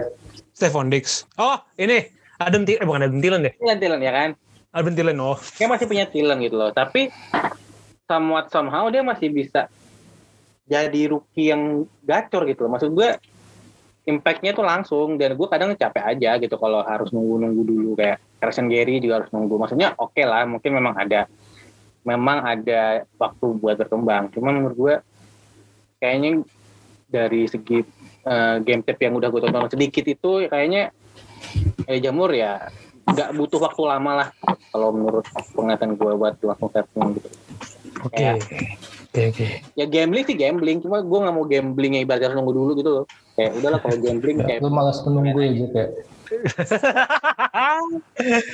Stephon 0.55 0.89
Diggs. 0.89 1.27
Oh 1.37 1.59
ini 1.77 2.07
Adam 2.37 2.65
Thielen, 2.65 2.81
eh, 2.81 2.87
bukan 2.87 3.03
Adam 3.05 3.19
Thielen 3.21 3.41
deh. 3.45 3.53
Dylan 3.57 3.77
Dylan 3.81 4.01
ya 4.01 4.11
kan? 4.13 4.29
Adam 4.73 4.93
Thielen 4.93 5.17
oh. 5.21 5.37
Dia 5.57 5.67
masih 5.69 5.85
punya 5.89 6.05
Thielen 6.05 6.37
gitu 6.41 6.55
loh. 6.57 6.69
Tapi 6.73 7.09
somewhat 8.07 8.49
somehow 8.53 8.87
dia 8.87 9.03
masih 9.03 9.29
bisa 9.33 9.67
jadi 10.67 11.11
rookie 11.11 11.51
yang 11.51 11.85
gacor 12.05 12.45
gitu 12.45 12.65
loh. 12.65 12.71
Maksud 12.77 12.93
gue 12.93 13.09
impact-nya 14.07 14.55
tuh 14.55 14.63
langsung 14.63 15.19
dan 15.19 15.35
gue 15.35 15.47
kadang 15.51 15.75
capek 15.75 16.15
aja 16.15 16.39
gitu 16.39 16.55
kalau 16.55 16.79
harus 16.79 17.11
nunggu-nunggu 17.11 17.63
dulu 17.67 17.91
kayak 17.99 18.23
Carson 18.39 18.71
Gary 18.71 19.03
juga 19.03 19.23
harus 19.23 19.31
nunggu. 19.35 19.59
Maksudnya 19.59 19.97
oke 19.99 20.21
lah, 20.23 20.47
mungkin 20.47 20.71
memang 20.77 20.95
ada 20.95 21.27
memang 22.07 22.39
ada 22.39 23.03
waktu 23.19 23.45
buat 23.59 23.75
berkembang. 23.75 24.31
Cuma 24.31 24.55
menurut 24.55 24.77
gue 24.79 24.95
kayaknya 25.97 26.43
dari 27.07 27.47
segi 27.47 27.81
eh, 28.27 28.55
game 28.61 28.83
tape 28.83 29.07
yang 29.07 29.15
udah 29.15 29.29
gue 29.31 29.41
tonton 29.41 29.71
sedikit 29.71 30.05
itu 30.05 30.45
kayaknya 30.47 30.91
eh, 31.87 31.99
Jamur 32.03 32.31
ya 32.35 32.67
nggak 33.07 33.39
butuh 33.39 33.59
waktu 33.63 33.81
lama 33.87 34.11
lah 34.23 34.27
kalau 34.75 34.91
menurut 34.91 35.23
penglihatan 35.55 35.95
gue 35.95 36.11
buat 36.19 36.35
langsung 36.43 36.67
tapping 36.75 37.15
gitu. 37.15 37.29
Oke. 38.03 38.19
Ya. 38.19 38.35
Oke 39.07 39.21
oke. 39.31 39.45
Ya 39.79 39.85
gambling 39.87 40.25
sih 40.27 40.35
gambling, 40.35 40.77
cuma 40.83 40.99
gue 40.99 41.19
nggak 41.23 41.35
mau 41.35 41.47
gambling 41.47 41.97
ya 41.97 42.01
ibaratnya 42.03 42.35
nunggu 42.35 42.53
dulu 42.53 42.71
gitu 42.75 42.89
loh. 42.91 43.05
Kayak 43.37 43.51
udahlah 43.53 43.79
kalau 43.85 43.97
gambling 44.01 44.37
kayak 44.41 44.59
Lu 44.65 44.73
malas 44.73 44.97
menunggu 45.05 45.39
ya 45.45 45.51
ya. 45.69 45.85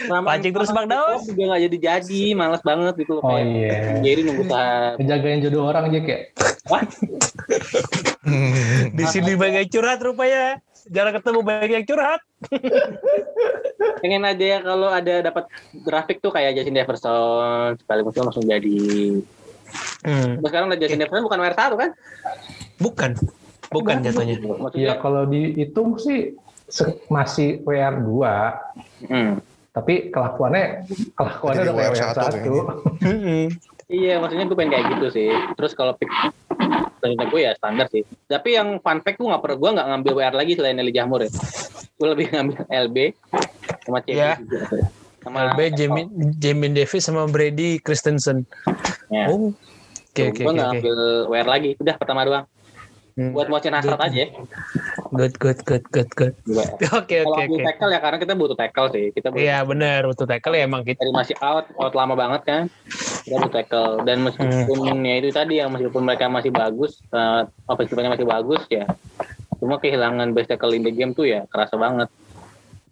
selama 0.06 0.28
Pancing 0.30 0.54
terus 0.54 0.70
Bang 0.76 0.86
Daus. 0.92 1.26
juga 1.26 1.56
nggak 1.56 1.62
jadi 1.72 1.78
jadi, 1.80 2.24
males 2.36 2.62
banget 2.62 2.94
gitu 3.00 3.18
loh. 3.18 3.24
Oh 3.24 3.32
kayak 3.32 3.48
iya. 3.48 4.04
Jadi 4.04 4.22
nunggu 4.28 4.44
saat 4.46 5.00
Ngejagain 5.00 5.40
jodoh 5.42 5.72
orang. 5.72 5.88
Wah, 6.68 6.84
Hmm. 8.24 8.96
Di 8.96 9.04
sini 9.12 9.36
banyak 9.36 9.68
curhat 9.68 10.00
rupanya. 10.00 10.64
Jarang 10.88 11.16
ketemu 11.16 11.40
banyak 11.44 11.70
yang 11.76 11.86
curhat. 11.88 12.24
pengen 14.04 14.24
aja 14.28 14.46
ya 14.48 14.60
kalau 14.64 14.92
ada 14.92 15.24
dapat 15.24 15.48
grafik 15.84 16.20
tuh 16.20 16.32
kayak 16.32 16.60
Justin 16.60 16.76
Jefferson 16.76 17.76
sekali 17.80 18.00
muncul 18.04 18.24
langsung 18.28 18.48
jadi. 18.48 18.80
Hmm. 20.08 20.40
Sekarang 20.40 20.72
Justin 20.76 21.04
Jefferson 21.04 21.28
bukan 21.28 21.40
WR1 21.40 21.72
kan? 21.76 21.90
Bukan. 22.80 23.12
Bukan 23.74 23.96
jatuhnya. 24.06 24.36
Ya 24.38 24.56
Maksudnya, 24.62 24.94
kalau 25.02 25.26
dihitung 25.26 25.98
sih 25.98 26.38
masih 27.12 27.62
WR2 27.68 28.10
hmm. 29.06 29.34
tapi 29.76 30.10
kelakuannya 30.10 30.88
kelakuannya 31.14 31.62
Jadi 31.62 31.70
udah 31.70 31.76
kayak 31.76 31.92
WR1 31.94 32.18
WR1. 32.18 32.48
Hmm. 33.04 33.46
Iya, 33.94 34.18
maksudnya 34.18 34.46
gue 34.48 34.58
pengen 34.58 34.72
kayak 34.74 34.86
gitu 34.98 35.08
sih. 35.12 35.30
Terus 35.60 35.76
kalau 35.78 35.94
pick 36.00 36.10
selanjutnya 37.04 37.28
gue 37.30 37.42
ya 37.44 37.52
standar 37.60 37.86
sih. 37.92 38.02
Tapi 38.32 38.50
yang 38.56 38.80
fun 38.80 39.04
fact 39.04 39.20
gue 39.20 39.28
nggak 39.28 39.44
pernah 39.44 39.58
gue 39.60 39.70
nggak 39.76 39.88
ngambil 39.92 40.12
WR 40.18 40.36
lagi 40.40 40.54
selain 40.56 40.80
Eli 40.80 40.94
Jahmur 40.96 41.28
ya. 41.28 41.32
Gue 42.00 42.08
lebih 42.16 42.26
ngambil 42.32 42.58
LB 42.72 42.98
sama 43.86 44.00
CB 44.02 44.18
Ya. 44.18 44.34
juga. 44.40 44.60
Sama 45.24 45.56
LB, 45.56 45.60
Jamin, 45.80 46.08
Jamin 46.36 46.72
Davis 46.76 47.04
sama 47.08 47.24
Brady 47.28 47.80
Christensen. 47.80 48.44
Ya. 49.12 49.30
Oh. 49.30 49.52
Oke 50.14 50.30
oke 50.30 50.42
gue 50.42 50.46
oke. 50.46 50.56
nggak 50.58 50.70
oke. 50.70 50.74
ngambil 50.80 50.98
WR 51.30 51.48
lagi. 51.50 51.72
Udah 51.78 51.96
pertama 51.98 52.22
doang. 52.26 52.46
Hmm. 53.14 53.30
Buat 53.30 53.46
Hasrat 53.54 53.86
Good. 53.86 54.02
aja. 54.10 54.18
ya. 54.18 54.28
Good 55.14 55.34
good 55.38 55.60
good 55.70 55.86
good 55.94 56.10
good. 56.18 56.34
Gue. 56.50 56.66
Oke 56.98 57.22
oke 57.22 57.42
oke. 57.46 57.62
tackle 57.62 57.92
ya 57.94 58.00
karena 58.02 58.18
kita 58.18 58.34
butuh 58.34 58.58
tackle 58.58 58.90
sih. 58.90 59.14
Kita 59.14 59.30
butuh 59.30 59.46
Iya 59.46 59.62
benar 59.62 60.02
untuk 60.10 60.26
tackle 60.26 60.58
ya 60.58 60.66
emang 60.66 60.82
kita. 60.82 60.98
dari 60.98 61.14
masih 61.14 61.38
out, 61.38 61.70
out 61.78 61.94
lama 61.94 62.18
banget 62.18 62.42
kan. 62.42 62.64
Kita 63.22 63.38
butuh 63.38 63.54
tackle 63.54 64.02
dan 64.02 64.26
meskipun 64.26 64.98
Hmm. 64.98 65.06
ya 65.06 65.14
itu 65.22 65.30
tadi 65.30 65.62
yang 65.62 65.70
meskipun 65.70 66.02
mereka 66.02 66.26
masih 66.26 66.50
bagus, 66.50 66.98
uh, 67.14 67.46
offensive-nya 67.70 68.18
masih 68.18 68.26
bagus 68.26 68.66
ya. 68.66 68.90
Cuma 69.62 69.78
kehilangan 69.78 70.34
best 70.34 70.50
tackle 70.50 70.74
in 70.74 70.82
the 70.82 70.90
game 70.90 71.14
tuh 71.14 71.30
ya 71.30 71.46
kerasa 71.48 71.78
banget. 71.78 72.10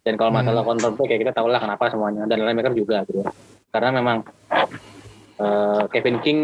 Dan 0.01 0.17
kalau 0.17 0.29
masalah 0.29 0.61
counter 0.61 0.93
pick 0.97 1.09
ya 1.09 1.17
kita 1.17 1.33
tahu 1.33 1.49
lah 1.49 1.57
kenapa 1.57 1.89
semuanya 1.89 2.29
dan 2.29 2.41
linebacker 2.41 2.73
juga 2.73 3.01
gitu. 3.09 3.25
Karena 3.73 3.89
memang 3.89 4.21
uh, 5.37 5.89
Kevin 5.89 6.21
King 6.21 6.39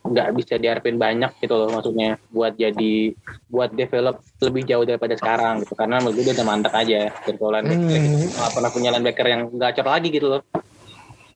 nggak 0.00 0.28
bisa 0.32 0.56
diharapin 0.56 0.96
banyak 0.96 1.28
gitu 1.38 1.52
loh 1.52 1.68
maksudnya 1.68 2.16
buat 2.28 2.56
jadi 2.56 3.12
buat 3.46 3.70
develop 3.70 4.18
lebih 4.40 4.64
jauh 4.64 4.82
daripada 4.82 5.12
sekarang 5.12 5.60
gitu 5.60 5.76
karena 5.76 6.00
menurut 6.00 6.16
gue 6.16 6.24
dia 6.24 6.34
udah 6.34 6.46
mantap 6.46 6.72
aja 6.72 7.00
gitu 7.22 7.44
linebacker 7.44 8.00
Hmm. 8.00 8.24
nggak 8.26 8.50
pernah 8.50 8.70
punya 8.70 8.88
linebacker 8.90 9.26
yang 9.26 9.42
gacor 9.54 9.86
lagi 9.86 10.08
gitu 10.08 10.28
loh 10.28 10.42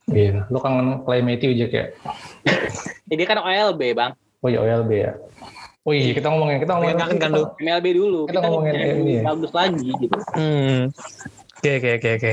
Iya, 0.04 0.44
lu 0.46 0.60
kangen 0.60 1.00
Clay 1.00 1.24
Matthew 1.24 1.56
Jack 1.56 1.72
ya. 1.72 1.86
Jadi 3.10 3.22
kan 3.24 3.40
OLB 3.40 3.96
bang, 3.96 4.12
Oh 4.44 4.52
iya 4.52 4.60
OLB 4.60 4.90
ya. 4.92 5.16
Oh 5.80 5.96
iya 5.96 6.12
kita 6.12 6.28
ngomongin 6.28 6.60
kita 6.60 6.76
ngomongin 6.76 7.16
kan 7.16 7.30
lu? 7.32 7.48
MLB 7.56 7.86
dulu. 7.96 8.20
Kita 8.28 8.40
ngomongin 8.40 8.72
yang 8.76 9.00
ini 9.00 9.12
ya. 9.16 9.22
bagus 9.24 9.52
lagi 9.56 9.88
gitu. 9.96 10.16
Hmm. 10.36 10.92
Oke 11.56 11.70
oke 11.80 11.90
oke 11.96 12.08
oke. 12.20 12.32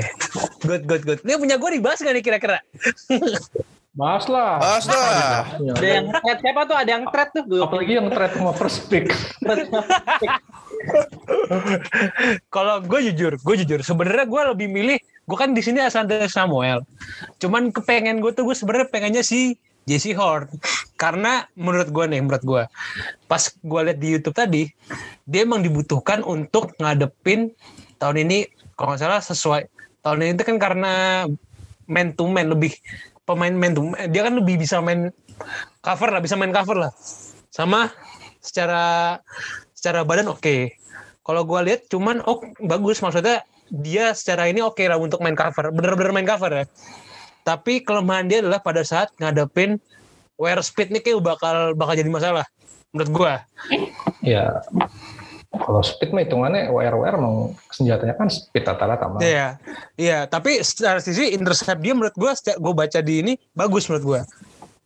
Good 0.62 0.84
good 0.84 1.04
good. 1.08 1.20
Ini 1.24 1.40
punya 1.40 1.56
gue 1.56 1.70
dibahas 1.72 2.04
gak 2.04 2.12
nih 2.12 2.20
kira-kira? 2.20 2.60
Bahas 3.92 4.24
lah. 4.32 4.56
Bahas. 4.64 4.88
Ya, 4.88 5.76
Ada 5.76 5.88
yang 6.00 6.08
thread 6.16 6.40
siapa 6.40 6.62
tuh? 6.64 6.78
Ada 6.80 6.92
yang 6.96 7.06
thread 7.12 7.30
tuh. 7.36 7.44
Gue 7.44 7.60
apalagi 7.60 7.92
yang 8.00 8.08
trade 8.08 8.34
sama 8.40 8.54
first 8.56 8.88
pick. 8.88 9.12
Kalau 12.56 12.80
gue 12.82 13.00
jujur, 13.12 13.36
gue 13.36 13.56
jujur. 13.64 13.80
Sebenarnya 13.84 14.26
gue 14.26 14.42
lebih 14.56 14.68
milih, 14.72 14.98
gue 15.00 15.38
kan 15.38 15.52
di 15.52 15.60
sini 15.60 15.84
Asante 15.84 16.16
Samuel. 16.32 16.88
Cuman 17.44 17.76
kepengen 17.76 18.24
gue 18.24 18.32
tuh 18.32 18.48
gue 18.48 18.56
sebenarnya 18.56 18.88
pengennya 18.88 19.24
si 19.28 19.60
Jesse 19.84 20.16
Horn. 20.16 20.48
Karena 20.96 21.44
menurut 21.60 21.92
gue 21.92 22.06
nih, 22.08 22.24
menurut 22.24 22.44
gue, 22.48 22.64
pas 23.28 23.44
gue 23.44 23.82
lihat 23.92 24.00
di 24.00 24.08
YouTube 24.16 24.38
tadi, 24.40 24.72
dia 25.28 25.44
emang 25.44 25.60
dibutuhkan 25.60 26.24
untuk 26.24 26.72
ngadepin 26.80 27.52
tahun 28.00 28.24
ini, 28.24 28.48
kalau 28.80 28.96
nggak 28.96 29.02
salah 29.04 29.22
sesuai 29.22 29.62
tahun 30.02 30.18
ini 30.26 30.32
itu 30.40 30.44
kan 30.48 30.58
karena 30.58 30.94
man 31.86 32.16
to 32.16 32.26
man 32.26 32.50
lebih 32.50 32.74
pemain 33.32 33.56
man 33.56 33.72
to 33.72 33.82
man, 33.88 34.12
dia 34.12 34.28
kan 34.28 34.36
lebih 34.36 34.60
bisa 34.60 34.84
main 34.84 35.08
cover 35.80 36.12
lah, 36.12 36.20
bisa 36.20 36.36
main 36.36 36.52
cover 36.52 36.76
lah. 36.76 36.92
Sama 37.48 37.88
secara 38.44 39.18
secara 39.72 40.04
badan 40.04 40.28
oke. 40.36 40.76
Kalau 41.24 41.48
gue 41.48 41.60
lihat 41.72 41.88
cuman 41.88 42.20
oh 42.28 42.44
bagus 42.60 43.00
maksudnya 43.00 43.48
dia 43.72 44.12
secara 44.12 44.52
ini 44.52 44.60
oke 44.60 44.84
lah 44.84 45.00
untuk 45.00 45.24
main 45.24 45.38
cover, 45.38 45.72
bener-bener 45.72 46.12
main 46.12 46.28
cover 46.28 46.52
ya. 46.52 46.66
Tapi 47.48 47.82
kelemahan 47.82 48.28
dia 48.28 48.44
adalah 48.44 48.60
pada 48.60 48.84
saat 48.84 49.10
ngadepin 49.18 49.80
wear 50.36 50.60
speed 50.60 50.92
nih 50.92 51.02
kayak 51.02 51.24
bakal 51.24 51.72
bakal 51.74 51.96
jadi 51.96 52.12
masalah 52.12 52.46
menurut 52.92 53.12
gue. 53.16 53.34
Ya 54.28 54.60
kalau 55.52 55.84
speed 55.84 56.16
mah 56.16 56.24
hitungannya 56.24 56.72
WR 56.72 56.96
WR 56.96 57.16
emang 57.20 57.52
senjatanya 57.68 58.16
kan 58.16 58.32
speed 58.32 58.64
rata-rata 58.64 59.12
mah. 59.12 59.20
Iya, 59.20 59.60
iya. 60.00 60.24
Tapi 60.24 60.64
secara 60.64 61.04
sisi 61.04 61.36
intercept 61.36 61.84
dia 61.84 61.92
menurut 61.92 62.16
gue, 62.16 62.32
gue 62.32 62.74
baca 62.74 63.00
di 63.04 63.14
ini 63.20 63.34
bagus 63.52 63.92
menurut 63.92 64.06
gue. 64.08 64.22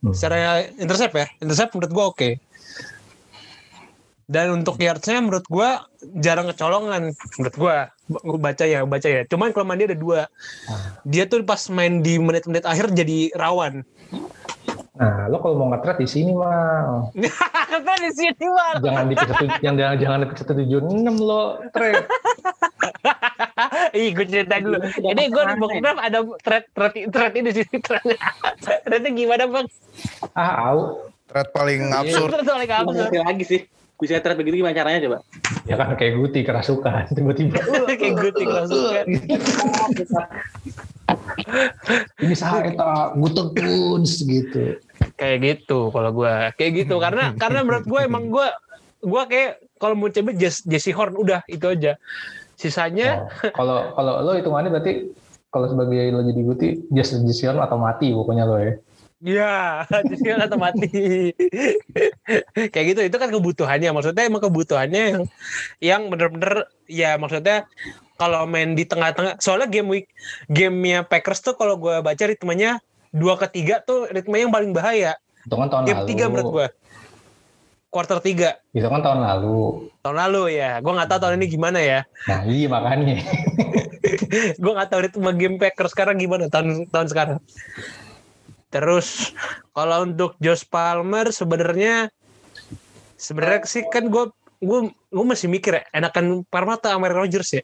Hmm. 0.02 0.10
Secara 0.10 0.66
intercept 0.74 1.14
ya, 1.14 1.26
intercept 1.38 1.70
menurut 1.78 1.92
gue 1.94 2.04
oke. 2.04 2.30
Dan 4.26 4.58
untuk 4.58 4.82
yardsnya 4.82 5.22
menurut 5.22 5.46
gue 5.46 5.68
jarang 6.18 6.50
kecolongan 6.50 7.14
menurut 7.38 7.54
gue. 7.54 7.76
Gue 8.10 8.38
baca 8.42 8.64
ya, 8.66 8.82
baca 8.82 9.06
ya. 9.06 9.22
Cuman 9.22 9.54
kelemahan 9.54 9.86
dia 9.86 9.88
ada 9.94 9.98
dua. 9.98 10.20
Dia 11.06 11.30
tuh 11.30 11.46
pas 11.46 11.62
main 11.70 12.02
di 12.02 12.18
menit-menit 12.18 12.66
akhir 12.66 12.90
jadi 12.90 13.30
rawan. 13.38 13.86
Nah, 14.96 15.28
lo 15.28 15.36
kalau 15.38 15.54
mau 15.56 15.68
nge-trade 15.68 16.00
di 16.00 16.08
sini 16.08 16.32
mah 16.32 17.12
Kata 17.70 17.92
di 18.00 18.10
sini 18.10 18.46
mal. 18.46 18.80
jangan 18.80 19.04
di 19.04 19.14
satu 19.14 19.44
yang 19.60 19.76
jangan 19.76 19.96
jangan 20.00 20.18
di 20.18 20.26
satu 20.34 20.52
tujuh 20.54 20.80
enam 20.82 21.16
lo 21.18 21.42
trade. 21.68 22.00
Ih, 23.92 24.12
gue 24.12 24.24
cerita 24.24 24.56
dulu. 24.56 24.80
Ini 24.80 25.22
gue 25.26 25.42
di 25.42 25.54
Bram 25.76 25.98
ada 25.98 26.24
thread 26.40 26.64
thread 26.72 26.92
thread 27.08 27.32
ini 27.34 27.50
di 27.50 27.60
sini 27.60 27.78
thread. 27.86 28.04
Threadnya 28.82 29.10
gimana 29.10 29.44
bang? 29.44 29.66
Ah, 30.32 30.72
au. 30.72 31.04
Thread 31.26 31.48
paling 31.50 31.80
Iya. 31.86 32.00
absurd. 32.00 32.30
Thread 32.38 32.64
kamu. 32.64 32.88
Ngerti 32.94 33.18
lagi 33.20 33.44
sih. 33.44 33.60
Bisa 33.96 34.20
thread 34.20 34.36
begitu 34.36 34.60
gimana 34.60 34.72
caranya 34.72 35.00
coba? 35.02 35.18
Ya 35.64 35.74
kan 35.74 35.92
kayak 35.92 36.16
Guti 36.16 36.40
kerasukan 36.40 37.12
tiba-tiba. 37.12 37.56
Kayak 37.90 38.12
gue 38.14 38.30
tinggal 38.32 38.64
suka. 38.64 39.00
Ini 42.18 42.34
saya 42.34 42.66
eta 42.66 43.14
guteng 43.14 43.52
kuns 43.52 44.20
gitu. 44.20 44.76
Kayak 45.14 45.38
gitu 45.44 45.94
kalau 45.94 46.10
gue. 46.10 46.34
Kayak 46.58 46.72
gitu 46.84 46.94
karena 46.98 47.30
karena 47.38 47.60
menurut 47.62 47.86
gue 47.86 48.00
emang 48.02 48.24
gue 48.26 48.48
gue 49.06 49.22
kayak 49.30 49.50
kalau 49.78 49.94
mau 49.94 50.10
coba 50.10 50.30
Jesse, 50.34 50.66
Jesse 50.66 50.90
Horn 50.90 51.14
udah 51.14 51.46
itu 51.46 51.66
aja. 51.68 51.94
Sisanya 52.56 53.28
Oh, 53.28 53.52
Kalau 53.52 53.78
kalau 53.94 54.12
lo 54.24 54.32
hitungannya 54.34 54.72
berarti 54.72 55.12
kalau 55.52 55.68
sebagai 55.68 56.08
lo 56.10 56.24
jadi 56.24 56.40
Guti 56.42 56.68
just 56.90 57.20
Jision 57.22 57.60
atau 57.60 57.76
mati 57.78 58.10
pokoknya 58.10 58.44
lo 58.48 58.56
ya. 58.58 58.74
Ya, 59.24 59.56
Jesse 60.08 60.26
Horn 60.32 60.42
atau 60.42 60.58
mati. 60.58 61.32
kayak 62.72 62.86
gitu 62.96 63.00
itu 63.04 63.16
kan 63.20 63.28
kebutuhannya. 63.28 63.92
Maksudnya 63.92 64.24
emang 64.26 64.42
kebutuhannya 64.42 65.02
yang 65.12 65.22
yang 65.78 66.02
bener-bener 66.08 66.66
ya 66.88 67.20
maksudnya 67.20 67.68
kalau 68.16 68.48
main 68.48 68.72
di 68.72 68.88
tengah-tengah 68.88 69.36
soalnya 69.38 69.68
game 69.68 69.88
week 69.92 70.06
gamenya 70.48 71.04
Packers 71.04 71.44
tuh 71.44 71.54
kalau 71.54 71.76
gue 71.76 72.00
baca 72.00 72.24
ritmenya 72.24 72.80
dua 73.16 73.34
ke 73.40 73.48
tiga 73.48 73.80
tuh 73.80 74.06
ritmenya 74.12 74.48
yang 74.48 74.54
paling 74.54 74.70
bahaya. 74.76 75.16
Hitungan 75.48 75.68
tahun 75.72 75.82
Game 75.88 76.00
lalu. 76.04 76.08
tiga 76.12 76.24
menurut 76.28 76.50
gue. 76.52 76.66
Quarter 77.88 78.18
tiga 78.20 78.50
Hitungan 78.76 79.00
tahun 79.00 79.24
lalu. 79.24 79.88
tahun 80.04 80.16
lalu 80.28 80.42
ya. 80.60 80.78
Gue 80.84 80.92
nggak 80.92 81.08
tahu 81.08 81.20
tahun 81.24 81.34
ini 81.40 81.46
gimana 81.48 81.78
ya. 81.80 82.00
Nah, 82.28 82.40
iya 82.44 82.66
makanya. 82.68 83.16
gue 84.62 84.72
nggak 84.76 84.88
tahu 84.92 85.00
ritme 85.08 85.30
game 85.34 85.56
Packers 85.56 85.96
sekarang 85.96 86.20
gimana 86.20 86.52
tahun 86.52 86.84
tahun 86.92 87.06
sekarang. 87.08 87.38
Terus 88.68 89.32
kalau 89.72 90.04
untuk 90.04 90.36
Josh 90.42 90.68
Palmer 90.68 91.32
sebenarnya 91.32 92.12
sebenarnya 93.16 93.64
sih 93.64 93.88
kan 93.88 94.12
gue 94.12 94.28
gue 94.60 94.80
gue 94.92 95.24
masih 95.24 95.48
mikir 95.48 95.80
ya 95.80 95.82
enakan 95.96 96.44
Parmata 96.48 96.92
sama 96.92 97.08
Aaron 97.08 97.24
Rodgers 97.24 97.50
ya. 97.56 97.62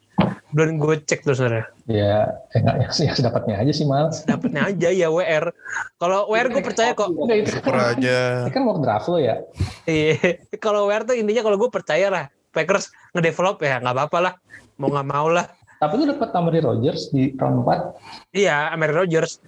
Dan 0.53 0.77
gue 0.77 0.95
cek 1.01 1.25
tuh 1.25 1.33
sebenarnya. 1.33 1.67
ya, 1.88 2.29
enggak 2.53 2.77
yang, 2.85 2.93
yang 3.09 3.17
sedapatnya 3.17 3.55
aja 3.57 3.73
sih 3.73 3.88
mal. 3.88 4.12
Dapatnya 4.29 4.69
aja 4.69 4.88
ya 4.93 5.09
WR. 5.09 5.49
Kalau 5.97 6.29
WR 6.29 6.53
gue 6.53 6.62
percaya 6.62 6.93
kok. 6.93 7.09
Udah 7.09 7.37
itu 7.37 7.57
Super 7.57 7.97
aja. 7.97 8.45
Ini 8.45 8.53
kan 8.53 8.62
mau 8.69 8.77
draft 8.77 9.09
lo 9.09 9.17
ya. 9.17 9.41
Iya. 9.88 10.45
Kalau 10.61 10.93
WR 10.93 11.09
tuh 11.09 11.17
intinya 11.17 11.41
kalau 11.41 11.57
gue 11.57 11.71
percaya 11.73 12.12
lah 12.12 12.25
Packers 12.53 12.93
ngedevelop 13.17 13.65
ya 13.65 13.81
nggak 13.81 13.97
apa-apa 13.97 14.19
lah. 14.21 14.35
Mau 14.77 14.93
nggak 14.93 15.09
mau 15.09 15.29
lah. 15.33 15.49
Tapi 15.83 15.99
lu 15.99 16.07
dapat 16.15 16.31
Amari 16.38 16.62
Rogers 16.62 17.11
di 17.11 17.35
round 17.35 17.67
4. 17.67 18.38
Iya, 18.38 18.71
Aaron 18.71 18.95
Rodgers. 18.95 19.43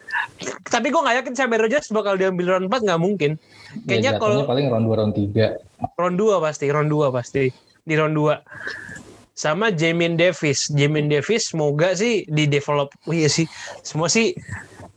Tapi 0.67 0.91
gue 0.91 0.99
nggak 0.99 1.23
yakin 1.23 1.33
si 1.39 1.41
Aaron 1.47 1.63
Rodgers 1.63 1.87
bakal 1.95 2.19
diambil 2.19 2.59
round 2.59 2.67
4 2.67 2.91
nggak 2.91 2.99
mungkin. 2.99 3.39
Kayaknya 3.87 4.19
ya, 4.19 4.19
kalau 4.19 4.43
paling 4.43 4.67
round 4.67 4.91
2 4.91 4.99
round 4.99 5.15
3. 5.15 5.95
round 5.95 6.17
2 6.19 6.43
pasti, 6.43 6.67
round 6.75 6.91
2 6.91 7.15
pasti. 7.15 7.45
Di 7.87 7.95
round 7.95 8.19
2. 8.19 9.04
Sama 9.35 9.69
Jamin 9.69 10.15
Davis. 10.15 10.71
Jamin 10.71 11.07
Davis 11.07 11.51
semoga 11.51 11.93
sih 11.93 12.23
di 12.25 12.47
develop. 12.47 12.95
Oh 13.05 13.13
iya 13.13 13.27
sih. 13.27 13.51
Semua 13.81 14.07
sih 14.07 14.31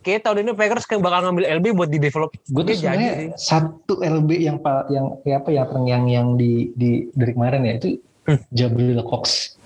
kayak 0.00 0.22
tahun 0.22 0.42
ini 0.42 0.52
Packers 0.54 0.86
kayak 0.86 1.02
bakal 1.02 1.26
ngambil 1.26 1.44
LB 1.58 1.66
buat 1.74 1.90
di 1.90 1.98
develop. 1.98 2.30
Gue 2.46 2.62
tuh 2.64 2.72
jadi 2.72 2.78
sebenarnya 2.94 3.12
sih. 3.12 3.28
satu 3.36 3.94
LB 3.98 4.30
yang 4.38 4.56
yang 4.88 5.06
ya 5.22 5.34
apa 5.36 5.50
yang 5.50 5.66
yang 5.84 6.04
yang 6.06 6.26
di 6.34 6.70
di 6.72 6.90
dari 7.12 7.32
kemarin 7.32 7.62
ya 7.62 7.74
itu 7.76 7.98
Hmm. 8.24 8.44
Jabril 8.50 9.00
Cox. 9.02 9.56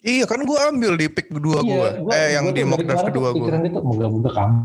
Iya 0.00 0.22
kan 0.22 0.44
gue 0.44 0.58
ambil 0.62 0.94
di 0.94 1.08
pick 1.08 1.32
kedua 1.32 1.64
gue. 1.64 1.72
Iya, 1.72 1.98
gua- 1.98 2.12
Eh 2.12 2.28
yang 2.30 2.52
di 2.52 2.60
mock 2.62 2.84
draft 2.84 3.08
kedua 3.08 3.32
gue. 3.32 3.40
Pikiran 3.40 3.64
itu 3.64 3.80
moga-moga 3.80 4.30
kamu. 4.30 4.58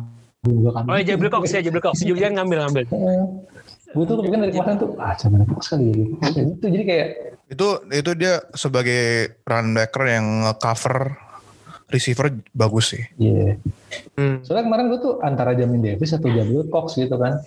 Moga 0.44 0.70
kamu. 0.76 0.86
Oh 0.86 0.96
ya 0.96 1.04
Jabril 1.08 1.32
Cox 1.32 1.44
ya 1.50 1.62
Jabril 1.62 1.80
Cox. 1.82 2.04
Julian 2.04 2.36
ngambil 2.36 2.58
ngambil. 2.62 2.84
Gue 3.92 4.04
tuh 4.08 4.16
kepikiran 4.24 4.42
dari 4.48 4.54
kemarin 4.56 4.78
tuh 4.80 4.90
ah 4.98 5.14
Jabril 5.20 5.46
Cox 5.52 5.62
kali 5.76 5.84
ya 5.92 5.96
gitu. 6.00 6.52
Itu 6.56 6.66
jadi 6.72 6.84
kayak 6.88 7.08
Itu 7.52 7.68
itu 7.92 8.12
dia 8.16 8.34
sebagai 8.56 9.36
runbacker 9.44 10.04
yang 10.08 10.48
cover 10.56 11.20
receiver 11.92 12.32
bagus 12.56 12.96
sih. 12.96 13.04
Iya. 13.20 13.60
Hmm. 14.16 14.40
Soalnya 14.48 14.64
kemarin 14.72 14.88
gue 14.88 15.00
tuh 15.04 15.20
antara 15.20 15.52
Jamin 15.52 15.84
Davis 15.84 16.16
atau 16.16 16.32
Jabril 16.32 16.64
Cox 16.72 16.96
gitu 16.96 17.20
kan. 17.20 17.44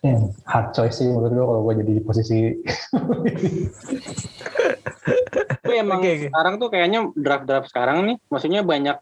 Hmm, 0.00 0.32
hard 0.48 0.72
choice 0.72 1.04
sih 1.04 1.12
menurut 1.12 1.28
gue 1.36 1.44
kalau 1.44 1.60
gue 1.68 1.74
jadi 1.84 1.92
di 2.00 2.02
posisi 2.02 2.36
Tapi 5.60 5.74
emang 5.76 6.00
Oke, 6.00 6.10
oke. 6.16 6.26
sekarang 6.32 6.54
tuh 6.56 6.68
kayaknya 6.72 7.00
draft-draft 7.12 7.68
sekarang 7.68 8.08
nih, 8.08 8.16
maksudnya 8.32 8.60
banyak 8.64 8.96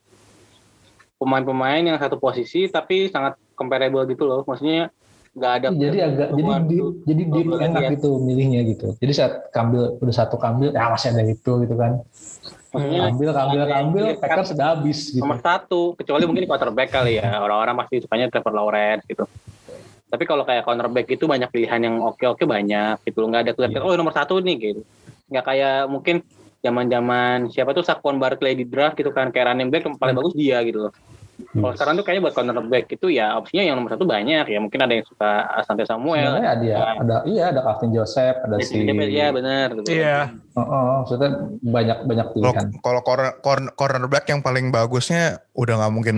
pemain-pemain 1.23 1.83
yang 1.87 1.99
satu 2.03 2.19
posisi 2.19 2.67
tapi 2.67 3.11
sangat 3.11 3.39
comparable 3.55 4.03
gitu 4.11 4.27
loh. 4.27 4.43
Maksudnya 4.43 4.91
nggak 5.39 5.53
ada 5.63 5.67
jadi 5.71 5.99
agak 6.11 6.29
jadi 6.35 6.43
tuh. 6.67 6.91
jadi 7.07 7.23
Kalau 7.31 7.59
enak 7.63 7.81
lihat. 7.81 7.93
gitu 7.95 8.11
milihnya 8.19 8.61
gitu. 8.67 8.89
Jadi 8.99 9.13
saat 9.15 9.33
kambil 9.55 9.97
udah 10.03 10.15
satu 10.15 10.37
kambil 10.37 10.75
ya 10.75 10.91
masih 10.91 11.15
ada 11.15 11.23
itu 11.23 11.53
gitu 11.63 11.75
kan. 11.79 12.03
Maksudnya 12.69 13.01
Kambil 13.09 13.31
kambil 13.33 13.63
kambil 13.65 14.07
Packers 14.21 14.49
sudah 14.53 14.67
habis 14.77 14.99
gitu. 15.09 15.25
nomor 15.25 15.41
satu, 15.41 15.97
kecuali 15.97 16.29
mungkin 16.29 16.45
di 16.45 16.51
quarterback 16.51 16.93
kali 16.93 17.17
ya. 17.17 17.41
Orang-orang 17.41 17.75
pasti 17.81 18.05
sukanya 18.05 18.29
Trevor 18.29 18.53
Lawrence 18.53 19.09
gitu. 19.09 19.25
Tapi 20.09 20.25
kalau 20.25 20.45
kayak 20.45 20.65
cornerback 20.65 21.09
itu 21.09 21.25
banyak 21.25 21.49
pilihan 21.49 21.81
yang 21.85 21.97
oke-oke 22.05 22.45
banyak 22.45 23.01
gitu. 23.09 23.25
Nggak 23.25 23.41
ada 23.49 23.53
kelihatan, 23.57 23.81
oh 23.85 23.97
nomor 23.97 24.13
satu 24.13 24.41
nih 24.41 24.57
gitu. 24.61 24.83
Nggak 25.33 25.45
kayak 25.49 25.79
mungkin 25.89 26.17
zaman-zaman 26.61 27.49
siapa 27.53 27.73
tuh 27.73 27.85
Saquon 27.85 28.21
Barkley 28.21 28.53
di 28.53 28.65
draft 28.69 29.01
gitu 29.01 29.17
kan. 29.17 29.33
Kayak 29.33 29.57
running 29.57 29.73
back 29.73 29.89
yang 29.89 29.97
paling 29.97 30.17
bagus 30.17 30.37
dia 30.37 30.61
gitu 30.65 30.89
loh. 30.89 30.93
Kalau 31.39 31.71
sekarang 31.73 31.95
tuh 31.95 32.05
kayaknya 32.05 32.23
buat 32.27 32.35
cornerback 32.35 32.87
itu 32.91 33.07
ya 33.09 33.39
opsinya 33.39 33.63
yang 33.63 33.77
nomor 33.79 33.95
satu 33.95 34.03
banyak 34.03 34.45
ya. 34.45 34.59
Mungkin 34.59 34.81
ada 34.83 34.91
yang 34.91 35.07
suka 35.07 35.47
Asante 35.55 35.87
Samuel. 35.87 36.35
Sebenarnya 36.35 36.51
ada 36.51 36.65
ya, 36.65 36.79
ada 36.99 37.17
iya 37.25 37.45
ada 37.51 37.61
Calvin 37.63 37.91
Joseph, 37.95 38.37
ada 38.43 38.55
si 38.59 38.75
Ya 39.09 39.31
benar. 39.31 39.67
Gitu. 39.73 39.89
Iya. 39.89 40.35
Oh, 40.53 40.63
oh, 40.63 40.85
maksudnya 41.03 41.31
banyak 41.63 41.99
banyak 42.05 42.27
Kalau 42.27 42.53
pilihan. 42.53 42.67
kalau 42.83 43.01
corner, 43.03 43.31
corner- 43.39 43.73
cornerback 43.73 44.25
yang 44.27 44.43
paling 44.43 44.69
bagusnya 44.69 45.39
udah 45.53 45.75
nggak 45.79 45.93
mungkin 45.95 46.17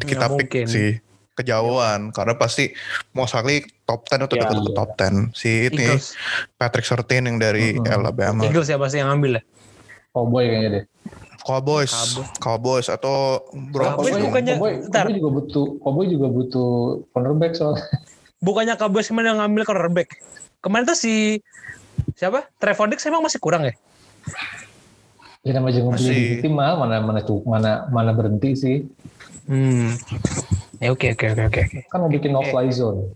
kita 0.00 0.26
Nggak 0.26 0.30
pick 0.40 0.48
mungkin. 0.50 0.66
sih 0.66 0.90
kejauhan 1.34 2.00
karena 2.14 2.34
pasti 2.34 2.70
most 3.10 3.34
likely 3.34 3.58
top 3.82 4.06
10 4.06 4.24
atau 4.24 4.38
Ya, 4.38 4.46
dekat 4.46 4.56
ke 4.56 4.62
iya. 4.64 4.76
top 4.76 4.90
10 4.94 5.34
si 5.34 5.50
ini 5.66 5.82
Eagles. 5.84 6.14
Patrick 6.54 6.86
Surtain 6.86 7.26
yang 7.26 7.36
dari 7.36 7.74
Mhm. 7.74 7.84
Alabama 7.84 8.42
Eagles 8.42 8.64
siapa 8.64 8.86
sih 8.86 9.02
yang 9.02 9.10
ngambil 9.10 9.38
ya? 9.38 9.42
Cowboy 10.10 10.46
kayaknya 10.46 10.70
deh. 10.70 10.84
Cowboys 11.44 11.92
Cowboys. 11.92 12.30
Cowboys 12.40 12.86
atau 12.88 13.44
Broncos 13.70 14.08
Cowboys 14.08 14.24
bukannya- 14.24 14.56
Cowboy, 14.56 15.12
juga 15.12 15.30
butuh 15.30 15.66
Cowboy 15.78 16.04
juga 16.08 16.26
butuh 16.28 16.68
cornerback 17.12 17.52
soalnya. 17.54 17.84
Bukannya 18.40 18.74
Cowboys 18.74 19.06
kemarin 19.06 19.28
yang 19.30 19.40
ngambil 19.40 19.62
cornerback? 19.64 20.08
Kemarin 20.58 20.84
tuh 20.84 20.96
si 20.96 21.40
siapa? 22.14 22.48
Trevon 22.56 22.88
Diggs 22.88 23.04
emang 23.04 23.20
masih 23.20 23.38
kurang 23.38 23.64
ya? 23.64 23.72
Ya 25.44 25.52
namanya 25.52 25.76
juga 25.76 26.00
Masih. 26.00 26.40
di 26.40 26.40
tim 26.40 26.56
mah 26.56 26.72
mana 26.74 27.04
mana 27.04 27.20
cu- 27.20 27.44
mana 27.44 27.84
mana 27.88 28.16
berhenti 28.16 28.56
sih. 28.56 28.76
Hmm. 29.44 29.92
Ya 30.80 30.88
oke 30.88 31.12
oke 31.12 31.26
oke 31.30 31.42
oke 31.44 31.60
oke. 31.62 31.78
Kan 31.88 31.98
mau 32.00 32.08
bikin 32.08 32.32
no 32.32 32.40
fly 32.40 32.72
zone 32.72 33.12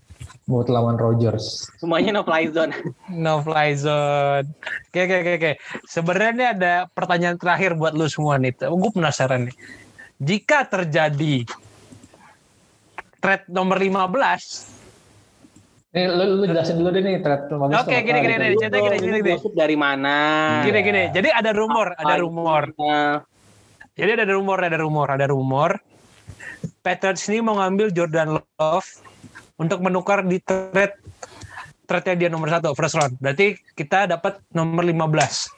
buat 0.48 0.72
lawan 0.72 0.96
Rogers. 0.96 1.68
Semuanya 1.76 2.16
no 2.16 2.22
fly 2.24 2.48
zone. 2.48 2.72
No 3.12 3.44
fly 3.44 3.76
zone. 3.76 4.48
Oke 4.88 5.04
oke 5.04 5.16
oke 5.20 5.32
oke. 5.36 5.52
Sebenarnya 5.84 6.30
ini 6.32 6.44
ada 6.48 6.74
pertanyaan 6.88 7.36
terakhir 7.36 7.76
buat 7.76 7.92
lu 7.92 8.08
semua 8.08 8.40
nih. 8.40 8.56
Gue 8.56 8.90
penasaran 8.90 9.52
nih. 9.52 9.56
Jika 10.18 10.64
terjadi 10.66 11.44
trade 13.20 13.46
nomor 13.52 13.78
15 13.78 14.78
Nih 15.88 16.04
lu, 16.04 16.42
lu 16.42 16.44
jelasin 16.44 16.76
dulu 16.76 16.92
deh 16.92 17.00
nih 17.00 17.24
thread 17.24 17.48
bagus 17.48 17.80
Oke, 17.80 17.96
tuh 17.96 18.04
gini, 18.04 18.18
gini, 18.20 18.34
gini. 18.36 18.56
Cerita 18.60 18.76
gini, 18.76 18.96
gini, 19.00 19.18
gini. 19.24 19.34
Dari 19.56 19.76
mana? 19.78 20.16
Gini 20.60 20.80
gini. 20.84 21.02
Jadi 21.16 21.28
ada 21.32 21.50
rumor, 21.56 21.96
ada 21.96 22.14
rumor. 22.20 22.62
Nah, 22.76 23.24
Jadi 23.96 24.10
ada 24.20 24.24
rumor, 24.28 24.58
ada 24.60 24.76
rumor, 24.78 25.08
ada 25.08 25.26
rumor. 25.32 25.70
Patriots 26.84 27.24
ini 27.32 27.40
mau 27.40 27.56
ngambil 27.56 27.90
Jordan 27.96 28.36
Love 28.36 29.07
untuk 29.58 29.82
menukar 29.82 30.22
di 30.22 30.38
trade 30.40 30.94
trade 31.84 32.14
dia 32.16 32.30
nomor 32.30 32.48
satu 32.48 32.72
first 32.72 32.94
round. 32.94 33.18
Berarti 33.18 33.58
kita 33.74 34.06
dapat 34.06 34.38
nomor 34.50 34.84
15. 34.84 35.50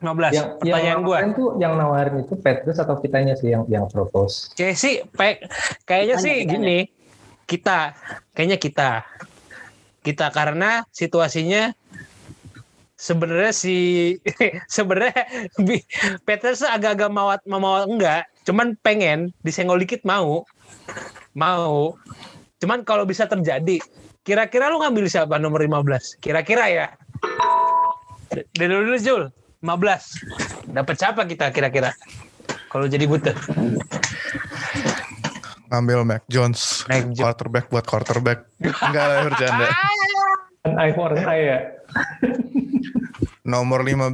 15. 0.00 0.32
Yang, 0.32 0.48
Pertanyaan 0.58 0.84
yang 0.86 1.00
gue. 1.04 1.18
tuh 1.36 1.48
yang 1.60 1.72
nawarin 1.76 2.24
itu 2.24 2.34
Patriots 2.34 2.80
atau 2.80 2.96
kitanya 2.96 3.36
sih 3.36 3.52
yang 3.52 3.68
yang 3.68 3.84
propose. 3.84 4.48
Kayak 4.56 4.76
sih, 4.76 4.94
pe- 5.06 5.44
kayaknya 5.84 6.16
Kitanya, 6.16 6.24
sih 6.24 6.34
kitanya. 6.40 6.52
gini. 6.56 6.78
Kita, 7.44 7.78
kayaknya 8.32 8.58
kita. 8.58 8.90
Kita 10.00 10.26
karena 10.32 10.80
situasinya 10.88 11.76
sebenarnya 12.96 13.52
si 13.52 13.76
sebenarnya 14.76 15.20
Patriots 16.24 16.64
agak-agak 16.64 17.12
mawat 17.12 17.40
mau 17.44 17.84
enggak, 17.84 18.24
cuman 18.48 18.80
pengen 18.80 19.36
disenggol 19.44 19.76
dikit 19.78 20.00
mau. 20.02 20.48
Mau. 21.36 21.94
Cuman 22.60 22.84
kalau 22.84 23.08
bisa 23.08 23.24
terjadi, 23.24 23.80
kira-kira 24.20 24.68
lu 24.68 24.84
ngambil 24.84 25.08
siapa 25.08 25.40
nomor 25.40 25.64
15? 25.64 26.20
Kira-kira 26.20 26.68
ya. 26.68 26.86
Dari 28.28 28.68
dulu 28.68 29.00
Jul, 29.00 29.32
15. 29.64 30.68
Dapat 30.76 30.94
siapa 31.00 31.24
kita 31.24 31.48
kira-kira? 31.56 31.96
Kalau 32.68 32.84
jadi 32.84 33.08
butuh. 33.08 33.32
Ngambil 35.72 36.04
Mac 36.04 36.22
Jones. 36.28 36.84
Mac 36.86 37.08
Jones. 37.16 37.18
Quarterback 37.24 37.66
buat 37.72 37.88
quarterback. 37.88 38.44
Enggak 38.60 39.04
lah 39.08 39.18
bercanda. 39.24 39.66
Kan 40.60 40.74
iPhone 40.76 41.16
saya. 41.16 41.80
Nomor 43.48 43.82
15 43.82 44.12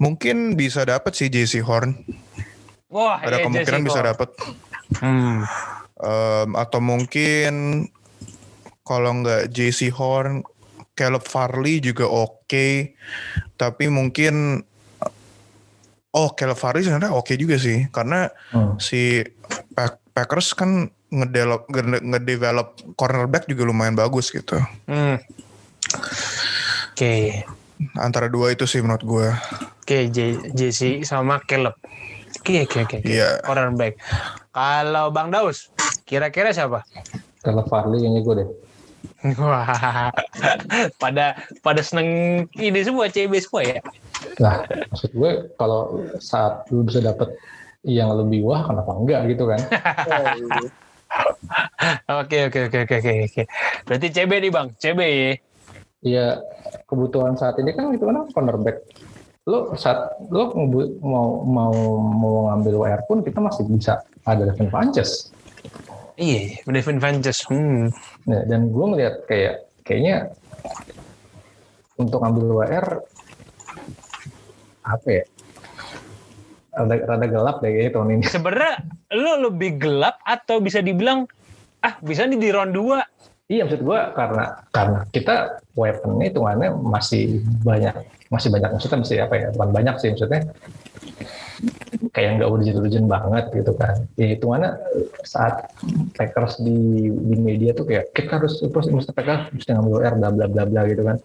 mungkin 0.00 0.54
bisa 0.54 0.86
dapat 0.86 1.12
sih 1.12 1.26
JC 1.26 1.60
Horn. 1.60 1.92
Wah, 2.88 3.18
Ada 3.20 3.42
iya, 3.42 3.44
kemungkinan 3.46 3.80
Jesse 3.82 3.88
bisa 3.90 4.00
dapat. 4.00 4.28
Hmm. 4.98 5.44
Em, 6.00 6.56
atau 6.56 6.80
mungkin 6.80 7.84
kalau 8.80 9.20
nggak 9.20 9.48
JC 9.48 9.92
Horn, 9.92 10.40
Caleb 10.92 11.22
Farley 11.22 11.78
juga 11.78 12.04
oke. 12.04 12.96
Tapi 13.54 13.84
mungkin 13.86 14.64
oh 16.10 16.28
Caleb 16.32 16.56
Farley 16.56 16.82
sebenarnya 16.82 17.12
oke 17.12 17.36
juga 17.36 17.54
sih 17.54 17.86
karena 17.88 18.26
Hmm. 18.50 18.76
si 18.76 19.22
Pack- 19.72 20.02
Packers 20.10 20.52
kan 20.52 20.90
ngedevelop 21.08 21.66
ngede- 21.68 22.02
ngedevelop 22.02 22.68
cornerback 22.94 23.46
juga 23.46 23.62
lumayan 23.64 23.94
bagus 23.94 24.30
gitu. 24.30 24.58
Hmm. 24.86 25.18
Oke. 26.92 27.44
Antara 27.96 28.28
dua 28.28 28.52
itu 28.52 28.68
sih 28.68 28.78
menurut 28.78 29.02
gue. 29.02 29.28
Oke, 29.80 30.06
J- 30.08 30.52
JC 30.52 31.00
sama 31.02 31.40
Caleb. 31.40 31.74
Oke, 32.40 32.62
oke, 32.62 32.78
oke. 32.84 32.96
oke. 33.00 33.08
Iya. 33.08 33.40
Cornerback. 33.42 33.96
Kalau 34.50 35.08
Bang 35.10 35.30
Daus, 35.30 35.72
kira-kira 36.10 36.50
siapa? 36.50 36.82
Kalau 37.46 37.62
Farley 37.70 38.02
kayaknya 38.02 38.20
gue 38.26 38.34
deh. 38.42 38.48
Wah, 39.38 40.10
pada 41.02 41.38
pada 41.62 41.80
seneng 41.86 42.42
ini 42.58 42.80
semua 42.82 43.06
CB 43.06 43.32
semua 43.38 43.62
ya. 43.62 43.78
Nah, 44.42 44.66
maksud 44.90 45.14
gue 45.14 45.54
kalau 45.54 46.02
saat 46.18 46.66
lu 46.74 46.82
bisa 46.82 46.98
dapet 46.98 47.30
yang 47.86 48.12
lebih 48.18 48.44
wah, 48.44 48.66
kenapa 48.66 48.90
enggak 48.92 49.20
gitu 49.30 49.46
kan? 49.46 49.60
Oke 52.06 52.46
oke 52.46 52.70
oke 52.70 52.86
oke 52.86 52.96
oke 53.02 53.12
oke. 53.26 53.42
Berarti 53.82 54.06
CB 54.14 54.30
nih 54.46 54.50
bang, 54.54 54.66
CB 54.78 55.00
ya. 55.02 55.32
Iya, 56.06 56.26
kebutuhan 56.86 57.34
saat 57.34 57.58
ini 57.58 57.74
kan 57.74 57.90
itu 57.90 58.06
kan 58.06 58.30
cornerback. 58.30 58.78
Lo 59.42 59.74
saat 59.74 60.22
lo 60.30 60.54
mau 61.02 61.42
mau 61.42 61.74
mau 61.98 62.34
ngambil 62.52 62.74
WR 62.86 63.02
pun 63.10 63.26
kita 63.26 63.42
masih 63.42 63.66
bisa 63.66 64.06
ada 64.22 64.46
Devin 64.46 64.70
Funches. 64.70 65.34
Iya, 66.16 66.62
Devin 66.66 66.98
Vances. 66.98 67.44
Hmm. 67.46 67.92
Nah, 68.26 68.42
dan 68.48 68.70
gue 68.72 68.86
ngeliat 68.94 69.26
kayak 69.28 69.68
kayaknya 69.84 70.32
untuk 72.00 72.22
ngambil 72.24 72.64
WR 72.64 72.86
apa 74.86 75.08
ya? 75.08 75.24
Rada, 76.70 76.94
rada 77.04 77.26
gelap 77.26 77.56
deh 77.60 77.70
kayaknya 77.70 77.92
tahun 77.92 78.08
ini. 78.16 78.24
Sebenarnya 78.30 78.74
lo 79.10 79.50
lebih 79.50 79.78
gelap 79.82 80.22
atau 80.22 80.62
bisa 80.62 80.78
dibilang 80.78 81.26
ah 81.80 81.96
bisa 82.04 82.28
nih 82.28 82.38
di 82.38 82.48
round 82.52 82.76
2 82.76 83.50
Iya 83.50 83.66
maksud 83.66 83.82
gue 83.82 84.00
karena 84.14 84.44
karena 84.70 85.00
kita 85.10 85.58
weaponnya 85.74 86.30
hitungannya 86.30 86.70
masih 86.86 87.42
banyak 87.66 87.90
masih 88.30 88.46
banyak 88.46 88.70
maksudnya 88.70 88.98
masih 89.02 89.18
apa 89.26 89.34
ya 89.34 89.48
bukan 89.50 89.70
banyak 89.74 89.94
sih 89.98 90.08
maksudnya 90.14 90.40
kayak 92.10 92.42
nggak 92.42 92.50
urgent-urgent 92.50 93.06
banget 93.06 93.44
gitu 93.54 93.72
kan. 93.78 93.96
Ya 94.18 94.26
hitungannya 94.34 94.72
saat 95.22 95.70
Packers 96.18 96.58
di 96.62 97.08
di 97.10 97.34
media 97.38 97.70
tuh 97.70 97.86
kayak 97.86 98.10
kita 98.14 98.42
harus 98.42 98.58
terus 98.58 98.86
mesti 98.90 99.14
Packers 99.14 99.54
mesti 99.54 99.70
ngambil 99.70 100.02
R 100.02 100.14
bla 100.18 100.28
bla 100.34 100.46
bla 100.50 100.64
bla 100.66 100.82
gitu 100.90 101.02
kan. 101.06 101.16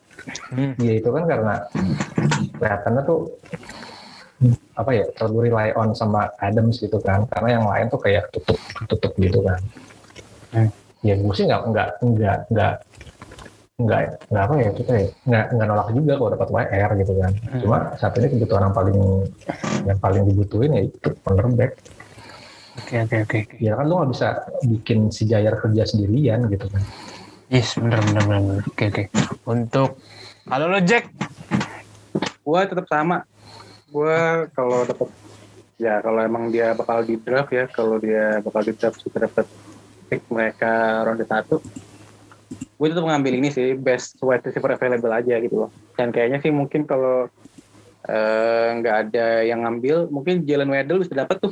Hmm. 0.53 0.73
Ya 0.77 0.93
itu 0.97 1.09
kan 1.09 1.23
karena 1.25 1.53
kelihatannya 2.57 3.01
tuh 3.05 3.19
apa 4.75 4.91
ya 4.91 5.05
terlalu 5.15 5.47
rely 5.47 5.71
on 5.79 5.95
sama 5.95 6.27
Adams 6.43 6.83
gitu 6.83 6.99
kan 6.99 7.23
karena 7.31 7.55
yang 7.55 7.65
lain 7.65 7.87
tuh 7.87 7.99
kayak 8.03 8.27
tutup 8.35 8.59
tutup 8.91 9.15
gitu 9.15 9.39
kan 9.41 9.59
Hmm. 10.55 10.71
ya 11.03 11.19
gue 11.19 11.33
sih 11.35 11.43
nggak 11.43 11.61
nggak 11.67 11.89
nggak 11.99 12.37
nggak 12.47 12.73
nggak 13.75 14.31
nggak 14.31 14.43
apa 14.47 14.53
ya 14.55 14.69
kita 14.71 14.91
ya 14.95 15.07
nggak 15.27 15.45
nggak 15.51 15.67
nolak 15.67 15.87
juga 15.91 16.13
kalau 16.15 16.29
dapat 16.31 16.49
WR 16.49 16.91
gitu 16.95 17.13
kan 17.19 17.31
Hmm. 17.35 17.59
cuma 17.59 17.77
saat 17.95 18.13
ini 18.15 18.27
kebutuhan 18.31 18.63
yang 18.63 18.75
paling 18.75 18.97
yang 19.83 19.99
paling 19.99 20.23
dibutuhin 20.25 20.71
ya 20.71 20.81
itu 20.83 21.09
cornerback 21.21 21.71
Oke 22.75 22.95
oke 23.01 23.15
oke. 23.21 23.37
oke. 23.41 23.55
ya 23.59 23.75
kan 23.75 23.83
lu 23.83 23.93
nggak 23.95 24.11
bisa 24.11 24.27
bikin 24.63 24.99
si 25.09 25.23
Jair 25.25 25.55
kerja 25.55 25.83
sendirian 25.85 26.47
gitu 26.47 26.67
kan 26.67 26.83
Yes, 27.45 27.77
benar 27.77 28.01
benar 28.01 28.23
benar. 28.25 28.61
Oke 28.65 28.83
oke. 28.89 29.03
Untuk 29.45 30.01
kalau 30.43 30.65
lo 30.65 30.81
Jack, 30.81 31.13
Gua 32.41 32.65
tetap 32.65 32.85
sama. 32.85 33.21
Gua 33.87 34.49
kalau 34.49 34.81
dapat 34.81 35.13
ya 35.77 35.97
kalau 35.99 36.19
emang 36.19 36.49
dia 36.49 36.73
bakal 36.73 37.01
di 37.01 37.17
draft 37.17 37.49
ya, 37.49 37.65
kalau 37.67 37.97
dia 37.97 38.41
bakal 38.41 38.61
di 38.61 38.73
draft 38.73 38.97
sudah 38.97 39.29
dapat 39.29 39.45
pick 40.05 40.25
mereka 40.27 40.73
ronde 41.01 41.21
satu, 41.23 41.61
gue 42.75 42.87
tetap 42.91 43.07
ngambil 43.07 43.33
ini 43.39 43.49
sih 43.49 43.71
best 43.73 44.19
wide 44.19 44.43
receiver 44.43 44.75
available 44.75 45.11
aja 45.11 45.39
gitu 45.39 45.65
loh. 45.65 45.69
Dan 45.95 46.11
kayaknya 46.11 46.43
sih 46.43 46.51
mungkin 46.51 46.83
kalau 46.83 47.31
eh, 48.05 48.67
nggak 48.77 48.95
ada 49.07 49.41
yang 49.41 49.63
ngambil, 49.65 50.11
mungkin 50.11 50.43
Jalen 50.45 50.69
Waddle 50.69 51.01
bisa 51.01 51.15
dapat 51.15 51.39
tuh. 51.39 51.51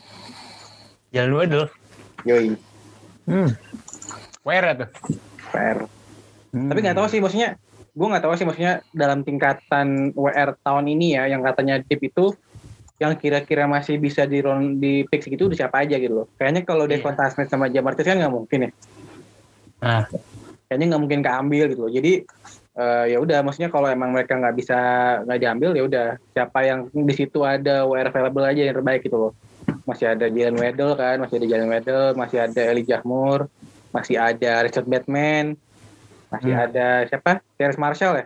jalan 1.09 1.33
Waddle. 1.33 1.67
Yoi, 2.25 2.57
Hmm. 3.23 3.49
Where 4.43 4.75
tuh? 4.75 4.89
fair. 5.49 5.87
Hmm. 6.51 6.67
Tapi 6.67 6.79
nggak 6.83 6.97
tahu 6.97 7.07
sih 7.07 7.21
maksudnya, 7.23 7.55
gue 7.93 8.07
nggak 8.09 8.23
tahu 8.25 8.33
sih 8.35 8.45
maksudnya 8.45 8.83
dalam 8.91 9.23
tingkatan 9.23 10.11
WR 10.11 10.57
tahun 10.59 10.85
ini 10.91 11.15
ya, 11.15 11.29
yang 11.31 11.39
katanya 11.45 11.79
deep 11.79 12.03
itu 12.03 12.35
yang 13.01 13.17
kira-kira 13.17 13.65
masih 13.65 13.97
bisa 13.97 14.23
di 14.23 14.39
round 14.39 14.77
di 14.79 15.03
pick 15.09 15.25
segitu 15.25 15.49
udah 15.49 15.57
siapa 15.57 15.81
aja 15.81 15.97
gitu 15.97 16.23
loh. 16.23 16.27
Kayaknya 16.37 16.61
kalau 16.63 16.85
Iya. 16.85 16.99
Devon 17.01 17.15
Smith 17.31 17.49
sama 17.49 17.65
Jamartis 17.67 18.05
kan 18.05 18.17
nggak 18.19 18.33
mungkin 18.33 18.59
ya. 18.67 18.69
Nah, 19.83 20.03
Kayaknya 20.73 20.89
nggak 20.89 21.03
mungkin 21.05 21.21
keambil 21.21 21.63
gitu 21.69 21.81
loh. 21.85 21.93
Jadi 21.93 22.25
eh, 22.73 23.05
ya 23.13 23.17
udah, 23.21 23.45
maksudnya 23.45 23.69
kalau 23.69 23.85
emang 23.85 24.09
mereka 24.09 24.33
nggak 24.41 24.57
bisa 24.57 24.77
nggak 25.29 25.37
diambil 25.37 25.69
ya 25.77 25.83
udah 25.85 26.07
siapa 26.33 26.59
yang 26.65 26.89
di 26.89 27.13
situ 27.13 27.45
ada 27.45 27.85
WR 27.85 28.09
available 28.09 28.41
aja 28.49 28.65
yang 28.65 28.73
terbaik 28.73 29.05
gitu 29.05 29.29
loh. 29.29 29.31
Masih 29.85 30.09
ada 30.09 30.25
Jalen 30.25 30.57
Waddle 30.57 30.97
kan, 30.97 31.21
masih 31.21 31.37
ada 31.37 31.47
Jalen 31.53 31.69
Waddle, 31.69 32.09
masih 32.17 32.37
ada 32.41 32.61
Elijah 32.73 33.01
Moore, 33.05 33.45
masih 33.93 34.17
ada 34.17 34.65
Richard 34.65 34.89
Batman, 34.89 35.53
masih 36.33 36.57
Hmm. 36.57 36.63
ada 36.65 36.87
siapa? 37.05 37.45
Terrence 37.53 37.77
Marshall 37.77 38.25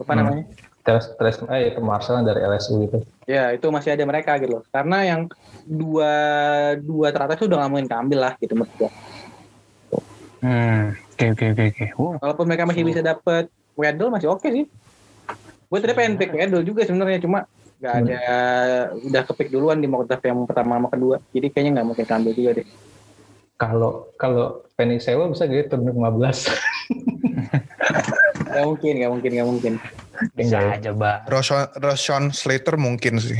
Lupa 0.00 0.16
Hmm. 0.16 0.20
namanya. 0.24 0.44
terus 0.82 1.14
terus 1.14 1.36
eh 1.46 1.70
itu 1.70 1.78
Marshall 1.78 2.26
dari 2.26 2.42
LSU 2.42 2.82
gitu 2.88 2.98
Ya 3.28 3.54
itu 3.54 3.70
masih 3.70 3.94
ada 3.94 4.02
mereka 4.02 4.34
gitu 4.40 4.58
loh. 4.58 4.64
Karena 4.74 5.06
yang 5.06 5.30
dua 5.62 6.10
dua 6.82 7.14
teratas 7.14 7.38
itu 7.38 7.46
udah 7.46 7.62
nggak 7.62 7.70
mungkin 7.70 7.86
keambil 7.86 8.18
lah 8.18 8.32
gitu 8.42 8.58
menurut 8.58 8.72
gua. 8.74 8.90
hmm. 10.42 10.98
Oke 11.22 11.54
oke 11.54 11.54
oke 11.54 11.64
oke. 11.70 11.84
Wow. 11.94 12.12
Walaupun 12.18 12.44
mereka 12.50 12.66
masih 12.66 12.82
bisa 12.82 12.98
dapet 12.98 13.46
Waddle 13.78 14.10
masih 14.10 14.28
oke 14.34 14.42
sih. 14.50 14.66
Gue 15.70 15.78
tadi 15.78 15.94
pengen 15.94 16.18
pick 16.18 16.34
Waddle 16.34 16.66
juga 16.66 16.82
sebenarnya 16.82 17.22
cuma 17.22 17.46
nggak 17.78 17.94
ada 17.94 18.22
udah 19.06 19.22
kepick 19.30 19.54
duluan 19.54 19.78
di 19.78 19.86
mock 19.86 20.10
draft 20.10 20.26
yang 20.26 20.42
pertama 20.42 20.82
sama 20.82 20.88
kedua. 20.90 21.16
Jadi 21.30 21.46
kayaknya 21.54 21.70
nggak 21.78 21.86
mungkin 21.86 22.04
keambil 22.06 22.32
juga 22.34 22.50
deh. 22.58 22.66
kalau 23.54 24.10
kalau 24.18 24.66
Penny 24.74 24.98
Sewa 24.98 25.30
bisa 25.30 25.46
gitu 25.46 25.78
turun 25.78 25.94
15 25.94 26.18
Gak 28.52 28.66
mungkin, 28.66 28.92
gak 28.98 29.10
mungkin, 29.14 29.30
gak 29.32 29.48
mungkin. 29.48 29.72
Bisa 30.34 30.58
Enggak 30.58 30.76
aja, 30.82 30.90
Bang. 30.92 31.18
Rashawn, 31.24 31.66
Rashawn 31.78 32.24
Slater 32.34 32.74
mungkin 32.74 33.16
sih. 33.16 33.38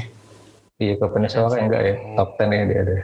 iya 0.79 0.95
kalau 0.95 1.11
Penny 1.19 1.27
Sewa 1.27 1.51
kan 1.51 1.67
enggak 1.67 1.83
ya 1.83 1.95
top 2.15 2.39
10 2.39 2.55
ya 2.55 2.65
dia 2.71 2.79
ada 2.87 2.95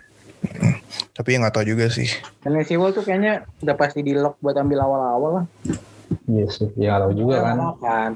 Tapi 1.12 1.28
ya 1.34 1.43
nggak 1.43 1.55
tahu 1.55 1.66
juga 1.66 1.91
sih. 1.91 2.07
Dan 2.47 2.57
Wall 2.78 2.95
tuh 2.95 3.03
kayaknya 3.03 3.43
udah 3.61 3.74
pasti 3.74 4.01
di 4.01 4.14
lock 4.14 4.39
buat 4.39 4.55
ambil 4.55 4.78
awal-awal 4.86 5.30
lah. 5.43 5.47
iya 6.28 6.49
sih 6.49 6.68
ya 6.76 7.01
tahu 7.05 7.12
juga 7.12 7.45
kan 7.45 7.57
kan. 7.80 8.11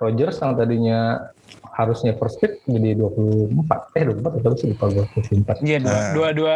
Rogers 0.00 0.40
yang 0.40 0.56
tadinya 0.56 1.30
harusnya 1.76 2.16
first 2.18 2.40
pick 2.42 2.60
jadi 2.66 2.96
24 2.98 3.96
eh 3.96 4.04
24 4.08 4.40
atau 4.42 4.56
sih 4.58 4.68
lupa 4.74 4.86
gue 4.90 5.04
24 5.04 5.62
Iya, 5.62 5.78
dua, 5.80 5.92
Nah. 5.92 6.12
dua, 6.12 6.28
dua, 6.34 6.54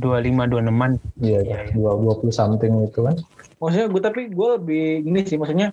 dua 0.00 0.18
lima, 0.18 0.48
dua 0.50 0.60
enaman. 0.64 0.98
iya 1.20 1.40
Iya, 1.44 1.58
iya. 1.68 1.72
dua 1.72 1.94
20 1.94 2.32
something 2.32 2.72
itu 2.84 3.00
kan 3.00 3.16
Maksudnya 3.56 3.86
gue 3.88 4.00
tapi 4.04 4.20
gue 4.28 4.48
lebih 4.60 4.86
gini 5.00 5.20
sih, 5.24 5.40
maksudnya 5.40 5.72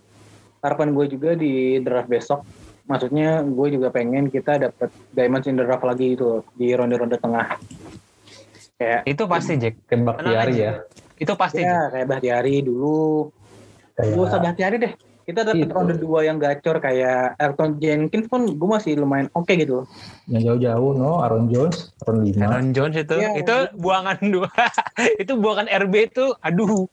harapan 0.63 0.95
gue 0.95 1.05
juga 1.11 1.35
di 1.35 1.83
draft 1.83 2.07
besok. 2.07 2.47
Maksudnya 2.83 3.43
gue 3.43 3.67
juga 3.75 3.91
pengen 3.91 4.31
kita 4.31 4.55
dapat 4.55 4.87
diamonds 5.11 5.47
in 5.47 5.59
the 5.59 5.67
draft 5.67 5.83
lagi 5.83 6.15
gitu 6.15 6.23
loh, 6.23 6.41
di 6.55 6.71
ronde-ronde 6.71 7.19
tengah. 7.19 7.59
Kayak 8.75 9.01
Itu 9.05 9.23
pasti, 9.25 9.53
Jack. 9.55 9.75
kayak 9.85 10.01
Bakhtiari 10.03 10.53
aja. 10.53 10.63
ya 10.63 10.73
Itu 11.15 11.33
pasti, 11.33 11.61
Jack. 11.61 11.69
ya 11.69 11.81
kayak 11.91 12.07
Bahtiari 12.09 12.55
dulu. 12.59 13.29
Gue 13.93 14.23
usah 14.23 14.37
kayak 14.37 14.45
Bahtiari 14.49 14.77
deh. 14.77 14.93
Kita 15.23 15.47
dapat 15.47 15.63
Itu. 15.63 15.71
ronde 15.71 15.95
dua 15.95 16.27
yang 16.27 16.35
gacor 16.35 16.83
kayak 16.83 17.39
Elton 17.39 17.79
Jenkins 17.79 18.27
pun 18.27 18.43
gue 18.43 18.67
masih 18.67 18.99
lumayan 18.99 19.31
oke 19.31 19.55
gitu 19.55 19.79
loh. 19.79 19.85
Yang 20.27 20.51
jauh-jauh 20.51 20.91
no, 20.93 21.23
Aaron 21.23 21.47
Jones, 21.47 21.95
Aaron 22.03 22.27
5. 22.27 22.43
Aaron 22.43 22.67
Jones 22.75 22.95
itu, 22.99 23.15
Iya. 23.15 23.31
itu 23.39 23.55
buangan 23.79 24.19
dua, 24.19 24.51
itu 25.23 25.31
buangan 25.39 25.71
RB 25.71 26.11
itu, 26.11 26.35
aduh. 26.43 26.91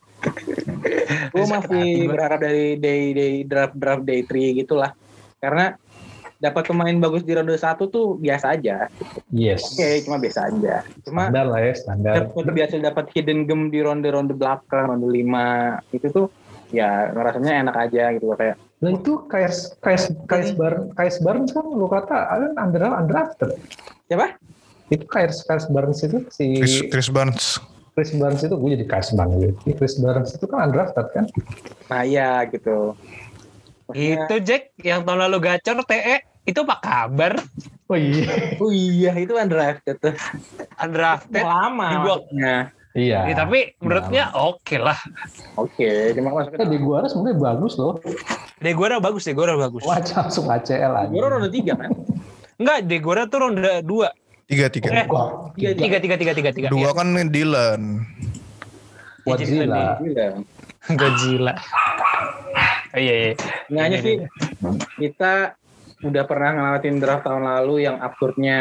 Gue 1.32 1.44
masih 1.48 2.06
berharap 2.06 2.38
dari 2.38 2.78
day 2.78 3.10
day 3.10 3.34
draft 3.42 3.74
draft 3.74 4.06
day 4.06 4.22
3 4.22 4.62
gitulah. 4.62 4.94
Karena 5.42 5.74
dapat 6.40 6.64
pemain 6.66 6.96
bagus 6.96 7.20
di 7.20 7.36
ronde 7.36 7.52
satu 7.54 7.86
tuh 7.86 8.16
biasa 8.16 8.56
aja. 8.56 8.88
Yes. 9.28 9.60
Oke, 9.70 10.00
cuma 10.02 10.16
biasa 10.16 10.48
aja. 10.48 10.80
Cuma 11.04 11.28
Standar 11.28 11.46
lah 11.46 11.60
ya, 11.60 11.74
standar. 11.76 12.12
dapat 12.24 12.46
biasa 12.50 12.72
dapat 12.80 13.04
hidden 13.12 13.44
gem 13.44 13.68
di 13.68 13.78
ronde-ronde 13.78 14.32
belakang, 14.32 14.88
ronde 14.88 15.04
5 15.04 15.84
itu 15.92 16.06
tuh 16.08 16.26
ya 16.70 17.12
rasanya 17.12 17.60
enak 17.60 17.76
aja 17.76 18.14
gitu 18.14 18.30
kayak 18.32 18.56
Nah 18.80 18.96
itu 18.96 19.28
Kais 19.28 19.76
Kais 19.84 20.08
Kais 20.24 20.56
Bar 20.56 20.88
Kais 20.96 21.20
Barnes 21.20 21.52
kan 21.52 21.66
lu 21.66 21.84
kata 21.84 22.16
kan 22.32 22.56
under 22.56 22.88
undrafted. 22.88 23.60
siapa? 24.08 24.40
Itu 24.88 25.04
Kais 25.04 25.44
Kais 25.44 25.68
Barnes 25.68 26.00
itu 26.00 26.24
si 26.32 26.56
Chris, 26.56 26.88
Chris 26.88 27.08
Barnes. 27.12 27.60
Chris 27.92 28.16
Barnes 28.16 28.40
itu 28.40 28.56
gue 28.56 28.70
jadi 28.72 28.86
Kais 28.88 29.12
Barnes. 29.12 29.36
gitu. 29.36 29.76
Chris 29.76 30.00
Barnes 30.00 30.32
itu 30.32 30.46
kan 30.48 30.72
undrafted 30.72 31.06
kan? 31.12 31.24
Nah 31.92 32.02
iya 32.02 32.48
gitu. 32.48 32.96
Maksudnya- 33.84 34.24
Itu 34.24 34.34
Jack 34.40 34.62
yang 34.80 35.04
tahun 35.04 35.28
lalu 35.28 35.38
gacor 35.42 35.82
TE 35.84 36.16
itu 36.50 36.60
apa 36.66 36.76
kabar? 36.82 37.32
Oh 37.86 37.98
iya. 37.98 38.58
Oh 38.58 38.70
iya 38.70 39.12
itu 39.14 39.34
undrafted 39.34 39.96
tuh. 39.98 40.14
Undrafted. 40.78 41.42
Lama 41.42 41.86
Di 41.90 41.96
gua-. 42.02 42.22
Iya. 42.90 43.22
Ya, 43.30 43.34
tapi 43.38 43.78
menurutnya 43.78 44.34
oke 44.34 44.74
lah. 44.74 44.98
Oke, 45.54 46.10
cuma 46.10 46.34
Eh, 46.34 46.50
maksudnya 46.50 46.66
di 46.66 46.78
gua 46.82 47.06
sebenarnya 47.06 47.38
bagus 47.38 47.78
loh. 47.78 48.02
Degora 48.58 48.98
bagus, 48.98 49.22
Degora 49.30 49.54
bagus. 49.54 49.86
Wah, 49.86 50.02
langsung 50.02 50.50
ACL 50.50 50.92
aja. 50.92 51.08
gue 51.08 51.22
ronde 51.22 51.48
3 51.54 51.78
kan? 51.78 51.90
Enggak, 52.58 52.78
Degora 52.90 53.22
tuh 53.30 53.46
ronde 53.46 53.80
dua. 53.86 54.10
Tiga, 54.50 54.66
tiga. 54.66 54.90
Eh, 54.90 55.06
Tiga, 55.54 55.70
Tiga, 55.78 55.96
tiga, 56.02 56.16
tiga, 56.18 56.32
tiga, 56.34 56.50
tiga. 56.50 56.68
Dua 56.74 56.90
kan 56.90 57.14
Dylan. 57.30 58.02
Iya, 59.22 59.34
jadi 59.38 59.54
Godzilla. 59.62 59.84
Godzilla. 60.98 61.54
Oh, 62.90 62.98
iya, 62.98 63.14
iya. 63.14 63.32
Nggak 63.70 63.84
hanya 63.86 63.98
sih 64.02 64.14
kita 64.98 65.54
udah 66.00 66.24
pernah 66.24 66.50
ngelewatin 66.56 66.96
draft 66.96 67.24
tahun 67.28 67.44
lalu 67.44 67.84
yang 67.84 68.00
absurdnya 68.00 68.60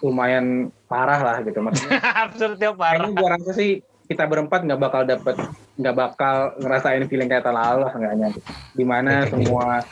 lumayan 0.00 0.72
parah 0.88 1.20
lah 1.20 1.36
gitu 1.44 1.60
maksudnya. 1.60 2.00
Absurd 2.28 2.56
ya 2.56 2.72
parah. 2.72 3.04
Kayaknya 3.04 3.20
gua 3.20 3.28
rasa 3.36 3.50
sih 3.52 3.70
kita 4.08 4.24
berempat 4.26 4.66
nggak 4.66 4.80
bakal 4.80 5.02
dapet 5.06 5.36
nggak 5.78 5.94
bakal 5.96 6.34
ngerasain 6.58 7.04
feeling 7.06 7.28
kayak 7.30 7.44
tahun 7.44 7.56
lalu 7.60 7.78
lah 7.84 7.92
enggaknya. 7.94 8.28
Di 8.76 8.84
mana 8.84 9.28
semua 9.28 9.84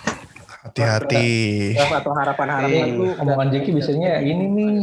Hati-hati. 0.58 1.78
atau 1.80 2.12
harapan-harapan 2.12 2.92
itu 2.92 3.04
Omongan 3.24 3.48
Jeki 3.56 3.70
biasanya 3.78 4.20
ini 4.20 4.44
nih. 4.52 4.76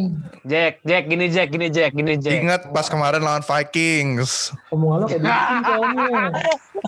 Jack, 0.48 0.74
Jack, 0.82 1.04
gini 1.06 1.26
Jack, 1.30 1.48
gini 1.52 1.68
Jack, 1.70 1.92
gini 1.94 2.14
Jack. 2.18 2.42
Ingat 2.42 2.62
pas 2.74 2.88
kemarin 2.90 3.22
lawan 3.22 3.44
Vikings. 3.46 4.56
Omongan 4.74 4.98
lo 5.04 5.06
kayak 5.06 5.22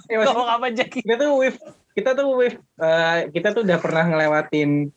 gitu 0.07 0.23
Ngomong 0.23 0.47
apa 0.49 0.67
Jack? 0.73 0.89
tuh 1.03 1.31
with 1.35 1.57
kita 1.97 2.13
tuh 2.13 2.45
eh, 2.45 3.17
kita 3.33 3.57
tuh 3.57 3.65
udah 3.65 3.77
pernah 3.81 4.05
ngelewatin 4.05 4.93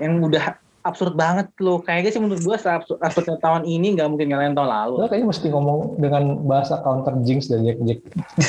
yang 0.00 0.14
udah 0.24 0.56
absurd 0.80 1.12
banget 1.12 1.52
loh 1.60 1.84
kayaknya 1.84 2.16
sih 2.16 2.20
menurut 2.24 2.40
gua 2.40 2.56
absurd, 2.56 2.96
absurdnya 3.04 3.36
tahun 3.44 3.68
ini 3.68 4.00
nggak 4.00 4.08
mungkin 4.08 4.32
ngalahin 4.32 4.56
tahun 4.56 4.72
lalu 4.72 4.94
Lo 5.04 5.06
kayaknya 5.12 5.28
mesti 5.28 5.46
ngomong 5.52 6.00
dengan 6.00 6.22
bahasa 6.48 6.80
counter 6.80 7.12
jinx 7.28 7.52
dari 7.52 7.68
Jack 7.68 7.78
Jack. 7.84 8.00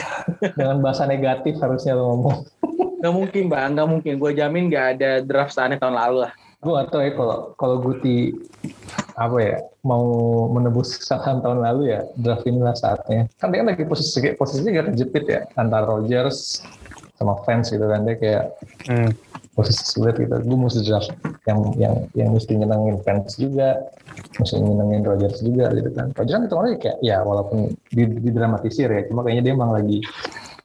dengan 0.57 0.79
bahasa 0.79 1.03
negatif 1.03 1.59
harusnya 1.59 1.99
lo 1.99 2.15
ngomong. 2.15 2.37
nggak 3.03 3.15
mungkin 3.15 3.43
bang 3.51 3.69
nggak 3.75 3.89
mungkin 3.91 4.13
gua 4.15 4.31
jamin 4.31 4.71
nggak 4.71 4.85
ada 4.95 5.11
draft 5.19 5.51
seaneh 5.51 5.75
tahun 5.75 5.99
lalu 5.99 6.27
lah 6.27 6.33
Gue 6.59 6.75
gak 6.75 6.91
tau 6.91 6.99
ya 6.99 7.15
kalau 7.15 7.55
kalau 7.55 7.75
Guti 7.79 8.35
apa 9.15 9.37
ya 9.39 9.57
mau 9.79 10.03
menebus 10.51 10.99
kesalahan 10.99 11.39
tahun 11.39 11.63
lalu 11.63 11.95
ya 11.95 12.03
draft 12.19 12.43
inilah 12.43 12.75
saatnya. 12.75 13.31
Kan 13.39 13.55
dia 13.55 13.63
kan 13.63 13.71
lagi 13.71 13.87
posisi 13.87 14.19
posisinya 14.35 14.71
gak 14.75 14.87
kejepit 14.91 15.23
ya 15.23 15.41
antara 15.55 15.87
Rogers 15.87 16.59
sama 17.19 17.35
fans 17.43 17.67
gitu 17.67 17.83
kan 17.83 18.07
dia 18.07 18.15
kayak 18.15 18.43
Hmm. 18.87 19.11
posisi 19.51 19.83
sulit 19.91 20.15
gitu. 20.15 20.31
Gue 20.39 20.55
mesti 20.55 20.87
draft 20.87 21.11
yang 21.43 21.59
yang 21.75 21.93
yang 22.15 22.29
mesti 22.31 22.55
nyenengin 22.55 23.03
fans 23.03 23.35
juga, 23.35 23.91
mesti 24.39 24.55
nyenengin 24.55 25.03
Rogers 25.03 25.43
juga 25.43 25.67
gitu 25.75 25.91
kan. 25.91 26.15
Rogers 26.15 26.35
kan 26.39 26.43
hitungannya 26.47 26.77
kayak 26.79 26.97
ya 27.03 27.19
walaupun 27.27 27.75
di- 27.91 28.19
didramatisir 28.23 28.87
ya, 28.87 29.03
cuma 29.11 29.27
kayaknya 29.27 29.51
dia 29.51 29.53
emang 29.59 29.75
lagi 29.75 29.99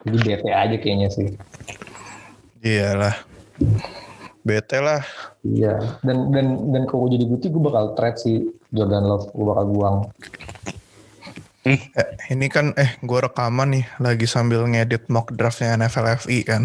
lagi 0.06 0.18
bete 0.22 0.50
aja 0.54 0.76
kayaknya 0.78 1.08
sih. 1.10 1.34
Iyalah. 2.62 3.18
Bete 4.46 4.78
lah. 4.78 5.02
Iya. 5.42 5.98
Dan 6.06 6.30
dan 6.30 6.46
dan 6.70 6.82
kalau 6.86 7.10
gue 7.10 7.18
jadi 7.18 7.24
Guti 7.26 7.46
gue 7.50 7.62
bakal 7.64 7.98
trade 7.98 8.18
si 8.22 8.32
Jordan 8.70 9.04
Love, 9.10 9.26
gue 9.34 9.44
bakal 9.44 9.64
buang. 9.74 9.96
Eh, 11.64 11.80
ini 12.32 12.48
kan 12.48 12.72
eh 12.80 12.96
gue 13.04 13.18
rekaman 13.20 13.76
nih 13.76 13.84
lagi 14.00 14.24
sambil 14.24 14.64
ngedit 14.64 15.12
mock 15.12 15.28
draftnya 15.36 15.76
NFL 15.76 16.24
FI 16.24 16.38
kan. 16.46 16.62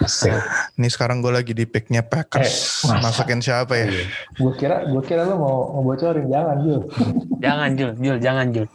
Asik. 0.00 0.32
Ini 0.80 0.88
sekarang 0.88 1.20
gue 1.20 1.28
lagi 1.28 1.52
di 1.52 1.68
picknya 1.68 2.00
Packers. 2.00 2.88
Eh? 2.88 3.00
Masukin 3.04 3.44
siapa 3.44 3.76
ya? 3.76 3.92
Gue 4.40 4.52
kira 4.56 4.88
gue 4.88 5.02
kira 5.04 5.28
lo 5.28 5.36
mau 5.36 5.56
ngebocorin 5.76 6.26
jangan 6.32 6.56
Jul. 6.64 6.80
Jangan 7.42 7.70
Jul, 7.76 7.92
Jul, 8.00 8.18
jangan 8.22 8.46
Jul. 8.54 8.66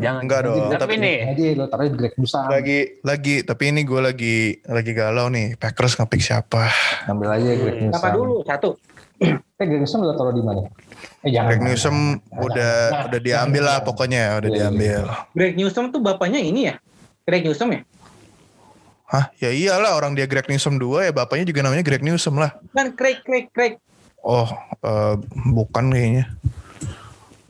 Jangan. 0.00 0.22
Enggak 0.26 0.40
dong. 0.48 0.56
Tapi 0.74 0.80
Tapi 0.82 0.94
nih, 0.98 1.18
Aja 1.30 1.44
lo 1.54 1.64
taruh 1.70 1.86
di 1.86 1.96
Greg 1.96 2.14
Busan. 2.18 2.44
lagi 2.50 2.78
lagi 3.06 3.34
tapi 3.46 3.62
ini 3.70 3.80
gue 3.86 4.00
lagi 4.02 4.36
lagi 4.66 4.92
galau 4.96 5.30
nih. 5.30 5.54
Packers 5.54 5.94
ngepick 6.00 6.22
siapa? 6.24 6.68
Ambil 7.06 7.30
aja 7.30 7.50
Greg 7.54 7.78
Newsom. 7.78 7.98
apa 8.02 8.08
dulu 8.10 8.34
satu 8.42 8.74
Eh 9.22 9.38
Greg 9.62 9.80
Newsom 9.86 10.02
lo 10.02 10.18
taruh 10.18 10.34
di 10.34 10.42
mana? 10.42 10.66
Eh 11.20 11.30
jangan. 11.30 11.48
Greg 11.50 11.62
Newsom 11.62 11.96
udah 12.32 12.72
Nah, 12.86 13.02
udah 13.06 13.20
diambil 13.20 13.62
lah 13.62 13.76
jangan. 13.76 13.88
pokoknya 13.88 14.22
udah 14.34 14.40
Iya, 14.40 14.50
iya. 14.50 14.58
diambil. 14.60 15.00
Greg 15.30 15.54
Newsom 15.54 15.84
tuh 15.88 16.00
bapaknya 16.00 16.38
ini 16.38 16.60
ya 16.66 16.74
Greg 17.22 17.42
Newsom 17.42 17.68
ya 17.70 17.80
Hah? 19.04 19.30
Ya 19.36 19.48
iyalah 19.48 19.94
orang 19.94 20.12
dia 20.12 20.24
Greg 20.24 20.44
Newsom 20.44 20.74
2 20.74 20.82
ya 21.02 21.12
bapaknya 21.12 21.44
juga 21.44 21.60
namanya 21.60 21.80
Greg 21.80 22.00
Newsom 22.00 22.34
lah. 22.36 22.56
kan 22.70 22.90
Craig 22.92 23.20
Craig 23.20 23.46
Craig 23.48 23.74
Oh, 24.20 24.48
eh, 24.80 25.14
bukan 25.46 25.88
kayaknya. 25.88 26.24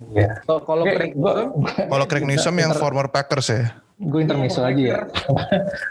Iya. 0.06 0.42
kalau 0.42 0.60
kalau 0.60 0.84
Craig 0.84 1.14
Newsom 1.14 1.48
Kalau 1.64 2.04
Greg 2.04 2.24
Newsom 2.24 2.54
yang 2.56 2.72
former 2.74 3.06
Packers 3.06 3.48
ya. 3.48 3.62
Gue 4.04 4.20
intermezzo 4.20 4.60
aja 4.60 4.76
ya. 4.76 4.98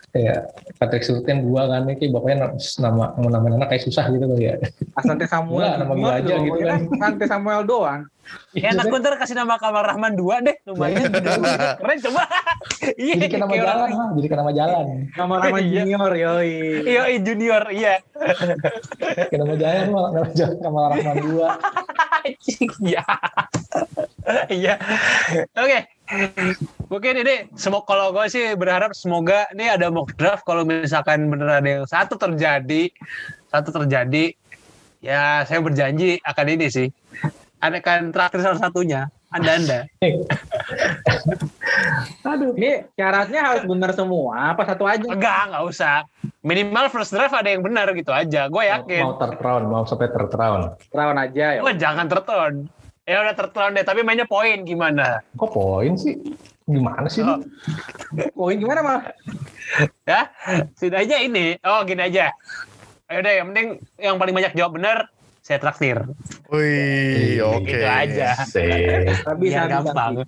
Kayak 0.09 0.39
Patrick 0.79 1.03
Surtain 1.03 1.41
gua 1.41 1.65
kan 1.65 1.89
kayak 1.89 2.11
bapaknya 2.11 2.37
nama 2.79 3.13
namain 3.17 3.57
anak 3.57 3.69
kayak 3.69 3.83
susah 3.83 4.05
gitu 4.07 4.25
kali 4.25 4.47
ya. 4.47 4.55
Asante 4.93 5.25
Samuel 5.25 5.59
Enggak, 5.59 5.75
nama 5.79 5.93
gua 5.93 6.11
Junior 6.15 6.17
aja 6.19 6.35
gitu 6.39 6.57
Ya 6.57 6.65
kan. 6.67 6.79
Asante 6.93 7.25
Samuel 7.25 7.61
doang 7.63 8.01
enak 8.55 8.87
gue 8.87 8.99
ntar 9.03 9.19
kasih 9.19 9.35
nama 9.35 9.59
Kamal 9.59 9.83
Rahman 9.83 10.15
2 10.15 10.47
deh. 10.47 10.55
Lumayan. 10.63 11.11
Keren 11.83 11.97
coba. 11.99 12.23
Iya, 12.95 13.13
Jadi 13.19 13.35
nama 13.35 13.51
jalan 13.51 13.75
lah, 13.91 14.09
jadi 14.15 14.27
nama 14.31 14.51
jalan. 14.55 14.85
nama 15.11 15.33
nama 15.43 15.57
Iya. 15.59 15.83
junior 15.83 16.11
yoi 16.15 16.51
Iya, 16.87 17.01
iya, 17.11 17.19
junior, 17.19 17.63
iya. 17.69 17.93
Nama 19.27 19.53
jalan 19.59 19.83
mah 19.91 20.01
nama 20.15 20.29
jalan 20.31 20.55
Kamal 20.63 20.83
Rahman 20.89 21.15
2. 21.19 21.43
Iya. 22.79 23.03
Iya. 24.47 24.73
Oke. 25.53 25.79
Mungkin 26.89 27.13
ini 27.25 27.35
semoga 27.57 27.89
kalau 27.89 28.13
gue 28.13 28.25
sih 28.29 28.53
berharap 28.53 28.93
semoga 28.93 29.49
ini 29.53 29.65
ada 29.69 29.89
mock 29.89 30.13
draft 30.13 30.45
kalau 30.45 30.61
misalkan 30.61 31.25
bener 31.29 31.49
ada 31.49 31.65
yang 31.65 31.85
satu 31.89 32.15
terjadi, 32.21 32.93
satu 33.49 33.69
terjadi, 33.73 34.37
ya 35.01 35.41
saya 35.49 35.59
berjanji 35.59 36.21
akan 36.21 36.47
ini 36.53 36.67
sih. 36.69 36.87
Ada 37.63 37.79
kan 37.79 38.11
traktir 38.11 38.43
salah 38.43 38.59
satunya, 38.59 39.07
anda-anda. 39.31 39.87
Aduh. 42.23 42.53
ini 42.57 42.85
syaratnya 42.93 43.41
harus 43.41 43.63
benar 43.65 43.91
semua 43.95 44.53
apa 44.53 44.63
satu 44.67 44.83
aja 44.85 45.05
Enggak, 45.09 45.49
enggak 45.49 45.63
usah. 45.65 45.97
Minimal 46.43 46.85
first 46.91 47.15
draft 47.15 47.33
ada 47.33 47.49
yang 47.49 47.63
benar 47.63 47.89
gitu 47.95 48.11
aja. 48.11 48.51
Gue 48.51 48.67
yakin. 48.67 49.03
Mau 49.03 49.15
third 49.17 49.39
round, 49.39 49.65
mau 49.71 49.83
sampai 49.87 50.11
third 50.11 50.33
round. 50.35 50.75
Aja 50.93 51.45
ya 51.57 51.61
Gue 51.63 51.73
jangan 51.79 52.05
terton. 52.11 52.67
Ya 53.03 53.19
udah 53.19 53.35
terton 53.35 53.75
deh, 53.75 53.83
tapi 53.83 53.99
mainnya 53.99 54.23
poin 54.23 54.63
gimana? 54.63 55.19
Kok 55.35 55.51
poin 55.51 55.99
sih? 55.99 56.15
Gimana 56.63 57.11
sih? 57.11 57.19
Oh. 57.19 57.35
poin 58.31 58.55
gimana 58.55 58.79
mah 58.79 58.99
Ya, 60.07 60.31
sudah 60.79 61.03
aja 61.03 61.19
ini. 61.19 61.59
Oh, 61.67 61.83
gini 61.83 61.99
aja. 61.99 62.31
Ayo 63.11 63.19
deh, 63.19 63.33
yang 63.43 63.51
penting 63.51 63.67
yang 63.99 64.15
paling 64.15 64.31
banyak 64.31 64.55
jawab 64.55 64.79
benar, 64.79 65.11
saya 65.43 65.59
traktir. 65.59 65.99
Wih, 66.47 67.35
Iya, 67.35 67.43
oke. 67.51 67.67
Gitu 67.67 67.83
aja. 67.83 68.29
Tapi 69.27 69.41
bisa 69.51 69.67
gampang. 69.67 70.23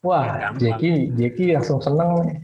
Wah, 0.00 0.24
Gampang. 0.48 0.80
Jeki, 0.80 1.12
Jeki 1.20 1.44
langsung 1.52 1.84
seneng. 1.84 2.40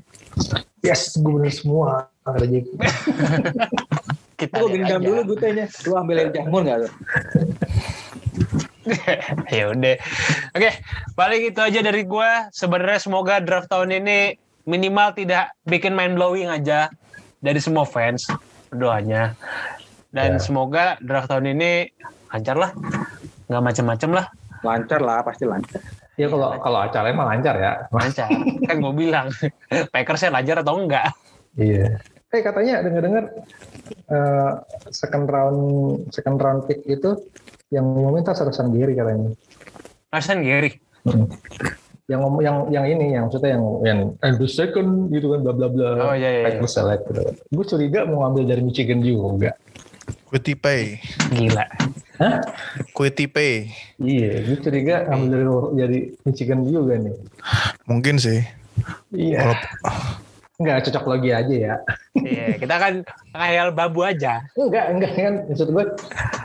Yes, 0.85 1.17
gue 1.17 1.33
bener 1.33 1.53
semua. 1.53 2.13
Ada 2.29 2.45
Jeki. 2.45 2.77
Kita 4.41 4.57
gue 4.65 4.81
aja. 4.85 4.97
dulu 4.97 5.37
gutenya 5.37 5.69
lu 5.85 5.93
ambil 6.01 6.17
yang 6.25 6.31
jamur 6.33 6.65
nggak 6.65 6.81
lu 6.81 6.89
ya 9.55 9.65
udah. 9.71 9.97
Oke, 10.53 10.71
paling 11.15 11.43
itu 11.49 11.61
aja 11.61 11.81
dari 11.81 12.03
gua. 12.05 12.51
Sebenarnya 12.51 12.99
semoga 12.99 13.39
draft 13.39 13.71
tahun 13.71 14.03
ini 14.03 14.35
minimal 14.65 15.15
tidak 15.15 15.55
bikin 15.65 15.95
mind 15.95 16.15
blowing 16.15 16.49
aja. 16.49 16.91
dari 17.41 17.57
semua 17.57 17.89
fans 17.89 18.29
doanya. 18.69 19.33
Dan 20.13 20.37
Ya. 20.37 20.43
semoga 20.45 21.01
draft 21.01 21.33
tahun 21.33 21.57
ini 21.57 21.89
lancar 22.29 22.53
lah. 22.53 22.71
Nggak 23.49 23.63
macem-macem 23.65 24.11
lah. 24.13 24.27
Lancar 24.61 25.01
lah, 25.01 25.25
pasti 25.25 25.49
lancar. 25.49 25.81
Ya 26.21 26.29
kalau 26.29 26.61
kalau 26.61 26.85
acaranya 26.85 27.17
mah 27.17 27.33
lancar 27.33 27.55
ya. 27.57 27.73
Lancar. 27.89 28.29
kan 28.69 28.77
gue 28.77 28.93
bilang. 28.93 29.33
Pakersnya 29.97 30.29
lancar 30.29 30.61
atau 30.61 30.77
enggak. 30.77 31.09
Iya. 31.57 31.97
Eh 32.29 32.43
katanya 32.45 32.85
dengar-dengar 32.85 33.25
eh, 33.89 34.53
second 34.93 35.27
round 35.27 35.61
second 36.13 36.37
round 36.37 36.69
pick 36.69 36.85
itu 36.85 37.17
yang 37.71 37.87
ngomongin 37.87 38.27
tas 38.27 38.43
Rasan 38.43 38.75
Giri 38.75 38.99
katanya. 38.99 39.31
Rasanya 40.11 40.43
Gary. 40.43 40.71
Mm. 41.07 41.27
Yang 42.11 42.21
ngomong 42.27 42.43
yang 42.43 42.57
yang 42.75 42.85
ini 42.91 43.15
yang 43.15 43.31
maksudnya 43.31 43.55
yang 43.55 43.65
yang 43.87 44.01
and 44.27 44.37
the 44.43 44.51
second 44.51 45.07
gitu 45.15 45.31
kan 45.31 45.47
bla 45.47 45.55
bla 45.55 45.71
bla. 45.71 46.11
Oh, 46.11 46.15
iya, 46.19 46.43
iya, 46.43 46.43
Right 46.51 46.59
iya. 46.59 46.67
select 46.67 47.07
gitu. 47.07 47.23
Gue 47.55 47.65
curiga 47.71 48.03
mau 48.11 48.27
ngambil 48.27 48.45
dari 48.51 48.63
Michigan 48.67 48.99
juga. 49.07 49.55
Quitipay. 50.27 50.99
Gila. 51.31 51.67
Quitipay. 52.99 53.71
Iya, 54.03 54.31
gue 54.51 54.59
curiga 54.59 55.07
ngambil 55.07 55.31
dari 55.31 55.47
dari 55.79 55.99
Michigan 56.27 56.67
juga 56.67 56.99
nih. 56.99 57.15
Mungkin 57.87 58.19
sih. 58.19 58.43
Iya. 59.15 59.55
Enggak 60.61 60.85
cocok 60.85 61.05
lagi 61.09 61.29
aja 61.33 61.55
ya. 61.57 61.75
Iya, 62.21 62.61
kita 62.61 62.75
kan 62.77 62.93
ngayal 63.33 63.73
babu 63.73 64.05
aja. 64.05 64.45
Enggak, 64.61 64.93
enggak 64.93 65.13
kan 65.17 65.35
maksud 65.49 65.73
gue 65.73 65.85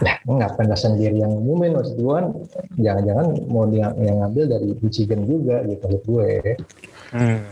ya 0.08 0.16
enggak 0.24 0.56
penjelasan 0.56 0.96
diri 0.96 1.20
yang 1.20 1.36
umumin 1.36 1.76
maksud 1.76 2.00
gue 2.00 2.14
kan 2.16 2.28
jangan-jangan 2.80 3.28
mau 3.52 3.68
dia 3.68 3.92
yang 4.00 4.24
ngambil 4.24 4.56
dari 4.56 4.72
Michigan 4.80 5.28
juga 5.28 5.68
gitu 5.68 5.84
maksud 5.84 6.04
gue. 6.08 6.30
Hmm. 7.12 7.44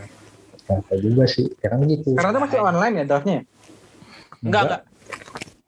Nah, 0.64 0.80
juga 0.96 1.28
sih, 1.28 1.52
ya 1.60 1.68
kan 1.68 1.84
gitu. 1.84 2.16
Karena 2.16 2.32
itu 2.32 2.40
masih 2.40 2.58
online 2.64 2.94
ya 2.96 3.04
draftnya. 3.04 3.38
Enggak, 4.40 4.62
enggak. 4.64 4.80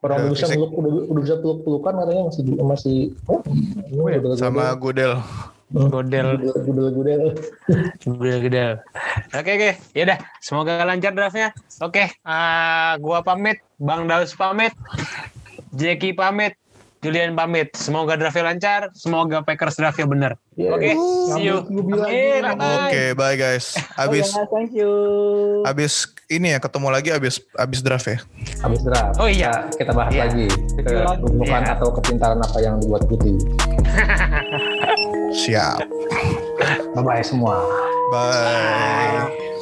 Orang 0.00 0.16
udah 0.24 0.32
bisa 0.32 0.46
peluk, 0.48 0.72
udah, 0.72 0.92
udah 1.12 1.22
bisa 1.28 1.36
peluk 1.44 1.58
pelukan 1.60 1.94
katanya 2.00 2.22
masih 2.32 2.42
masih 2.64 2.98
oh, 3.28 3.40
Sama 4.40 4.72
Gudel. 4.80 5.20
Godel, 5.66 6.38
gudel 6.62 6.88
gudel. 6.94 7.22
godel, 8.00 8.38
godel. 8.38 8.72
Oke, 9.34 9.50
oke. 9.52 9.70
Ya 9.92 10.02
udah, 10.06 10.18
semoga 10.38 10.78
lancar 10.82 11.10
draftnya. 11.10 11.50
Oke, 11.82 12.06
ah, 12.22 12.94
gua 12.96 13.20
pamit, 13.20 13.58
Bang 13.76 14.06
Daus 14.06 14.30
pamit, 14.32 14.70
Jackie 15.72 16.14
pamit, 16.14 16.54
Julian 17.02 17.34
pamit. 17.34 17.74
Semoga 17.74 18.14
draftnya 18.14 18.46
lancar, 18.46 18.94
semoga 18.94 19.42
Packers 19.42 19.74
draftnya 19.74 20.06
bener. 20.06 20.32
Iya. 20.54 20.70
Oke, 20.70 20.90
see 21.34 21.44
you. 21.44 21.66
Amin, 21.66 21.82
gitu. 22.40 22.54
bye. 22.56 22.78
Oke, 22.86 23.02
bye 23.12 23.34
guys. 23.34 23.74
Abis 24.00 24.32
Oh, 24.32 24.38
ya, 24.38 24.44
thank 24.48 24.70
you. 24.70 24.90
abis 25.66 25.92
ini 26.26 26.54
ya 26.54 26.58
ketemu 26.58 26.88
lagi 26.88 27.10
abis 27.10 27.42
abis 27.52 27.82
draft 27.82 28.06
ya. 28.06 28.18
Habis 28.62 28.80
draft. 28.80 29.18
Oh 29.18 29.26
iya. 29.26 29.66
Kita, 29.74 29.82
kita 29.82 29.92
bahas 29.92 30.14
Iya. 30.14 30.22
lagi. 30.30 30.46
Kebutuhan 30.78 31.62
Iya. 31.66 31.74
atau 31.74 31.88
kepintaran 31.90 32.38
apa 32.38 32.58
yang 32.62 32.78
dibuat 32.78 33.02
putih. 33.10 33.34
Siap. 35.32 35.88
Bye 36.94 37.02
bye 37.02 37.22
semua. 37.24 37.58
Bye. 38.12 39.55